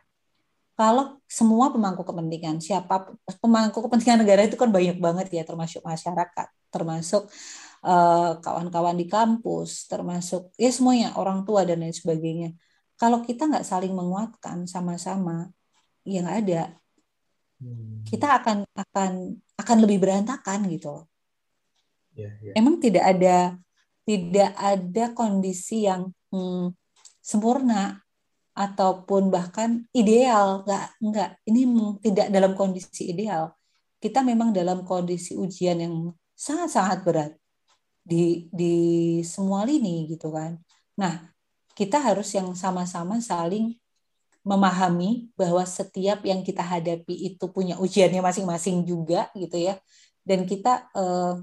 Kalau 0.78 1.20
semua 1.28 1.68
pemangku 1.74 2.06
kepentingan 2.06 2.62
siapa 2.62 3.12
pemangku 3.42 3.84
kepentingan 3.84 4.24
negara 4.24 4.46
itu 4.46 4.56
kan 4.56 4.70
banyak 4.72 4.96
banget 4.96 5.28
ya 5.28 5.42
termasuk 5.44 5.84
masyarakat 5.84 6.48
termasuk 6.72 7.28
kawan 7.84 7.92
eh, 7.92 8.32
kawan-kawan 8.40 8.96
di 8.96 9.04
kampus 9.04 9.88
termasuk 9.88 10.52
ya 10.56 10.72
semuanya 10.72 11.12
orang 11.20 11.44
tua 11.44 11.68
dan 11.68 11.84
lain 11.84 11.92
sebagainya 11.92 12.56
kalau 13.00 13.24
kita 13.24 13.48
nggak 13.48 13.64
saling 13.64 13.96
menguatkan 13.96 14.68
sama-sama 14.68 15.48
ya 16.04 16.20
nggak 16.20 16.38
ada. 16.46 16.62
Hmm. 17.60 18.00
kita 18.08 18.40
akan 18.40 18.64
akan 18.72 19.36
akan 19.60 19.76
lebih 19.84 20.00
berantakan 20.00 20.64
gitu 20.72 21.04
yeah, 22.16 22.32
yeah. 22.40 22.56
emang 22.56 22.80
tidak 22.80 23.04
ada 23.04 23.60
tidak 24.08 24.50
ada 24.56 25.04
kondisi 25.12 25.84
yang 25.84 26.08
hmm, 26.32 26.72
sempurna 27.20 28.00
ataupun 28.56 29.30
bahkan 29.30 29.86
ideal. 29.94 30.66
Nggak 30.66 30.84
nggak. 30.98 31.30
Ini 31.46 31.60
tidak 32.02 32.26
dalam 32.34 32.52
kondisi 32.58 33.14
ideal. 33.14 33.54
Kita 34.00 34.24
memang 34.26 34.50
dalam 34.50 34.82
kondisi 34.82 35.36
ujian 35.38 35.78
yang 35.78 36.10
sangat 36.34 36.72
sangat 36.72 36.98
berat 37.04 37.32
di 38.00 38.48
di 38.50 38.74
semua 39.22 39.62
lini 39.62 40.10
gitu 40.10 40.32
kan. 40.34 40.58
Nah 40.98 41.29
kita 41.80 41.96
harus 41.96 42.28
yang 42.36 42.52
sama-sama 42.52 43.24
saling 43.24 43.72
memahami 44.44 45.32
bahwa 45.32 45.64
setiap 45.64 46.20
yang 46.28 46.44
kita 46.44 46.60
hadapi 46.60 47.32
itu 47.32 47.48
punya 47.48 47.80
ujiannya 47.80 48.20
masing-masing 48.20 48.84
juga 48.84 49.32
gitu 49.32 49.56
ya. 49.56 49.80
Dan 50.20 50.44
kita 50.44 50.92
eh, 50.92 51.40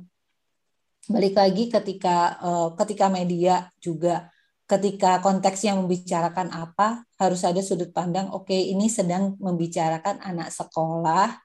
balik 1.07 1.39
lagi 1.39 1.71
ketika 1.71 2.35
uh, 2.43 2.69
ketika 2.75 3.07
media 3.07 3.71
juga 3.79 4.27
ketika 4.67 5.23
konteksnya 5.23 5.71
membicarakan 5.79 6.51
apa 6.51 7.07
harus 7.15 7.47
ada 7.47 7.63
sudut 7.63 7.95
pandang 7.95 8.27
oke 8.27 8.51
okay, 8.51 8.75
ini 8.75 8.91
sedang 8.91 9.39
membicarakan 9.39 10.19
anak 10.19 10.51
sekolah 10.51 11.39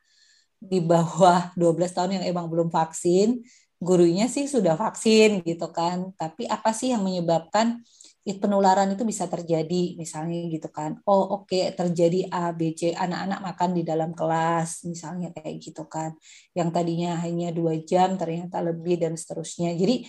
di 0.58 0.82
bawah 0.82 1.54
12 1.54 1.94
tahun 1.94 2.10
yang 2.18 2.24
emang 2.26 2.46
belum 2.46 2.70
vaksin. 2.70 3.42
Gurunya 3.82 4.30
sih 4.30 4.46
sudah 4.46 4.78
vaksin 4.78 5.42
gitu 5.42 5.70
kan. 5.74 6.14
Tapi 6.14 6.46
apa 6.46 6.70
sih 6.70 6.94
yang 6.94 7.02
menyebabkan 7.02 7.82
penularan 8.22 8.86
itu 8.94 9.02
bisa 9.02 9.26
terjadi 9.26 9.98
misalnya 9.98 10.46
gitu 10.46 10.70
kan. 10.70 11.02
Oh 11.10 11.42
oke 11.42 11.50
okay, 11.50 11.74
terjadi 11.74 12.30
A 12.30 12.54
B 12.54 12.70
C 12.70 12.94
anak-anak 12.94 13.42
makan 13.42 13.70
di 13.74 13.82
dalam 13.82 14.14
kelas 14.14 14.86
misalnya 14.86 15.34
kayak 15.34 15.58
gitu 15.58 15.90
kan. 15.90 16.14
Yang 16.54 16.68
tadinya 16.70 17.18
hanya 17.18 17.50
dua 17.50 17.74
jam 17.82 18.14
ternyata 18.14 18.62
lebih 18.62 19.02
dan 19.02 19.18
seterusnya. 19.18 19.74
Jadi 19.74 20.06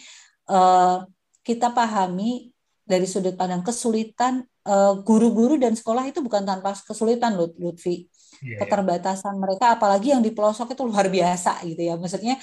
uh, 0.53 1.01
kita 1.41 1.73
pahami 1.73 2.53
dari 2.85 3.09
sudut 3.09 3.33
pandang 3.39 3.63
kesulitan 3.63 4.43
eh, 4.67 4.93
guru-guru 5.07 5.55
uh, 5.55 5.61
dan 5.63 5.71
sekolah 5.71 6.03
itu 6.03 6.19
bukan 6.19 6.43
tanpa 6.43 6.75
kesulitan 6.75 7.33
Lutfi. 7.39 8.11
Yeah, 8.43 8.59
iya. 8.59 8.67
keterbatasan 8.67 9.39
mereka 9.39 9.79
apalagi 9.79 10.11
yang 10.11 10.19
di 10.19 10.35
pelosok 10.35 10.75
itu 10.75 10.83
luar 10.83 11.07
biasa 11.07 11.63
gitu 11.63 11.79
ya. 11.79 11.95
Maksudnya 11.95 12.35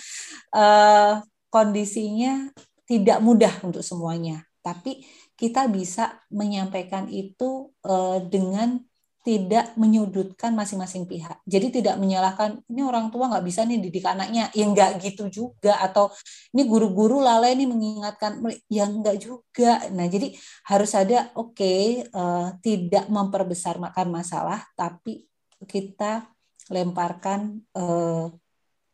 uh, 0.57 1.21
kondisinya 1.53 2.49
tidak 2.89 3.21
mudah 3.21 3.53
untuk 3.61 3.85
semuanya. 3.85 4.41
Tapi 4.65 5.05
kita 5.41 5.65
bisa 5.73 6.21
menyampaikan 6.29 7.09
itu 7.09 7.73
uh, 7.89 8.21
dengan 8.29 8.77
tidak 9.21 9.77
menyudutkan 9.77 10.57
masing-masing 10.57 11.05
pihak. 11.05 11.45
Jadi 11.45 11.81
tidak 11.81 12.01
menyalahkan 12.01 12.65
ini 12.73 12.81
orang 12.81 13.13
tua 13.13 13.29
nggak 13.29 13.45
bisa 13.45 13.69
nih 13.69 13.77
didik 13.77 14.05
anaknya, 14.05 14.49
ya 14.57 14.65
nggak 14.65 15.01
gitu 15.01 15.29
juga. 15.29 15.77
Atau 15.81 16.09
ini 16.57 16.65
guru-guru 16.65 17.21
lalai 17.21 17.53
nih 17.57 17.69
mengingatkan, 17.69 18.41
yang 18.73 19.01
nggak 19.01 19.17
juga. 19.21 19.81
Nah 19.93 20.09
jadi 20.09 20.33
harus 20.69 20.93
ada 20.97 21.33
oke 21.37 21.57
okay, 21.57 22.05
uh, 22.13 22.21
eh, 22.21 22.49
tidak 22.65 23.05
memperbesar 23.13 23.77
makan 23.77 24.09
masalah, 24.09 24.65
tapi 24.73 25.25
kita 25.69 26.25
lemparkan 26.73 27.61
uh, 27.77 28.33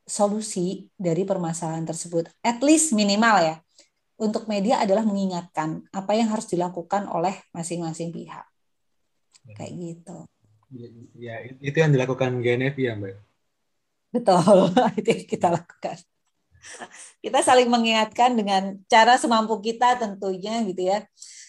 solusi 0.02 0.90
dari 0.98 1.22
permasalahan 1.22 1.86
tersebut. 1.86 2.30
At 2.42 2.58
least 2.66 2.94
minimal 2.94 3.42
ya 3.42 3.56
untuk 4.16 4.48
media 4.48 4.80
adalah 4.80 5.04
mengingatkan 5.04 5.84
apa 5.92 6.12
yang 6.16 6.32
harus 6.32 6.48
dilakukan 6.48 7.08
oleh 7.08 7.36
masing-masing 7.52 8.12
pihak. 8.12 8.48
Kayak 9.56 9.72
gitu. 9.76 10.18
Ya, 11.14 11.44
itu 11.62 11.76
yang 11.76 11.94
dilakukan 11.94 12.42
GNF 12.42 12.74
ya, 12.80 12.98
Mbak. 12.98 13.16
Betul, 14.10 14.72
itu 14.98 15.08
yang 15.12 15.24
kita 15.28 15.48
lakukan. 15.52 15.96
Kita 17.22 17.38
saling 17.46 17.70
mengingatkan 17.70 18.34
dengan 18.34 18.80
cara 18.90 19.14
semampu 19.20 19.60
kita 19.62 20.00
tentunya 20.00 20.64
gitu 20.66 20.82
ya. 20.82 20.98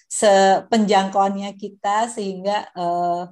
Sepenjangkauannya 0.07 1.51
kita 1.57 2.07
sehingga 2.11 2.70
eh, 2.76 3.24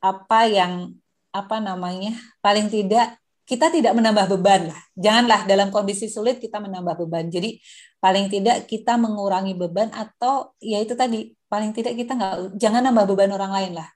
apa 0.00 0.40
yang 0.48 0.96
apa 1.30 1.62
namanya 1.62 2.16
paling 2.42 2.66
tidak 2.72 3.19
kita 3.50 3.66
tidak 3.66 3.98
menambah 3.98 4.30
beban 4.38 4.70
lah. 4.70 4.80
Janganlah 4.94 5.42
dalam 5.42 5.74
kondisi 5.74 6.06
sulit 6.06 6.38
kita 6.38 6.62
menambah 6.62 6.94
beban. 7.02 7.26
Jadi 7.26 7.58
paling 7.98 8.30
tidak 8.30 8.70
kita 8.70 8.94
mengurangi 8.94 9.58
beban 9.58 9.90
atau 9.90 10.54
ya 10.62 10.78
itu 10.78 10.94
tadi 10.94 11.34
paling 11.50 11.74
tidak 11.74 11.98
kita 11.98 12.14
nggak 12.14 12.54
jangan 12.54 12.86
nambah 12.86 13.10
beban 13.10 13.34
orang 13.34 13.50
lain 13.50 13.72
lah. 13.82 13.90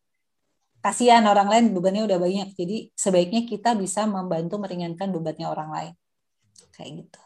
Kasihan 0.82 1.22
orang 1.30 1.46
lain 1.46 1.64
bebannya 1.70 2.02
udah 2.02 2.18
banyak. 2.18 2.50
Jadi 2.58 2.90
sebaiknya 2.98 3.46
kita 3.46 3.78
bisa 3.78 4.10
membantu 4.10 4.58
meringankan 4.58 5.14
bebannya 5.14 5.46
orang 5.46 5.70
lain. 5.70 5.92
Kayak 6.74 7.06
gitu. 7.06 7.22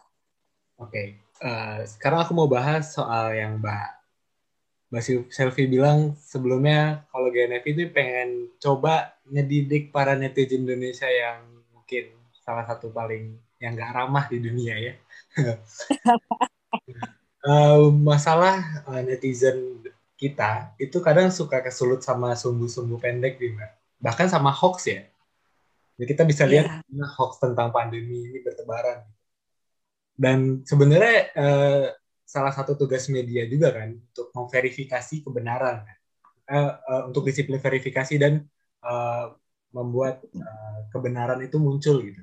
Oke. 0.84 0.92
Okay. 0.92 1.06
Uh, 1.40 1.48
eh, 1.48 1.76
sekarang 1.88 2.28
aku 2.28 2.36
mau 2.36 2.50
bahas 2.50 2.92
soal 2.92 3.32
yang 3.32 3.56
Mbak 3.56 3.88
Mbak 4.92 5.02
Selvi 5.32 5.64
bilang 5.64 6.12
sebelumnya 6.20 7.08
kalau 7.08 7.32
GNF 7.32 7.64
itu 7.64 7.88
pengen 7.88 8.52
coba 8.60 9.16
ngedidik 9.28 9.94
para 9.94 10.12
netizen 10.12 10.66
Indonesia 10.68 11.08
yang 11.08 11.44
mungkin 11.70 12.17
salah 12.48 12.64
satu 12.64 12.88
paling 12.88 13.36
yang 13.60 13.76
gak 13.76 13.92
ramah 13.92 14.24
di 14.32 14.40
dunia 14.40 14.74
ya. 14.80 14.94
uh, 17.44 17.92
masalah 17.92 18.88
uh, 18.88 19.04
netizen 19.04 19.84
kita 20.16 20.72
itu 20.80 20.96
kadang 21.04 21.28
suka 21.28 21.60
kesulut 21.60 22.00
sama 22.00 22.32
sumbu-sumbu 22.32 22.96
pendek 22.96 23.36
nih 23.36 23.52
mbak. 23.52 23.70
Bahkan 24.00 24.26
sama 24.32 24.48
hoax 24.48 24.88
ya. 24.88 25.04
Jadi 26.00 26.06
kita 26.08 26.24
bisa 26.24 26.48
lihat 26.48 26.80
yeah. 26.88 27.10
hoax 27.20 27.36
tentang 27.36 27.68
pandemi 27.68 28.32
ini 28.32 28.40
bertebaran. 28.40 29.04
Dan 30.16 30.64
sebenarnya 30.64 31.18
uh, 31.36 31.86
salah 32.24 32.50
satu 32.56 32.74
tugas 32.80 33.06
media 33.12 33.44
juga 33.44 33.76
kan 33.76 33.92
untuk 33.94 34.32
memverifikasi 34.34 35.22
kebenaran, 35.22 35.86
uh, 36.50 36.72
uh, 36.80 37.02
untuk 37.06 37.28
disiplin 37.28 37.62
verifikasi 37.62 38.18
dan 38.18 38.42
uh, 38.82 39.36
membuat 39.70 40.24
uh, 40.34 40.78
kebenaran 40.90 41.38
itu 41.44 41.60
muncul 41.60 42.02
gitu. 42.02 42.22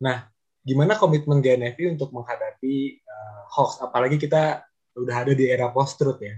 Nah, 0.00 0.26
gimana 0.64 0.96
komitmen 0.98 1.44
GNFI 1.44 1.94
untuk 1.94 2.10
menghadapi 2.10 3.04
uh, 3.04 3.42
hoax? 3.52 3.82
Apalagi 3.84 4.16
kita 4.18 4.64
udah 4.94 5.16
ada 5.26 5.32
di 5.34 5.44
era 5.50 5.70
post-truth 5.70 6.22
ya. 6.22 6.34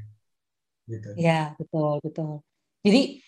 Gitu. 0.87 1.09
Ya, 1.19 1.53
betul, 1.57 2.01
betul. 2.03 2.45
Jadi, 2.83 3.21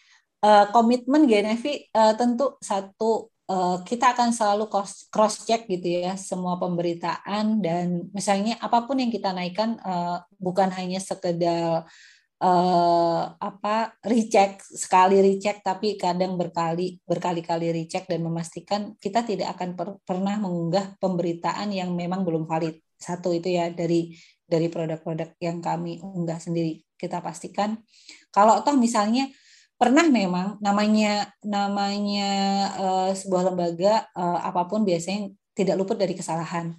uh, 0.43 0.67
komitmen 0.71 1.27
GNFI 1.27 1.91
uh, 1.95 2.15
tentu 2.15 2.59
satu 2.63 3.33
uh, 3.51 3.83
kita 3.83 4.15
akan 4.15 4.31
selalu 4.31 4.71
cross 5.11 5.43
check 5.49 5.67
gitu 5.67 6.05
ya 6.05 6.15
semua 6.15 6.61
pemberitaan 6.61 7.59
dan 7.65 8.07
misalnya 8.13 8.61
apa 8.61 8.85
pun 8.87 9.01
yang 9.01 9.11
kita 9.11 9.33
naikkan 9.35 9.81
uh, 9.83 10.23
bukan 10.39 10.71
hanya 10.71 11.01
sekedar 11.03 11.89
uh, 12.43 13.23
apa 13.35 13.99
recheck 14.07 14.63
sekali 14.63 15.19
recheck 15.19 15.61
tapi 15.63 15.99
kadang 15.99 16.39
berkali 16.39 17.03
berkali-kali 17.03 17.75
recheck 17.75 18.07
dan 18.07 18.23
memastikan 18.23 18.95
kita 19.03 19.27
tidak 19.27 19.59
akan 19.59 19.75
per, 19.75 19.89
pernah 20.07 20.39
mengunggah 20.39 20.99
pemberitaan 21.03 21.75
yang 21.75 21.93
memang 21.95 22.23
belum 22.23 22.47
valid. 22.47 22.79
Satu 22.99 23.31
itu 23.31 23.55
ya 23.55 23.71
dari 23.71 24.15
dari 24.43 24.67
produk-produk 24.71 25.39
yang 25.39 25.63
kami 25.63 26.03
unggah 26.03 26.39
sendiri. 26.41 26.83
Kita 26.99 27.23
pastikan. 27.23 27.79
Kalau 28.35 28.59
toh 28.67 28.75
misalnya 28.75 29.31
pernah 29.79 30.03
memang 30.11 30.59
namanya 30.59 31.31
namanya 31.47 32.31
uh, 32.75 33.11
sebuah 33.15 33.55
lembaga 33.55 34.11
uh, 34.19 34.43
apa 34.43 34.67
pun 34.67 34.83
biasanya 34.83 35.31
tidak 35.55 35.79
luput 35.79 35.95
dari 35.95 36.19
kesalahan. 36.19 36.75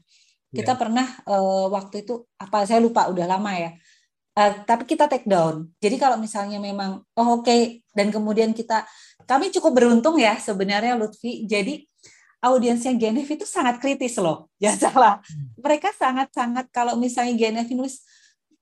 Kita 0.49 0.73
yeah. 0.75 0.79
pernah 0.81 1.07
uh, 1.29 1.71
waktu 1.71 2.03
itu 2.03 2.25
apa 2.35 2.65
saya 2.67 2.83
lupa 2.83 3.07
udah 3.07 3.23
lama 3.29 3.53
ya 3.55 3.71
Uh, 4.39 4.63
tapi 4.63 4.87
kita 4.87 5.11
take 5.11 5.27
down. 5.27 5.67
Jadi 5.83 5.99
kalau 5.99 6.15
misalnya 6.15 6.63
memang 6.63 7.03
oh 7.19 7.43
oke 7.43 7.43
okay, 7.43 7.83
dan 7.91 8.07
kemudian 8.07 8.55
kita 8.55 8.87
kami 9.27 9.51
cukup 9.51 9.75
beruntung 9.75 10.15
ya 10.15 10.39
sebenarnya 10.39 10.95
Lutfi. 10.95 11.43
Jadi 11.43 11.83
audiensnya 12.39 12.95
Genef 12.95 13.27
itu 13.27 13.43
sangat 13.43 13.83
kritis 13.83 14.15
loh. 14.15 14.47
Ya 14.63 14.71
salah. 14.79 15.19
Hmm. 15.19 15.59
Mereka 15.59 15.91
sangat-sangat 15.91 16.71
kalau 16.71 16.95
misalnya 16.95 17.35
Genef 17.35 17.67
nulis 17.75 17.99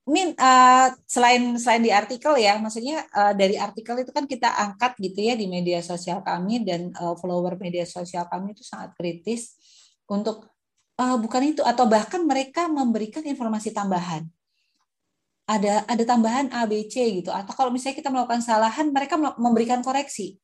min 0.07 0.33
uh, 0.39 0.87
selain 1.05 1.59
selain 1.59 1.83
di 1.83 1.91
artikel 1.93 2.33
ya, 2.41 2.57
maksudnya 2.57 3.05
uh, 3.11 3.37
dari 3.37 3.59
artikel 3.59 4.01
itu 4.01 4.09
kan 4.09 4.23
kita 4.23 4.49
angkat 4.49 4.97
gitu 4.97 5.19
ya 5.19 5.35
di 5.35 5.45
media 5.51 5.83
sosial 5.83 6.23
kami 6.23 6.63
dan 6.63 6.89
uh, 6.95 7.13
follower 7.19 7.59
media 7.59 7.83
sosial 7.83 8.25
kami 8.31 8.55
itu 8.55 8.63
sangat 8.63 8.95
kritis 8.95 9.59
untuk 10.07 10.47
uh, 10.97 11.17
bukan 11.19 11.53
itu 11.53 11.61
atau 11.61 11.85
bahkan 11.85 12.23
mereka 12.23 12.71
memberikan 12.71 13.21
informasi 13.27 13.75
tambahan 13.75 14.25
ada 15.47 15.87
ada 15.87 16.03
tambahan 16.03 16.51
A 16.51 16.67
B 16.67 16.91
C 16.91 17.23
gitu. 17.23 17.31
Atau 17.31 17.55
kalau 17.55 17.71
misalnya 17.71 18.03
kita 18.03 18.11
melakukan 18.11 18.43
kesalahan 18.43 18.91
mereka 18.91 19.15
memberikan 19.15 19.79
koreksi. 19.79 20.35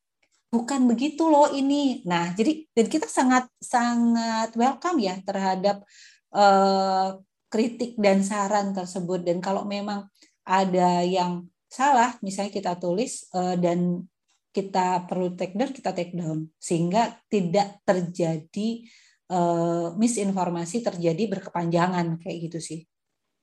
Bukan 0.47 0.87
begitu 0.87 1.27
loh 1.27 1.51
ini. 1.51 1.99
Nah 2.07 2.31
jadi 2.31 2.63
dan 2.71 2.87
kita 2.87 3.11
sangat 3.11 3.51
sangat 3.59 4.55
welcome 4.55 5.03
ya 5.03 5.19
terhadap 5.19 5.83
uh, 6.31 7.19
kritik 7.51 7.99
dan 7.99 8.23
saran 8.23 8.71
tersebut. 8.71 9.27
Dan 9.27 9.43
kalau 9.43 9.67
memang 9.67 10.07
ada 10.47 11.03
yang 11.03 11.51
salah 11.67 12.15
misalnya 12.23 12.53
kita 12.55 12.79
tulis 12.79 13.27
uh, 13.35 13.59
dan 13.59 14.07
kita 14.53 15.03
perlu 15.09 15.33
take 15.35 15.57
down 15.57 15.73
kita 15.75 15.91
take 15.91 16.15
down. 16.15 16.47
Sehingga 16.61 17.17
tidak 17.27 17.83
terjadi 17.83 18.87
uh, 19.35 19.91
misinformasi 19.99 20.79
terjadi 20.79 21.27
berkepanjangan 21.27 22.23
kayak 22.23 22.37
gitu 22.47 22.59
sih. 22.63 22.79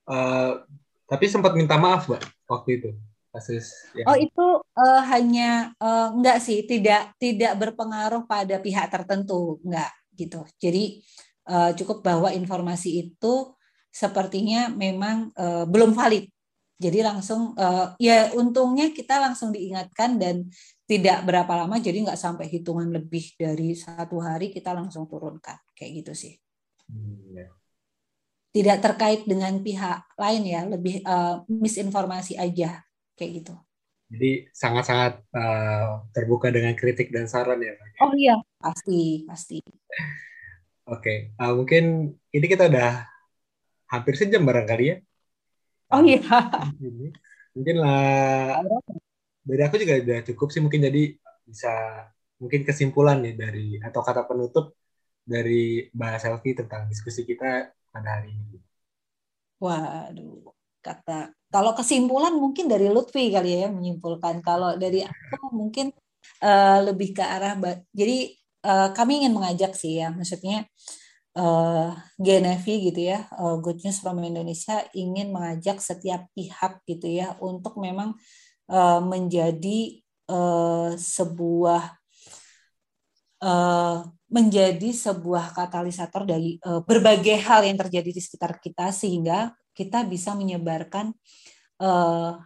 Uh, 0.08 0.62
tapi 1.10 1.26
sempat 1.26 1.58
minta 1.58 1.74
maaf, 1.74 2.06
Mbak, 2.06 2.22
waktu 2.46 2.70
itu. 2.78 2.90
Kasus 3.30 3.70
ya. 3.94 4.06
Oh, 4.10 4.18
itu 4.18 4.46
uh, 4.58 5.02
hanya 5.10 5.70
uh, 5.78 6.10
enggak 6.14 6.42
sih, 6.42 6.66
tidak 6.66 7.14
tidak 7.18 7.54
berpengaruh 7.58 8.26
pada 8.26 8.58
pihak 8.58 8.90
tertentu, 8.90 9.62
enggak 9.62 9.90
gitu. 10.18 10.42
Jadi 10.58 10.98
uh, 11.46 11.70
cukup 11.74 12.02
bahwa 12.02 12.34
informasi 12.34 13.06
itu 13.06 13.54
sepertinya 13.90 14.70
memang 14.70 15.30
uh, 15.38 15.62
belum 15.66 15.94
valid. 15.94 16.26
Jadi 16.80 17.06
langsung 17.06 17.54
uh, 17.54 17.94
ya 18.02 18.34
untungnya 18.34 18.90
kita 18.90 19.22
langsung 19.22 19.54
diingatkan 19.54 20.18
dan 20.18 20.50
tidak 20.88 21.22
berapa 21.22 21.52
lama 21.54 21.78
jadi 21.78 22.02
nggak 22.02 22.18
sampai 22.18 22.50
hitungan 22.50 22.90
lebih 22.90 23.38
dari 23.38 23.78
satu 23.78 24.18
hari 24.18 24.50
kita 24.50 24.74
langsung 24.74 25.06
turunkan 25.06 25.54
kayak 25.76 26.02
gitu 26.02 26.12
sih. 26.18 26.34
Hmm, 26.90 27.30
ya. 27.30 27.46
Tidak 28.50 28.82
terkait 28.82 29.22
dengan 29.26 29.54
pihak 29.62 30.06
lain 30.18 30.42
ya, 30.42 30.60
lebih 30.66 31.02
uh, 31.06 31.46
misinformasi 31.46 32.34
aja 32.34 32.82
kayak 33.14 33.30
gitu. 33.42 33.54
Jadi 34.10 34.50
sangat-sangat 34.50 35.22
uh, 35.30 36.02
terbuka 36.10 36.50
dengan 36.50 36.74
kritik 36.74 37.14
dan 37.14 37.30
saran 37.30 37.62
ya. 37.62 37.78
Oh 38.02 38.10
iya, 38.18 38.36
pasti, 38.58 39.22
pasti. 39.22 39.62
Oke, 39.62 40.98
okay. 40.98 41.18
uh, 41.38 41.54
mungkin 41.54 42.10
ini 42.34 42.46
kita 42.50 42.66
udah 42.66 43.06
hampir 43.86 44.18
sejam 44.18 44.42
barangkali 44.42 44.84
ya. 44.90 44.96
Oh 45.94 46.02
iya. 46.02 46.22
Mungkin 47.54 47.76
lah 47.82 48.62
dari 49.42 49.62
aku 49.66 49.76
juga 49.82 49.98
udah 49.98 50.20
cukup 50.26 50.48
sih 50.54 50.62
mungkin 50.62 50.86
jadi 50.86 51.02
bisa 51.42 51.74
mungkin 52.38 52.62
kesimpulan 52.62 53.18
nih 53.18 53.34
dari 53.34 53.66
atau 53.82 54.00
kata 54.06 54.22
penutup 54.24 54.78
dari 55.26 55.90
Mbak 55.90 56.18
Selfie 56.22 56.56
tentang 56.56 56.86
diskusi 56.86 57.26
kita 57.26 57.74
pada 57.90 58.18
hari 58.18 58.34
ini. 58.34 58.58
Waduh, 59.60 60.56
kata 60.80 61.34
kalau 61.50 61.74
kesimpulan 61.74 62.38
mungkin 62.38 62.70
dari 62.70 62.86
Lutfi 62.86 63.28
kali 63.34 63.58
ya 63.58 63.68
menyimpulkan. 63.68 64.38
Kalau 64.40 64.78
dari 64.78 65.02
aku 65.02 65.50
mungkin 65.50 65.90
uh, 66.46 66.78
lebih 66.86 67.10
ke 67.10 67.24
arah 67.26 67.58
jadi 67.90 68.30
uh, 68.62 68.88
kami 68.94 69.26
ingin 69.26 69.34
mengajak 69.34 69.74
sih 69.74 69.98
ya, 69.98 70.14
maksudnya 70.14 70.64
uh, 71.34 71.90
GNFI 72.22 72.74
gitu 72.94 73.00
ya, 73.02 73.26
uh, 73.34 73.58
Good 73.58 73.82
News 73.82 73.98
from 73.98 74.22
Indonesia 74.22 74.86
ingin 74.94 75.34
mengajak 75.34 75.82
setiap 75.82 76.30
pihak 76.38 76.86
gitu 76.86 77.10
ya 77.10 77.34
untuk 77.42 77.82
memang 77.82 78.14
uh, 78.70 79.02
menjadi 79.02 79.98
uh, 80.30 80.94
sebuah 80.94 81.98
uh, 83.42 84.06
menjadi 84.30 84.90
sebuah 84.94 85.52
katalisator 85.52 86.22
dari 86.22 86.56
uh, 86.62 86.80
berbagai 86.86 87.36
hal 87.42 87.66
yang 87.66 87.76
terjadi 87.76 88.10
di 88.14 88.22
sekitar 88.22 88.62
kita 88.62 88.94
sehingga 88.94 89.50
kita 89.74 90.06
bisa 90.06 90.32
menyebarkan 90.38 91.10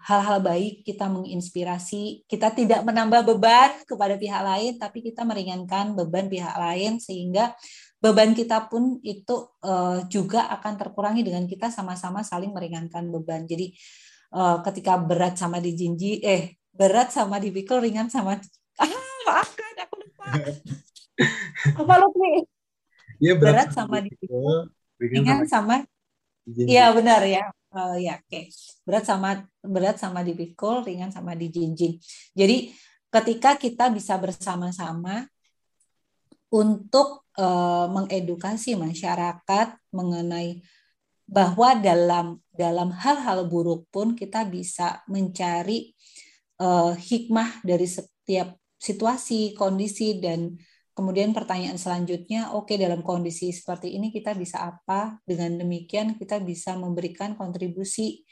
hal-hal 0.06 0.38
uh, 0.38 0.44
baik, 0.46 0.86
kita 0.86 1.10
menginspirasi, 1.10 2.22
kita 2.30 2.54
tidak 2.54 2.86
menambah 2.86 3.26
beban 3.34 3.82
kepada 3.82 4.14
pihak 4.14 4.42
lain, 4.46 4.78
tapi 4.78 5.02
kita 5.02 5.26
meringankan 5.26 5.98
beban 5.98 6.30
pihak 6.30 6.54
lain 6.54 7.02
sehingga 7.02 7.50
beban 7.98 8.30
kita 8.30 8.70
pun 8.70 9.02
itu 9.02 9.50
uh, 9.66 10.06
juga 10.06 10.46
akan 10.54 10.78
terkurangi 10.78 11.26
dengan 11.26 11.50
kita 11.50 11.66
sama-sama 11.74 12.22
saling 12.22 12.54
meringankan 12.54 13.10
beban. 13.10 13.42
Jadi 13.42 13.74
uh, 14.38 14.62
ketika 14.62 15.02
berat 15.02 15.34
sama 15.34 15.58
dijinji, 15.58 16.22
eh 16.22 16.54
berat 16.70 17.10
sama 17.10 17.42
dipikul, 17.42 17.82
ringan 17.82 18.06
sama 18.06 18.38
ah 18.82 18.90
maafkan 19.26 19.74
aku 19.82 19.94
lupa. 19.98 20.24
Apa 21.80 21.94
nih? 22.14 22.46
Ya, 23.22 23.32
berat, 23.38 23.52
berat 23.54 23.68
sama 23.70 24.02
dipikul, 24.02 24.68
ringan 24.98 25.46
sama 25.46 25.86
Iya 26.44 26.92
benar 26.92 27.24
ya. 27.24 27.48
Uh, 27.72 27.96
ya 27.98 28.20
oke. 28.20 28.28
Okay. 28.28 28.44
Berat 28.84 29.04
sama 29.08 29.48
berat 29.64 29.96
sama 29.96 30.20
dipikul, 30.20 30.84
ringan 30.84 31.10
sama 31.10 31.32
dijinjing. 31.32 31.96
Jadi 32.36 32.70
ketika 33.08 33.56
kita 33.56 33.88
bisa 33.88 34.20
bersama-sama 34.20 35.26
untuk 36.52 37.26
uh, 37.40 37.88
mengedukasi 37.90 38.78
masyarakat 38.78 39.74
mengenai 39.90 40.62
bahwa 41.24 41.72
dalam 41.80 42.38
dalam 42.52 42.92
hal-hal 42.92 43.48
buruk 43.48 43.88
pun 43.88 44.12
kita 44.12 44.44
bisa 44.44 45.00
mencari 45.08 45.96
uh, 46.60 46.92
hikmah 46.92 47.64
dari 47.64 47.88
setiap 47.88 48.54
situasi, 48.76 49.56
kondisi 49.56 50.20
dan 50.20 50.52
kemudian 50.94 51.34
pertanyaan 51.34 51.76
selanjutnya, 51.76 52.54
oke 52.54 52.70
okay, 52.72 52.76
dalam 52.80 53.02
kondisi 53.02 53.50
seperti 53.50 53.92
ini 53.98 54.14
kita 54.14 54.32
bisa 54.38 54.62
apa? 54.64 55.18
Dengan 55.26 55.60
demikian 55.60 56.14
kita 56.16 56.40
bisa 56.40 56.78
memberikan 56.78 57.34
kontribusi 57.34 58.24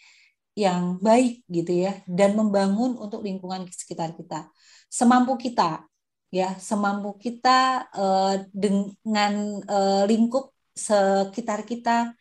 yang 0.52 1.00
baik 1.00 1.48
gitu 1.48 1.88
ya 1.88 2.04
dan 2.04 2.36
membangun 2.36 3.00
untuk 3.00 3.24
lingkungan 3.24 3.64
sekitar 3.72 4.12
kita 4.12 4.52
semampu 4.92 5.40
kita 5.40 5.88
ya 6.28 6.52
semampu 6.60 7.16
kita 7.16 7.88
uh, 7.92 8.36
dengan 8.52 9.64
uh, 9.64 10.04
lingkup 10.04 10.52
sekitar 10.76 11.64
kita 11.64 12.12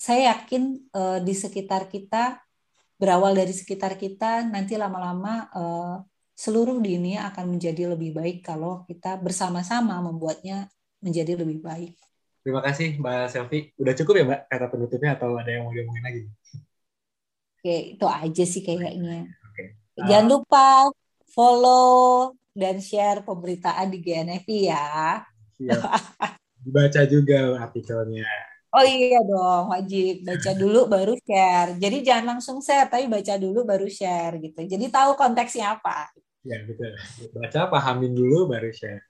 saya 0.00 0.32
yakin 0.36 0.80
uh, 0.96 1.20
di 1.20 1.36
sekitar 1.36 1.92
kita 1.92 2.40
berawal 2.96 3.36
dari 3.36 3.52
sekitar 3.52 4.00
kita 4.00 4.48
nanti 4.48 4.80
lama-lama 4.80 5.48
uh, 5.52 5.96
seluruh 6.42 6.82
dunia 6.82 7.30
akan 7.30 7.54
menjadi 7.54 7.94
lebih 7.94 8.18
baik 8.18 8.42
kalau 8.42 8.82
kita 8.90 9.14
bersama-sama 9.22 10.02
membuatnya 10.02 10.66
menjadi 10.98 11.38
lebih 11.38 11.62
baik. 11.62 11.94
Terima 12.42 12.58
kasih 12.58 12.98
Mbak 12.98 13.30
Selvi. 13.30 13.70
Udah 13.78 13.94
cukup 13.94 14.14
ya 14.18 14.24
Mbak 14.26 14.40
kata 14.50 14.66
penutupnya 14.66 15.14
atau 15.14 15.38
ada 15.38 15.46
yang 15.46 15.62
mau 15.62 15.70
diomongin 15.70 16.02
lagi? 16.02 16.22
Oke, 17.62 17.94
itu 17.94 18.06
aja 18.10 18.42
sih 18.42 18.62
kayaknya. 18.66 19.30
Oke. 19.46 19.78
Jangan 20.02 20.26
lupa 20.26 20.90
follow 21.30 22.34
dan 22.50 22.82
share 22.82 23.22
pemberitaan 23.22 23.94
di 23.94 24.02
GNFI 24.02 24.58
ya. 24.66 25.22
Iya. 25.62 25.78
Dibaca 26.58 27.02
juga 27.06 27.38
artikelnya. 27.62 28.26
Oh 28.72 28.82
iya 28.82 29.20
dong, 29.22 29.70
wajib 29.70 30.26
baca 30.26 30.50
dulu 30.58 30.90
baru 30.90 31.14
share. 31.22 31.78
Jadi 31.78 32.02
jangan 32.02 32.34
langsung 32.34 32.58
share, 32.58 32.90
tapi 32.90 33.06
baca 33.06 33.38
dulu 33.38 33.62
baru 33.62 33.86
share 33.86 34.42
gitu. 34.42 34.64
Jadi 34.66 34.90
tahu 34.90 35.14
konteksnya 35.14 35.78
apa. 35.78 36.10
Ya 36.42 36.58
betul. 36.66 36.98
Baca, 37.38 37.70
pahamin 37.70 38.12
dulu 38.14 38.50
baru 38.50 38.74
share. 38.74 39.06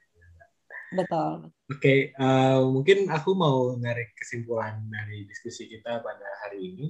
Betul. 0.92 1.48
Oke, 1.48 1.80
okay, 1.80 1.98
uh, 2.20 2.60
eh, 2.60 2.62
mungkin 2.68 3.08
aku 3.08 3.32
mau 3.32 3.72
narik 3.80 4.12
kesimpulan 4.12 4.84
dari 4.92 5.24
diskusi 5.24 5.64
kita 5.64 6.04
pada 6.04 6.28
hari 6.44 6.60
ini. 6.60 6.86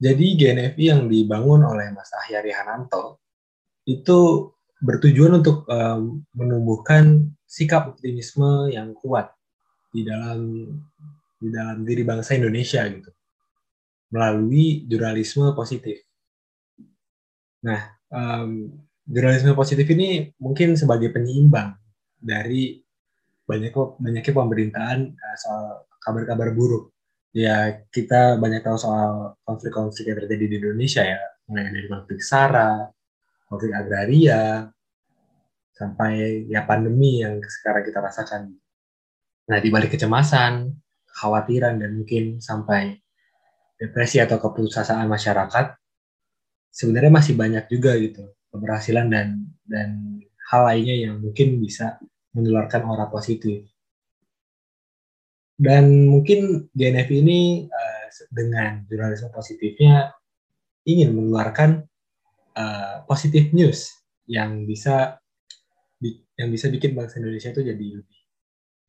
Jadi 0.00 0.26
GNFI 0.40 0.84
yang 0.88 1.04
dibangun 1.06 1.68
oleh 1.68 1.92
Mas 1.92 2.08
Ahyari 2.16 2.50
Hananto 2.56 3.20
itu 3.84 4.50
bertujuan 4.80 5.44
untuk 5.44 5.68
um, 5.68 6.24
menumbuhkan 6.32 7.32
sikap 7.44 7.92
optimisme 7.92 8.72
yang 8.72 8.96
kuat 8.96 9.32
di 9.92 10.02
dalam 10.02 10.66
di 11.38 11.48
dalam 11.52 11.84
diri 11.84 12.02
bangsa 12.02 12.34
Indonesia 12.34 12.82
gitu 12.88 13.12
melalui 14.08 14.84
jurnalisme 14.88 15.52
positif. 15.52 16.00
Nah, 17.64 17.96
um, 18.12 18.70
jurnalisme 19.04 19.52
positif 19.52 19.84
ini 19.92 20.32
mungkin 20.40 20.74
sebagai 20.80 21.12
penyeimbang 21.12 21.76
dari 22.16 22.80
banyak 23.44 23.76
banyaknya 24.00 24.32
pemberitaan 24.32 24.98
uh, 25.12 25.36
soal 25.36 25.64
kabar-kabar 26.00 26.56
buruk. 26.56 26.92
Ya 27.34 27.84
kita 27.90 28.38
banyak 28.38 28.62
tahu 28.62 28.78
soal 28.78 29.34
konflik-konflik 29.42 30.06
yang 30.08 30.18
terjadi 30.22 30.44
di 30.48 30.56
Indonesia 30.62 31.02
ya, 31.02 31.20
mulai 31.50 31.68
dari 31.68 31.88
konflik 31.90 32.22
SARA, 32.22 32.88
konflik 33.50 33.74
agraria, 33.74 34.70
sampai 35.74 36.46
ya 36.46 36.62
pandemi 36.62 37.26
yang 37.26 37.42
sekarang 37.42 37.82
kita 37.82 37.98
rasakan. 37.98 38.54
Nah, 39.50 39.58
di 39.58 39.68
balik 39.68 39.92
kecemasan, 39.98 40.72
kekhawatiran, 41.10 41.82
dan 41.82 41.90
mungkin 41.98 42.38
sampai 42.38 43.02
depresi 43.82 44.22
atau 44.22 44.38
keputusasaan 44.38 45.10
masyarakat, 45.10 45.74
sebenarnya 46.70 47.12
masih 47.12 47.34
banyak 47.34 47.66
juga 47.66 47.98
gitu 47.98 48.30
keberhasilan 48.54 49.10
dan 49.10 49.50
dan 49.66 50.22
hal 50.54 50.70
lainnya 50.70 51.10
yang 51.10 51.18
mungkin 51.18 51.58
bisa 51.58 51.98
menularkan 52.30 52.86
aura 52.86 53.10
positif. 53.10 53.66
Dan 55.54 56.10
mungkin 56.10 56.70
GNF 56.74 57.08
ini 57.14 57.66
uh, 57.66 58.06
dengan 58.30 58.86
jurnalisme 58.86 59.30
positifnya 59.30 60.14
ingin 60.86 61.14
menularkan 61.14 61.86
uh, 62.54 63.02
positif 63.06 63.50
news 63.54 63.90
yang 64.30 64.66
bisa 64.66 65.18
yang 66.34 66.50
bisa 66.50 66.66
bikin 66.66 66.98
bangsa 66.98 67.22
Indonesia 67.22 67.54
itu 67.54 67.62
jadi 67.62 67.86
lebih 68.02 68.20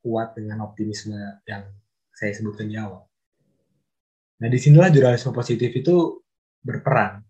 kuat 0.01 0.33
dengan 0.33 0.65
optimisme 0.65 1.17
yang 1.45 1.65
saya 2.13 2.33
sebutkan 2.33 2.65
di 2.65 2.77
awal. 2.77 3.05
Nah, 4.41 4.47
di 4.49 4.57
sinilah 4.57 4.89
jurnalisme 4.89 5.31
positif 5.31 5.69
itu 5.71 6.21
berperan. 6.65 7.21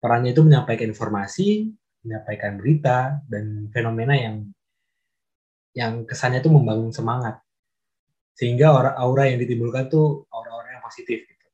Perannya 0.00 0.32
itu 0.32 0.40
menyampaikan 0.40 0.88
informasi, 0.88 1.68
menyampaikan 2.08 2.56
berita, 2.56 3.20
dan 3.28 3.68
fenomena 3.68 4.16
yang 4.16 4.48
yang 5.76 6.08
kesannya 6.08 6.40
itu 6.40 6.50
membangun 6.50 6.90
semangat. 6.90 7.44
Sehingga 8.32 8.72
aura, 8.96 9.28
yang 9.28 9.38
ditimbulkan 9.38 9.92
tuh 9.92 10.24
aura-aura 10.32 10.80
yang 10.80 10.84
positif. 10.84 11.28
Gitu. 11.28 11.46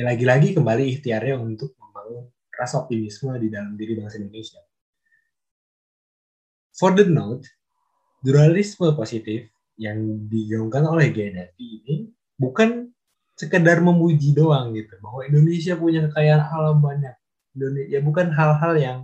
Ya 0.00 0.08
lagi-lagi 0.08 0.56
kembali 0.56 0.88
ikhtiarnya 0.96 1.36
untuk 1.36 1.76
membangun 1.76 2.32
rasa 2.48 2.80
optimisme 2.80 3.36
di 3.36 3.52
dalam 3.52 3.76
diri 3.76 3.92
bangsa 4.00 4.16
Indonesia. 4.16 4.64
For 6.72 6.96
the 6.96 7.04
note, 7.04 7.44
jurnalisme 8.24 8.96
positif 8.96 9.52
yang 9.76 10.28
digaungkan 10.32 10.88
oleh 10.88 11.12
GNFI 11.12 11.68
ini 11.84 11.96
bukan 12.40 12.88
sekedar 13.42 13.82
memuji 13.82 14.30
doang 14.30 14.70
gitu 14.78 14.94
bahwa 15.02 15.26
Indonesia 15.26 15.74
punya 15.74 16.06
kekayaan 16.06 16.46
alam 16.46 16.78
banyak. 16.78 17.16
Indonesia 17.58 17.90
ya 17.90 18.00
bukan 18.00 18.30
hal-hal 18.30 18.74
yang 18.78 18.98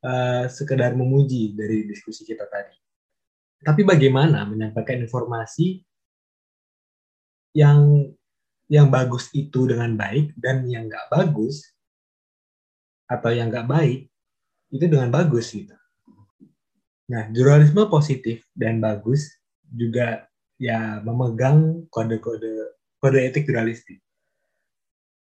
uh, 0.00 0.48
sekedar 0.48 0.96
memuji 0.96 1.52
dari 1.52 1.84
diskusi 1.84 2.24
kita 2.24 2.48
tadi. 2.48 2.72
Tapi 3.60 3.84
bagaimana 3.84 4.48
menyampaikan 4.48 5.04
informasi 5.04 5.84
yang 7.52 8.08
yang 8.72 8.88
bagus 8.88 9.28
itu 9.36 9.68
dengan 9.68 9.92
baik 9.92 10.32
dan 10.40 10.64
yang 10.64 10.88
nggak 10.88 11.12
bagus 11.12 11.68
atau 13.04 13.28
yang 13.28 13.52
nggak 13.52 13.68
baik 13.68 14.08
itu 14.72 14.84
dengan 14.88 15.12
bagus 15.12 15.52
gitu. 15.52 15.76
Nah, 17.10 17.28
jurnalisme 17.34 17.84
positif 17.90 18.46
dan 18.56 18.80
bagus 18.80 19.28
juga 19.68 20.30
ya 20.56 21.02
memegang 21.04 21.84
kode-kode 21.90 22.79
kode 23.00 23.18
etik 23.24 23.48
jurnalistik. 23.48 23.98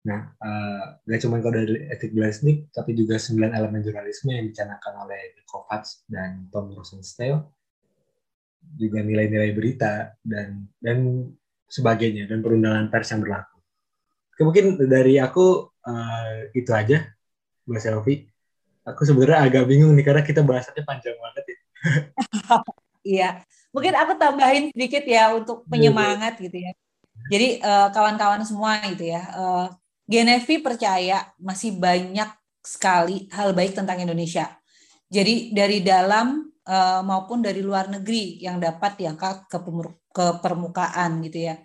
Nah, 0.01 0.33
uh, 0.41 0.97
gak 1.05 1.21
cuma 1.21 1.37
kode 1.37 1.61
etik 1.93 2.09
jurnalistik, 2.09 2.73
tapi 2.73 2.97
juga 2.97 3.21
sembilan 3.21 3.53
elemen 3.53 3.85
jurnalisme 3.85 4.33
yang 4.33 4.49
dicanangkan 4.49 4.93
oleh 5.05 5.37
Kovacs 5.45 6.09
dan 6.09 6.49
Tom 6.49 6.73
Rosenstein, 6.73 7.37
juga 8.81 9.05
nilai-nilai 9.05 9.53
berita 9.53 10.09
dan 10.25 10.65
dan 10.81 11.29
sebagainya 11.69 12.25
dan 12.25 12.41
perundangan 12.41 12.89
pers 12.89 13.13
yang 13.13 13.21
berlaku. 13.21 13.57
Oke, 14.33 14.41
mungkin 14.41 14.65
dari 14.89 15.21
aku 15.21 15.69
uh, 15.85 16.49
itu 16.57 16.71
aja, 16.73 17.05
Mbak 17.69 17.81
Selvi. 17.81 18.15
Aku 18.81 19.05
sebenarnya 19.05 19.45
agak 19.45 19.69
bingung 19.69 19.93
nih 19.93 20.01
karena 20.01 20.25
kita 20.25 20.41
bahasannya 20.41 20.81
panjang 20.81 21.17
banget 21.21 21.43
ya. 21.45 21.57
Iya, 23.01 23.41
mungkin 23.73 23.97
aku 23.97 24.13
tambahin 24.13 24.69
sedikit 24.69 25.01
ya 25.09 25.33
untuk 25.33 25.65
penyemangat 25.65 26.37
gitu 26.37 26.53
ya. 26.53 26.69
Jadi 27.31 27.63
uh, 27.63 27.87
kawan-kawan 27.95 28.43
semua 28.43 28.83
gitu 28.91 29.07
ya, 29.07 29.23
uh, 29.39 29.67
Genevi 30.03 30.59
percaya 30.59 31.31
masih 31.39 31.79
banyak 31.79 32.27
sekali 32.59 33.31
hal 33.31 33.55
baik 33.55 33.71
tentang 33.71 34.03
Indonesia. 34.03 34.51
Jadi 35.07 35.55
dari 35.55 35.79
dalam 35.79 36.51
uh, 36.67 37.01
maupun 37.07 37.39
dari 37.39 37.63
luar 37.63 37.87
negeri 37.87 38.43
yang 38.43 38.59
dapat 38.59 38.99
diangkat 38.99 39.47
ke 39.47 39.57
ke 40.11 40.25
permukaan 40.43 41.23
gitu 41.23 41.47
ya. 41.47 41.55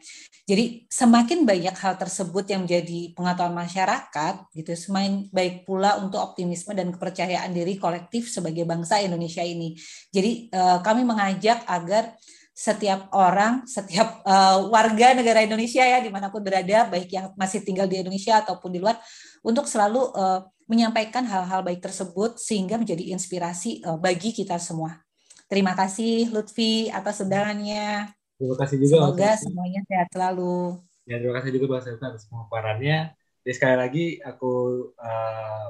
Jadi 0.46 0.86
semakin 0.86 1.42
banyak 1.42 1.74
hal 1.74 1.98
tersebut 1.98 2.46
yang 2.46 2.62
menjadi 2.62 3.10
pengetahuan 3.18 3.58
masyarakat 3.66 4.34
gitu, 4.54 4.70
semakin 4.78 5.26
baik 5.34 5.66
pula 5.66 5.98
untuk 5.98 6.22
optimisme 6.22 6.70
dan 6.70 6.94
kepercayaan 6.94 7.50
diri 7.50 7.74
kolektif 7.74 8.30
sebagai 8.30 8.62
bangsa 8.62 9.02
Indonesia 9.02 9.42
ini. 9.42 9.74
Jadi 10.14 10.54
uh, 10.54 10.78
kami 10.78 11.02
mengajak 11.02 11.66
agar 11.66 12.14
setiap 12.56 13.12
orang, 13.12 13.68
setiap 13.68 14.24
uh, 14.24 14.72
warga 14.72 15.12
negara 15.12 15.44
Indonesia 15.44 15.84
ya 15.84 16.00
di 16.00 16.08
mana 16.08 16.32
pun 16.32 16.40
berada, 16.40 16.88
baik 16.88 17.12
yang 17.12 17.28
masih 17.36 17.60
tinggal 17.60 17.84
di 17.84 18.00
Indonesia 18.00 18.40
ataupun 18.40 18.72
di 18.72 18.80
luar, 18.80 18.96
untuk 19.44 19.68
selalu 19.68 20.08
uh, 20.16 20.40
menyampaikan 20.64 21.28
hal-hal 21.28 21.60
baik 21.60 21.84
tersebut 21.84 22.40
sehingga 22.40 22.80
menjadi 22.80 23.12
inspirasi 23.12 23.84
uh, 23.84 24.00
bagi 24.00 24.32
kita 24.32 24.56
semua. 24.56 25.04
Terima 25.52 25.76
kasih 25.76 26.32
Lutfi 26.32 26.88
atas 26.88 27.20
undangannya. 27.20 28.08
Terima 28.40 28.56
kasih 28.56 28.76
juga. 28.80 29.04
Semoga 29.04 29.30
semuanya 29.36 29.80
sehat 29.84 30.08
selalu. 30.16 30.80
Ya, 31.04 31.20
terima 31.20 31.36
kasih 31.36 31.50
juga 31.54 31.64
Mbak 31.70 31.82
Selva 31.84 32.06
atas 32.08 32.24
pemaparannya. 32.24 32.98
Jadi 33.44 33.52
sekali 33.52 33.76
lagi 33.76 34.04
aku 34.24 34.52
uh, 34.96 35.68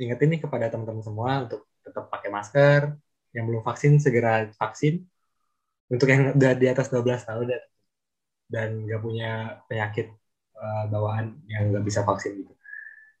ingetin 0.00 0.34
nih 0.34 0.40
kepada 0.40 0.72
teman-teman 0.72 1.04
semua 1.04 1.46
untuk 1.46 1.68
tetap 1.84 2.08
pakai 2.08 2.32
masker. 2.32 2.80
Yang 3.36 3.44
belum 3.44 3.62
vaksin 3.62 3.92
segera 4.00 4.48
vaksin. 4.56 5.04
Untuk 5.92 6.08
yang 6.08 6.32
udah 6.36 6.52
di 6.56 6.66
atas 6.68 6.88
12 6.88 7.28
tahun 7.28 7.46
dan 7.52 7.62
dan 8.44 8.68
nggak 8.84 9.00
punya 9.00 9.30
penyakit 9.66 10.12
uh, 10.56 10.84
bawaan 10.88 11.40
yang 11.48 11.72
nggak 11.72 11.84
bisa 11.84 12.04
vaksin 12.04 12.44
gitu. 12.44 12.54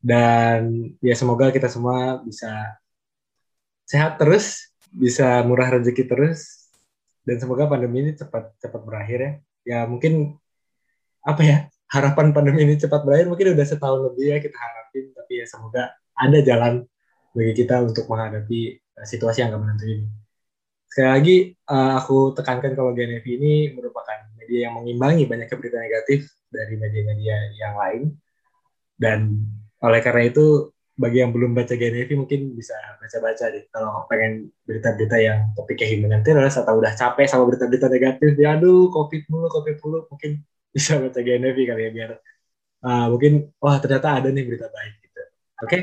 Dan 0.04 0.92
ya 1.00 1.16
semoga 1.16 1.48
kita 1.48 1.68
semua 1.72 2.20
bisa 2.20 2.76
sehat 3.88 4.20
terus, 4.20 4.72
bisa 4.92 5.40
murah 5.48 5.72
rezeki 5.80 6.04
terus, 6.04 6.68
dan 7.24 7.40
semoga 7.40 7.64
pandemi 7.68 8.04
ini 8.04 8.12
cepat 8.16 8.52
cepat 8.60 8.80
berakhir 8.84 9.18
ya. 9.18 9.32
Ya 9.64 9.78
mungkin 9.88 10.36
apa 11.24 11.40
ya 11.40 11.58
harapan 11.88 12.36
pandemi 12.36 12.68
ini 12.68 12.76
cepat 12.76 13.00
berakhir 13.00 13.32
mungkin 13.32 13.56
udah 13.56 13.64
setahun 13.64 14.00
lebih 14.12 14.36
ya 14.36 14.38
kita 14.44 14.56
harapin 14.60 15.04
tapi 15.16 15.32
ya 15.40 15.46
semoga 15.48 15.82
ada 16.12 16.38
jalan 16.44 16.84
bagi 17.32 17.52
kita 17.64 17.80
untuk 17.80 18.04
menghadapi 18.06 18.60
uh, 19.00 19.06
situasi 19.08 19.42
yang 19.42 19.56
gak 19.56 19.62
menentu 19.64 19.86
ini. 19.88 20.06
Sekali 20.94 21.10
lagi 21.10 21.36
uh, 21.74 21.98
aku 21.98 22.38
tekankan 22.38 22.78
kalau 22.78 22.94
GNF 22.94 23.26
ini 23.26 23.74
merupakan 23.74 24.14
media 24.38 24.70
yang 24.70 24.78
mengimbangi 24.78 25.26
banyak 25.26 25.50
berita 25.50 25.82
negatif 25.82 26.30
dari 26.46 26.78
media-media 26.78 27.50
yang 27.58 27.74
lain. 27.74 28.14
Dan 28.94 29.42
oleh 29.82 29.98
karena 29.98 30.30
itu 30.30 30.70
bagi 30.94 31.18
yang 31.18 31.34
belum 31.34 31.50
baca 31.50 31.74
GNV 31.74 32.14
mungkin 32.14 32.54
bisa 32.54 32.78
baca-baca 33.02 33.50
deh. 33.50 33.66
Kalau 33.74 34.06
pengen 34.06 34.54
berita-berita 34.62 35.18
yang 35.18 35.50
topiknya 35.58 35.90
human 35.90 36.22
terus 36.22 36.54
atau 36.62 36.78
udah 36.78 36.94
capek 36.94 37.26
sama 37.26 37.42
berita-berita 37.50 37.90
negatif 37.90 38.30
ya 38.38 38.54
aduh 38.54 38.86
covid 38.94 39.26
mulu 39.26 39.50
covid 39.50 39.82
mulu 39.82 40.06
mungkin 40.06 40.46
bisa 40.78 41.02
baca 41.02 41.18
GNV 41.18 41.58
kali 41.58 41.82
ya 41.86 41.90
biar 41.90 42.10
uh, 42.86 43.06
mungkin 43.10 43.50
wah 43.58 43.82
ternyata 43.82 44.22
ada 44.22 44.30
nih 44.30 44.46
berita 44.46 44.70
baik 44.70 44.94
gitu. 45.02 45.22
Oke? 45.58 45.66
Okay? 45.66 45.82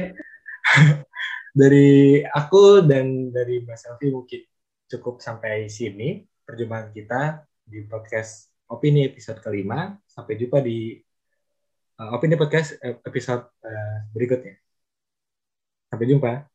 dari 1.59 2.23
aku 2.23 2.87
dan 2.87 3.27
dari 3.35 3.59
Mbak 3.59 3.75
Selvi 3.75 4.07
mungkin 4.15 4.47
cukup 4.91 5.23
sampai 5.23 5.71
sini 5.71 6.27
perjumpaan 6.43 6.91
kita 6.91 7.47
di 7.63 7.87
podcast 7.87 8.51
opini 8.67 9.07
episode 9.07 9.39
kelima 9.39 9.95
sampai 10.03 10.35
jumpa 10.35 10.59
di 10.59 10.99
uh, 12.01 12.11
opini 12.15 12.35
podcast 12.35 12.75
episode 12.83 13.47
uh, 13.63 13.97
berikutnya 14.11 14.61
Sampai 15.91 16.07
jumpa. 16.07 16.51